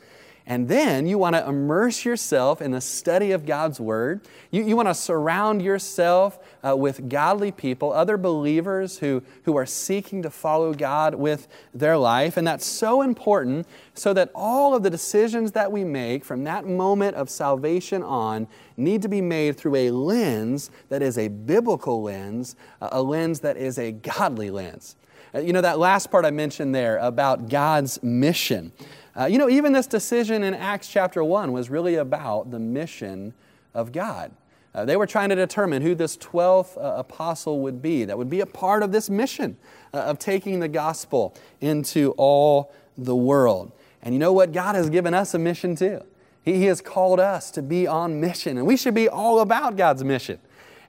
And 0.46 0.68
then 0.68 1.06
you 1.06 1.18
want 1.18 1.36
to 1.36 1.46
immerse 1.46 2.04
yourself 2.04 2.60
in 2.60 2.72
the 2.72 2.80
study 2.80 3.30
of 3.30 3.46
God's 3.46 3.78
Word. 3.78 4.22
You, 4.50 4.64
you 4.64 4.74
want 4.74 4.88
to 4.88 4.94
surround 4.94 5.62
yourself 5.62 6.38
uh, 6.66 6.76
with 6.76 7.08
godly 7.08 7.52
people, 7.52 7.92
other 7.92 8.16
believers 8.16 8.98
who, 8.98 9.22
who 9.44 9.56
are 9.56 9.66
seeking 9.66 10.22
to 10.22 10.30
follow 10.30 10.74
God 10.74 11.14
with 11.14 11.46
their 11.72 11.96
life. 11.96 12.36
And 12.36 12.46
that's 12.46 12.66
so 12.66 13.02
important 13.02 13.68
so 13.94 14.12
that 14.14 14.30
all 14.34 14.74
of 14.74 14.82
the 14.82 14.90
decisions 14.90 15.52
that 15.52 15.70
we 15.70 15.84
make 15.84 16.24
from 16.24 16.44
that 16.44 16.66
moment 16.66 17.14
of 17.16 17.30
salvation 17.30 18.02
on 18.02 18.48
need 18.76 19.02
to 19.02 19.08
be 19.08 19.20
made 19.20 19.56
through 19.56 19.76
a 19.76 19.90
lens 19.90 20.70
that 20.88 21.02
is 21.02 21.18
a 21.18 21.28
biblical 21.28 22.02
lens, 22.02 22.56
a 22.80 23.00
lens 23.00 23.40
that 23.40 23.56
is 23.56 23.78
a 23.78 23.92
godly 23.92 24.50
lens. 24.50 24.96
Uh, 25.34 25.40
you 25.40 25.52
know, 25.52 25.60
that 25.60 25.78
last 25.78 26.10
part 26.10 26.24
I 26.24 26.30
mentioned 26.30 26.74
there 26.74 26.98
about 26.98 27.48
God's 27.48 28.02
mission. 28.02 28.72
Uh, 29.18 29.26
you 29.26 29.38
know, 29.38 29.48
even 29.48 29.72
this 29.72 29.86
decision 29.86 30.42
in 30.42 30.54
Acts 30.54 30.88
chapter 30.88 31.22
1 31.22 31.52
was 31.52 31.68
really 31.68 31.96
about 31.96 32.50
the 32.50 32.58
mission 32.58 33.34
of 33.74 33.92
God. 33.92 34.32
Uh, 34.74 34.86
they 34.86 34.96
were 34.96 35.06
trying 35.06 35.28
to 35.28 35.34
determine 35.34 35.82
who 35.82 35.94
this 35.94 36.16
12th 36.16 36.78
uh, 36.78 36.96
apostle 36.96 37.60
would 37.60 37.82
be 37.82 38.04
that 38.04 38.16
would 38.16 38.30
be 38.30 38.40
a 38.40 38.46
part 38.46 38.82
of 38.82 38.90
this 38.90 39.10
mission 39.10 39.56
uh, 39.92 39.98
of 39.98 40.18
taking 40.18 40.60
the 40.60 40.68
gospel 40.68 41.34
into 41.60 42.12
all 42.16 42.72
the 42.96 43.14
world. 43.14 43.70
And 44.02 44.14
you 44.14 44.18
know 44.18 44.32
what? 44.32 44.52
God 44.52 44.74
has 44.74 44.88
given 44.88 45.12
us 45.12 45.34
a 45.34 45.38
mission 45.38 45.76
too. 45.76 46.02
He, 46.42 46.54
he 46.54 46.64
has 46.64 46.80
called 46.80 47.20
us 47.20 47.50
to 47.52 47.62
be 47.62 47.86
on 47.86 48.18
mission, 48.18 48.56
and 48.56 48.66
we 48.66 48.78
should 48.78 48.94
be 48.94 49.08
all 49.08 49.40
about 49.40 49.76
God's 49.76 50.02
mission. 50.04 50.38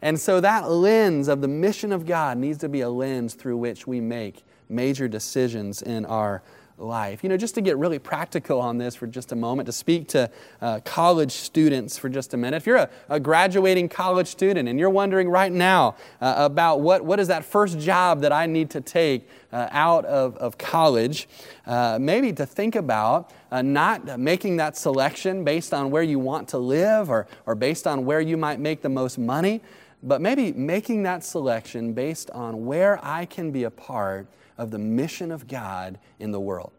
And 0.01 0.19
so 0.19 0.39
that 0.41 0.69
lens 0.69 1.27
of 1.27 1.41
the 1.41 1.47
mission 1.47 1.91
of 1.91 2.05
God 2.05 2.37
needs 2.37 2.57
to 2.59 2.69
be 2.69 2.81
a 2.81 2.89
lens 2.89 3.33
through 3.33 3.57
which 3.57 3.85
we 3.85 3.99
make 3.99 4.43
major 4.69 5.07
decisions 5.07 5.81
in 5.81 6.05
our 6.05 6.41
life. 6.77 7.23
You 7.23 7.29
know, 7.29 7.37
just 7.37 7.55
to 7.55 7.61
get 7.61 7.77
really 7.77 7.99
practical 7.99 8.59
on 8.59 8.77
this 8.77 8.95
for 8.95 9.07
just 9.07 9.31
a 9.31 9.35
moment, 9.35 9.67
to 9.67 9.71
speak 9.71 10.07
to 10.09 10.29
uh, 10.61 10.79
college 10.83 11.31
students 11.31 11.97
for 11.97 12.09
just 12.09 12.33
a 12.33 12.37
minute. 12.37 12.57
If 12.57 12.65
you're 12.65 12.77
a, 12.77 12.89
a 13.09 13.19
graduating 13.19 13.89
college 13.89 14.27
student 14.27 14.67
and 14.67 14.79
you're 14.79 14.89
wondering 14.89 15.29
right 15.29 15.51
now 15.51 15.95
uh, 16.21 16.33
about 16.37 16.81
what, 16.81 17.05
what 17.05 17.19
is 17.19 17.27
that 17.27 17.45
first 17.45 17.79
job 17.79 18.21
that 18.21 18.31
I 18.31 18.45
need 18.45 18.69
to 18.71 18.81
take 18.81 19.27
uh, 19.51 19.67
out 19.71 20.05
of, 20.05 20.35
of 20.37 20.57
college, 20.57 21.27
uh, 21.65 21.97
maybe 22.01 22.33
to 22.33 22.45
think 22.45 22.75
about 22.75 23.31
uh, 23.51 23.61
not 23.61 24.19
making 24.19 24.57
that 24.57 24.75
selection 24.75 25.43
based 25.43 25.73
on 25.73 25.91
where 25.91 26.03
you 26.03 26.17
want 26.17 26.47
to 26.49 26.57
live 26.57 27.09
or, 27.09 27.27
or 27.45 27.55
based 27.55 27.85
on 27.85 28.05
where 28.05 28.21
you 28.21 28.35
might 28.35 28.59
make 28.59 28.81
the 28.81 28.89
most 28.89 29.17
money, 29.17 29.61
but 30.01 30.21
maybe 30.21 30.51
making 30.53 31.03
that 31.03 31.23
selection 31.23 31.93
based 31.93 32.29
on 32.31 32.65
where 32.65 32.99
I 33.05 33.25
can 33.25 33.51
be 33.51 33.63
a 33.63 33.71
part 33.71 34.27
of 34.57 34.71
the 34.71 34.79
mission 34.79 35.31
of 35.31 35.47
God 35.47 35.99
in 36.19 36.31
the 36.31 36.39
world. 36.39 36.71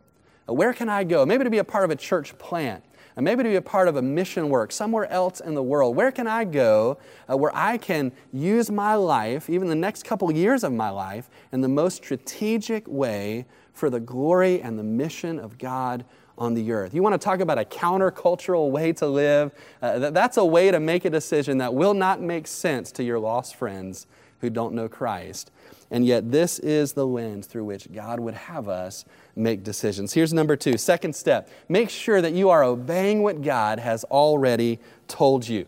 Uh, 0.48 0.52
where 0.52 0.72
can 0.72 0.88
I 0.88 1.04
go? 1.04 1.24
Maybe 1.24 1.44
to 1.44 1.50
be 1.50 1.58
a 1.58 1.64
part 1.64 1.84
of 1.84 1.90
a 1.90 1.96
church 1.96 2.36
plant. 2.38 2.84
And 3.16 3.24
maybe 3.24 3.44
to 3.44 3.48
be 3.48 3.54
a 3.54 3.62
part 3.62 3.86
of 3.86 3.94
a 3.94 4.02
mission 4.02 4.48
work 4.48 4.72
somewhere 4.72 5.08
else 5.08 5.38
in 5.38 5.54
the 5.54 5.62
world. 5.62 5.94
Where 5.94 6.10
can 6.10 6.26
I 6.26 6.44
go 6.44 6.98
uh, 7.30 7.36
where 7.36 7.54
I 7.54 7.78
can 7.78 8.10
use 8.32 8.72
my 8.72 8.96
life, 8.96 9.48
even 9.48 9.68
the 9.68 9.76
next 9.76 10.04
couple 10.04 10.30
years 10.32 10.64
of 10.64 10.72
my 10.72 10.90
life, 10.90 11.30
in 11.52 11.60
the 11.60 11.68
most 11.68 11.96
strategic 11.96 12.88
way 12.88 13.46
for 13.72 13.88
the 13.88 14.00
glory 14.00 14.60
and 14.60 14.76
the 14.78 14.82
mission 14.82 15.38
of 15.38 15.58
God 15.58 16.04
on 16.36 16.54
the 16.54 16.72
earth. 16.72 16.94
You 16.94 17.02
want 17.02 17.12
to 17.12 17.24
talk 17.24 17.38
about 17.40 17.58
a 17.58 17.64
countercultural 17.64 18.70
way 18.70 18.92
to 18.94 19.06
live? 19.06 19.52
Uh, 19.80 20.10
that's 20.10 20.36
a 20.36 20.44
way 20.44 20.70
to 20.72 20.80
make 20.80 21.04
a 21.04 21.10
decision 21.10 21.58
that 21.58 21.72
will 21.72 21.94
not 21.94 22.20
make 22.20 22.48
sense 22.48 22.90
to 22.92 23.04
your 23.04 23.20
lost 23.20 23.54
friends 23.54 24.08
who 24.40 24.50
don't 24.50 24.74
know 24.74 24.88
Christ. 24.88 25.52
And 25.90 26.06
yet, 26.06 26.32
this 26.32 26.58
is 26.58 26.94
the 26.94 27.06
lens 27.06 27.46
through 27.46 27.64
which 27.64 27.92
God 27.92 28.20
would 28.20 28.34
have 28.34 28.68
us 28.68 29.04
make 29.36 29.62
decisions. 29.62 30.12
Here's 30.14 30.32
number 30.32 30.56
two 30.56 30.78
second 30.78 31.14
step 31.14 31.48
make 31.68 31.90
sure 31.90 32.20
that 32.20 32.32
you 32.32 32.50
are 32.50 32.64
obeying 32.64 33.22
what 33.22 33.42
God 33.42 33.78
has 33.78 34.04
already 34.04 34.78
told 35.08 35.46
you. 35.48 35.66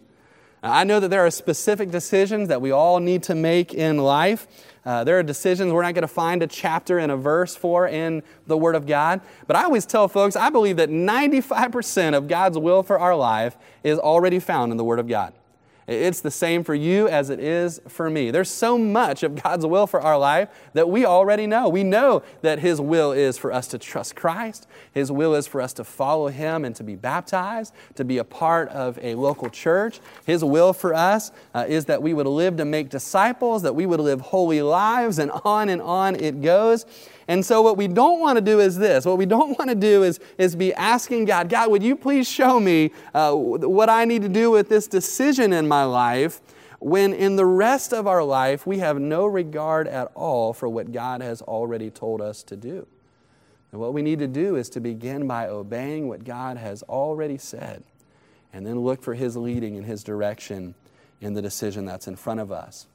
I 0.62 0.84
know 0.84 1.00
that 1.00 1.08
there 1.08 1.24
are 1.24 1.30
specific 1.30 1.90
decisions 1.90 2.48
that 2.48 2.60
we 2.60 2.70
all 2.70 2.98
need 2.98 3.22
to 3.24 3.34
make 3.34 3.74
in 3.74 3.98
life. 3.98 4.48
Uh, 4.84 5.04
there 5.04 5.18
are 5.18 5.22
decisions 5.22 5.72
we're 5.72 5.82
not 5.82 5.94
going 5.94 6.02
to 6.02 6.08
find 6.08 6.42
a 6.42 6.46
chapter 6.46 6.98
and 6.98 7.10
a 7.12 7.16
verse 7.16 7.56
for 7.56 7.88
in 7.88 8.22
the 8.46 8.56
Word 8.56 8.74
of 8.74 8.86
God. 8.86 9.20
But 9.46 9.56
I 9.56 9.64
always 9.64 9.84
tell 9.84 10.08
folks, 10.08 10.36
I 10.36 10.50
believe 10.50 10.76
that 10.76 10.90
95% 10.90 12.16
of 12.16 12.28
God's 12.28 12.58
will 12.58 12.82
for 12.82 12.98
our 12.98 13.14
life 13.14 13.56
is 13.82 13.98
already 13.98 14.38
found 14.38 14.72
in 14.72 14.78
the 14.78 14.84
Word 14.84 14.98
of 14.98 15.08
God. 15.08 15.32
It's 15.86 16.20
the 16.20 16.32
same 16.32 16.64
for 16.64 16.74
you 16.74 17.06
as 17.06 17.30
it 17.30 17.38
is 17.38 17.80
for 17.86 18.10
me. 18.10 18.32
There's 18.32 18.50
so 18.50 18.76
much 18.76 19.22
of 19.22 19.40
God's 19.40 19.64
will 19.64 19.86
for 19.86 20.00
our 20.00 20.18
life 20.18 20.48
that 20.72 20.88
we 20.88 21.04
already 21.04 21.46
know. 21.46 21.68
We 21.68 21.84
know 21.84 22.24
that 22.42 22.58
His 22.58 22.80
will 22.80 23.12
is 23.12 23.38
for 23.38 23.52
us 23.52 23.68
to 23.68 23.78
trust 23.78 24.16
Christ, 24.16 24.66
His 24.92 25.12
will 25.12 25.34
is 25.34 25.46
for 25.46 25.60
us 25.60 25.72
to 25.74 25.84
follow 25.84 26.26
Him 26.26 26.64
and 26.64 26.74
to 26.74 26.82
be 26.82 26.96
baptized, 26.96 27.72
to 27.94 28.04
be 28.04 28.18
a 28.18 28.24
part 28.24 28.68
of 28.70 28.98
a 29.00 29.14
local 29.14 29.48
church. 29.48 30.00
His 30.26 30.42
will 30.42 30.72
for 30.72 30.92
us 30.92 31.30
uh, 31.54 31.66
is 31.68 31.84
that 31.84 32.02
we 32.02 32.14
would 32.14 32.26
live 32.26 32.56
to 32.56 32.64
make 32.64 32.88
disciples, 32.88 33.62
that 33.62 33.74
we 33.74 33.86
would 33.86 34.00
live 34.00 34.20
holy 34.20 34.62
lives, 34.62 35.20
and 35.20 35.30
on 35.44 35.68
and 35.68 35.80
on 35.80 36.16
it 36.16 36.42
goes. 36.42 36.84
And 37.28 37.44
so, 37.44 37.60
what 37.60 37.76
we 37.76 37.88
don't 37.88 38.20
want 38.20 38.36
to 38.36 38.40
do 38.40 38.60
is 38.60 38.76
this. 38.76 39.04
What 39.04 39.18
we 39.18 39.26
don't 39.26 39.58
want 39.58 39.68
to 39.70 39.74
do 39.74 40.04
is, 40.04 40.20
is 40.38 40.54
be 40.54 40.72
asking 40.74 41.24
God, 41.24 41.48
God, 41.48 41.70
would 41.70 41.82
you 41.82 41.96
please 41.96 42.28
show 42.28 42.60
me 42.60 42.92
uh, 43.14 43.32
what 43.34 43.90
I 43.90 44.04
need 44.04 44.22
to 44.22 44.28
do 44.28 44.50
with 44.50 44.68
this 44.68 44.86
decision 44.86 45.52
in 45.52 45.66
my 45.66 45.84
life? 45.84 46.40
When 46.78 47.12
in 47.12 47.36
the 47.36 47.46
rest 47.46 47.92
of 47.92 48.06
our 48.06 48.22
life, 48.22 48.66
we 48.66 48.78
have 48.78 49.00
no 49.00 49.26
regard 49.26 49.88
at 49.88 50.12
all 50.14 50.52
for 50.52 50.68
what 50.68 50.92
God 50.92 51.20
has 51.20 51.42
already 51.42 51.90
told 51.90 52.20
us 52.20 52.42
to 52.44 52.56
do. 52.56 52.86
And 53.72 53.80
what 53.80 53.92
we 53.92 54.02
need 54.02 54.20
to 54.20 54.28
do 54.28 54.56
is 54.56 54.68
to 54.70 54.80
begin 54.80 55.26
by 55.26 55.48
obeying 55.48 56.06
what 56.06 56.24
God 56.24 56.56
has 56.58 56.82
already 56.84 57.38
said, 57.38 57.82
and 58.52 58.66
then 58.66 58.78
look 58.80 59.02
for 59.02 59.14
His 59.14 59.36
leading 59.36 59.76
and 59.76 59.84
His 59.84 60.04
direction 60.04 60.74
in 61.20 61.34
the 61.34 61.42
decision 61.42 61.86
that's 61.86 62.06
in 62.06 62.14
front 62.14 62.40
of 62.40 62.52
us. 62.52 62.86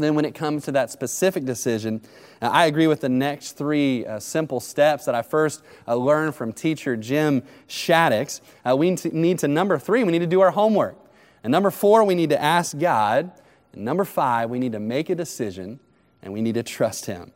Then, 0.00 0.14
when 0.14 0.24
it 0.24 0.34
comes 0.34 0.64
to 0.64 0.72
that 0.72 0.90
specific 0.90 1.44
decision, 1.44 2.00
uh, 2.42 2.46
I 2.46 2.66
agree 2.66 2.86
with 2.86 3.00
the 3.00 3.08
next 3.08 3.52
three 3.52 4.06
uh, 4.06 4.18
simple 4.18 4.60
steps 4.60 5.04
that 5.04 5.14
I 5.14 5.22
first 5.22 5.62
uh, 5.86 5.94
learned 5.94 6.34
from 6.34 6.52
teacher 6.52 6.96
Jim 6.96 7.42
Shaddix. 7.68 8.40
Uh, 8.64 8.76
we 8.76 8.90
need 8.90 9.38
to, 9.38 9.48
number 9.48 9.78
three, 9.78 10.04
we 10.04 10.12
need 10.12 10.20
to 10.20 10.26
do 10.26 10.40
our 10.40 10.50
homework. 10.50 10.96
And 11.42 11.50
number 11.50 11.70
four, 11.70 12.04
we 12.04 12.14
need 12.14 12.30
to 12.30 12.40
ask 12.40 12.78
God. 12.78 13.32
And 13.72 13.84
number 13.84 14.04
five, 14.04 14.50
we 14.50 14.58
need 14.58 14.72
to 14.72 14.80
make 14.80 15.10
a 15.10 15.14
decision 15.14 15.80
and 16.22 16.32
we 16.32 16.42
need 16.42 16.54
to 16.54 16.62
trust 16.62 17.06
Him. 17.06 17.32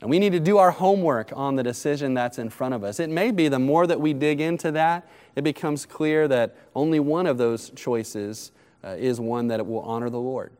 And 0.00 0.10
we 0.10 0.18
need 0.18 0.32
to 0.32 0.40
do 0.40 0.58
our 0.58 0.72
homework 0.72 1.32
on 1.34 1.54
the 1.54 1.62
decision 1.62 2.14
that's 2.14 2.38
in 2.38 2.50
front 2.50 2.74
of 2.74 2.82
us. 2.82 2.98
It 2.98 3.08
may 3.08 3.30
be 3.30 3.48
the 3.48 3.58
more 3.58 3.86
that 3.86 4.00
we 4.00 4.12
dig 4.12 4.40
into 4.40 4.72
that, 4.72 5.08
it 5.36 5.42
becomes 5.42 5.86
clear 5.86 6.26
that 6.28 6.56
only 6.74 6.98
one 6.98 7.26
of 7.26 7.38
those 7.38 7.70
choices 7.70 8.50
uh, 8.84 8.96
is 8.98 9.20
one 9.20 9.46
that 9.48 9.64
will 9.64 9.80
honor 9.80 10.10
the 10.10 10.18
Lord. 10.18 10.52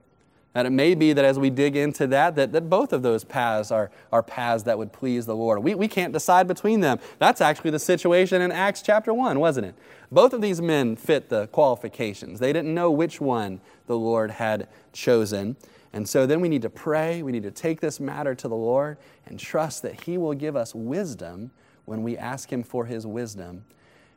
And 0.54 0.66
it 0.66 0.70
may 0.70 0.94
be 0.94 1.14
that 1.14 1.24
as 1.24 1.38
we 1.38 1.48
dig 1.48 1.76
into 1.76 2.06
that, 2.08 2.34
that, 2.36 2.52
that 2.52 2.68
both 2.68 2.92
of 2.92 3.02
those 3.02 3.24
paths 3.24 3.70
are, 3.70 3.90
are 4.12 4.22
paths 4.22 4.64
that 4.64 4.76
would 4.76 4.92
please 4.92 5.24
the 5.24 5.34
Lord. 5.34 5.62
We, 5.62 5.74
we 5.74 5.88
can't 5.88 6.12
decide 6.12 6.46
between 6.46 6.80
them. 6.80 6.98
That's 7.18 7.40
actually 7.40 7.70
the 7.70 7.78
situation 7.78 8.42
in 8.42 8.52
Acts 8.52 8.82
chapter 8.82 9.14
1, 9.14 9.40
wasn't 9.40 9.68
it? 9.68 9.74
Both 10.10 10.34
of 10.34 10.42
these 10.42 10.60
men 10.60 10.96
fit 10.96 11.30
the 11.30 11.46
qualifications. 11.48 12.38
They 12.38 12.52
didn't 12.52 12.74
know 12.74 12.90
which 12.90 13.18
one 13.18 13.62
the 13.86 13.96
Lord 13.96 14.32
had 14.32 14.68
chosen. 14.92 15.56
And 15.94 16.06
so 16.06 16.26
then 16.26 16.42
we 16.42 16.50
need 16.50 16.62
to 16.62 16.70
pray. 16.70 17.22
We 17.22 17.32
need 17.32 17.44
to 17.44 17.50
take 17.50 17.80
this 17.80 17.98
matter 17.98 18.34
to 18.34 18.48
the 18.48 18.56
Lord 18.56 18.98
and 19.26 19.40
trust 19.40 19.82
that 19.82 20.02
He 20.02 20.18
will 20.18 20.34
give 20.34 20.54
us 20.54 20.74
wisdom 20.74 21.50
when 21.86 22.02
we 22.02 22.18
ask 22.18 22.52
Him 22.52 22.62
for 22.62 22.84
His 22.84 23.06
wisdom. 23.06 23.64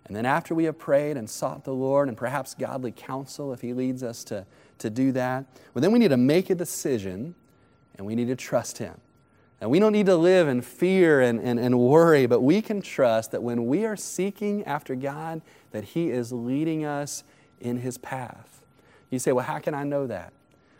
And 0.05 0.15
then 0.15 0.25
after 0.25 0.53
we 0.53 0.65
have 0.65 0.77
prayed 0.77 1.17
and 1.17 1.29
sought 1.29 1.63
the 1.63 1.73
Lord 1.73 2.09
and 2.09 2.17
perhaps 2.17 2.53
godly 2.53 2.91
counsel, 2.91 3.53
if 3.53 3.61
He 3.61 3.73
leads 3.73 4.03
us 4.03 4.23
to 4.25 4.45
to 4.79 4.89
do 4.89 5.11
that. 5.13 5.45
Well, 5.73 5.81
then 5.81 5.91
we 5.91 5.99
need 5.99 6.09
to 6.09 6.17
make 6.17 6.49
a 6.49 6.55
decision 6.55 7.35
and 7.97 8.05
we 8.05 8.15
need 8.15 8.27
to 8.27 8.35
trust 8.35 8.77
Him. 8.77 8.95
And 9.61 9.69
we 9.69 9.79
don't 9.79 9.93
need 9.93 10.05
to 10.07 10.17
live 10.17 10.47
in 10.47 10.61
fear 10.61 11.21
and, 11.21 11.39
and, 11.39 11.59
and 11.59 11.79
worry, 11.79 12.25
but 12.25 12.41
we 12.41 12.61
can 12.61 12.81
trust 12.81 13.31
that 13.31 13.41
when 13.41 13.67
we 13.67 13.85
are 13.85 13.95
seeking 13.95 14.63
after 14.65 14.95
God, 14.95 15.41
that 15.71 15.83
He 15.83 16.09
is 16.09 16.31
leading 16.31 16.85
us 16.85 17.23
in 17.61 17.77
His 17.77 17.97
path. 17.97 18.61
You 19.09 19.19
say, 19.19 19.31
well, 19.31 19.45
how 19.45 19.59
can 19.59 19.73
I 19.73 19.83
know 19.83 20.07
that? 20.07 20.33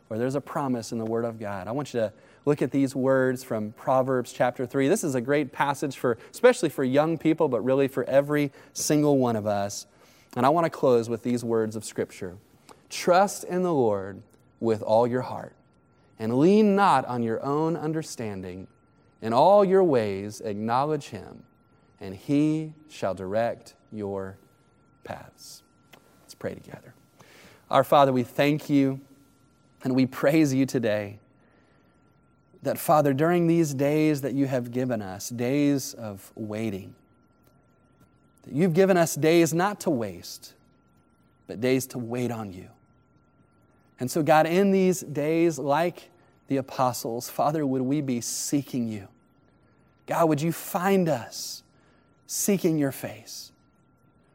Well, 0.10 0.20
there's 0.20 0.36
a 0.36 0.42
promise 0.42 0.92
in 0.92 0.98
the 0.98 1.06
Word 1.06 1.26
of 1.26 1.40
God. 1.40 1.68
I 1.68 1.72
want 1.72 1.94
you 1.94 2.02
to 2.02 2.14
look 2.46 2.62
at 2.62 2.72
these 2.72 2.96
words 2.96 3.44
from 3.44 3.72
Proverbs 3.72 4.32
chapter 4.34 4.66
3. 4.66 4.88
This 4.88 5.04
is 5.04 5.16
a 5.16 5.22
great 5.22 5.52
passage 5.52 5.98
for, 5.98 6.18
especially 6.32 6.70
for 6.70 6.84
young 6.84 7.18
people, 7.18 7.48
but 7.48 7.64
really 7.64 7.88
for 7.88 8.04
every 8.04 8.52
single 8.74 9.18
one 9.18 9.36
of 9.36 9.48
us. 9.48 9.88
And 10.36 10.46
I 10.46 10.50
want 10.50 10.66
to 10.66 10.70
close 10.70 11.10
with 11.10 11.24
these 11.24 11.44
words 11.44 11.76
of 11.76 11.86
Scripture. 11.86 12.38
Trust 12.90 13.44
in 13.44 13.64
the 13.64 13.74
Lord 13.74 14.22
with 14.60 14.82
all 14.82 15.06
your 15.08 15.22
heart, 15.22 15.56
and 16.18 16.40
lean 16.40 16.76
not 16.76 17.06
on 17.06 17.24
your 17.24 17.44
own 17.44 17.76
understanding. 17.76 18.68
In 19.22 19.34
all 19.34 19.66
your 19.66 19.84
ways 19.84 20.42
acknowledge 20.42 21.08
him, 21.08 21.44
and 22.00 22.16
he 22.16 22.74
shall 22.90 23.14
direct 23.14 23.76
your 23.92 24.38
paths. 25.04 25.64
Let's 26.24 26.36
pray 26.36 26.54
together. 26.54 26.94
Our 27.72 27.84
Father, 27.84 28.14
we 28.14 28.24
thank 28.24 28.70
you 28.70 29.00
and 29.84 29.96
we 29.96 30.06
praise 30.06 30.54
you 30.54 30.66
today 30.66 31.20
that, 32.64 32.78
Father, 32.78 33.14
during 33.14 33.48
these 33.48 33.74
days 33.74 34.22
that 34.22 34.34
you 34.34 34.48
have 34.48 34.72
given 34.72 35.02
us, 35.02 35.30
days 35.30 35.94
of 35.94 36.32
waiting, 36.36 36.96
That 38.46 38.54
you've 38.54 38.74
given 38.74 38.98
us 38.98 39.16
days 39.16 39.54
not 39.54 39.80
to 39.82 39.90
waste, 39.90 40.54
but 41.48 41.60
days 41.60 41.88
to 41.88 42.00
wait 42.00 42.32
on 42.32 42.54
you. 42.54 42.70
And 44.00 44.12
so, 44.12 44.24
God, 44.24 44.46
in 44.46 44.72
these 44.72 45.02
days, 45.02 45.58
like 45.58 46.10
the 46.48 46.58
apostles, 46.58 47.30
Father, 47.30 47.66
would 47.66 47.82
we 47.82 48.02
be 48.02 48.22
seeking 48.22 48.88
you? 48.88 49.08
God, 50.06 50.30
would 50.30 50.42
you 50.42 50.52
find 50.52 51.10
us 51.10 51.64
seeking 52.28 52.78
your 52.78 52.92
face? 52.92 53.52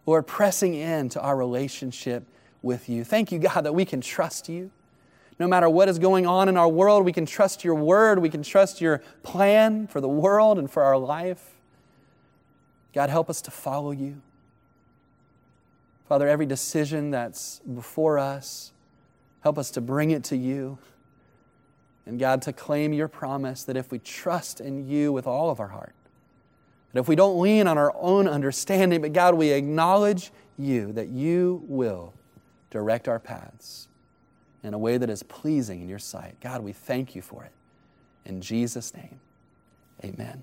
Lord, 0.07 0.27
pressing 0.27 0.75
into 0.75 1.21
our 1.21 1.37
relationship 1.37 2.25
with 2.63 2.89
you. 2.89 3.05
Thank 3.05 3.31
you, 3.33 3.39
God, 3.39 3.63
that 3.63 3.75
we 3.75 3.85
can 3.85 4.01
trust 4.01 4.49
you. 4.49 4.71
No 5.39 5.49
matter 5.49 5.69
what 5.71 5.89
is 5.89 5.99
going 5.99 6.27
on 6.27 6.49
in 6.49 6.57
our 6.57 6.69
world, 6.69 7.05
we 7.05 7.13
can 7.13 7.25
trust 7.25 7.65
your 7.65 7.75
word. 7.75 8.19
We 8.19 8.29
can 8.29 8.43
trust 8.43 8.81
your 8.81 9.03
plan 9.23 9.87
for 9.87 10.01
the 10.01 10.09
world 10.09 10.59
and 10.59 10.71
for 10.71 10.83
our 10.83 10.99
life. 10.99 11.57
God, 12.93 13.09
help 13.09 13.31
us 13.31 13.41
to 13.43 13.51
follow 13.51 13.93
you. 13.93 14.21
Father, 16.09 16.29
every 16.29 16.45
decision 16.45 17.11
that's 17.11 17.61
before 17.61 18.19
us, 18.19 18.73
help 19.41 19.59
us 19.59 19.71
to 19.73 19.81
bring 19.81 20.11
it 20.11 20.25
to 20.25 20.37
you. 20.37 20.79
And 22.07 22.19
God, 22.19 22.43
to 22.43 22.53
claim 22.53 22.93
your 22.93 23.09
promise 23.09 23.63
that 23.65 23.77
if 23.77 23.91
we 23.91 23.99
trust 23.99 24.61
in 24.61 24.89
you 24.89 25.13
with 25.13 25.27
all 25.27 25.51
of 25.51 25.61
our 25.61 25.69
heart, 25.69 25.95
that 26.93 27.01
if 27.01 27.09
we 27.09 27.15
don't 27.15 27.39
lean 27.41 27.67
on 27.67 27.79
our 27.79 27.95
own 27.97 28.27
understanding, 28.27 29.01
but 29.01 29.13
God, 29.13 29.35
we 29.35 29.51
acknowledge 29.51 30.33
you, 30.59 30.93
that 30.93 31.09
you 31.09 31.63
will 31.69 32.13
direct 32.71 33.09
our 33.09 33.19
paths 33.19 33.89
in 34.63 34.75
a 34.75 34.79
way 34.79 34.99
that 34.99 35.09
is 35.09 35.23
pleasing 35.23 35.83
in 35.83 35.89
your 35.89 35.99
sight. 35.99 36.37
God, 36.41 36.63
we 36.63 36.73
thank 36.73 37.15
you 37.15 37.23
for 37.23 37.45
it. 37.45 37.53
In 38.27 38.41
Jesus' 38.41 38.93
name, 38.95 39.21
amen. 40.05 40.43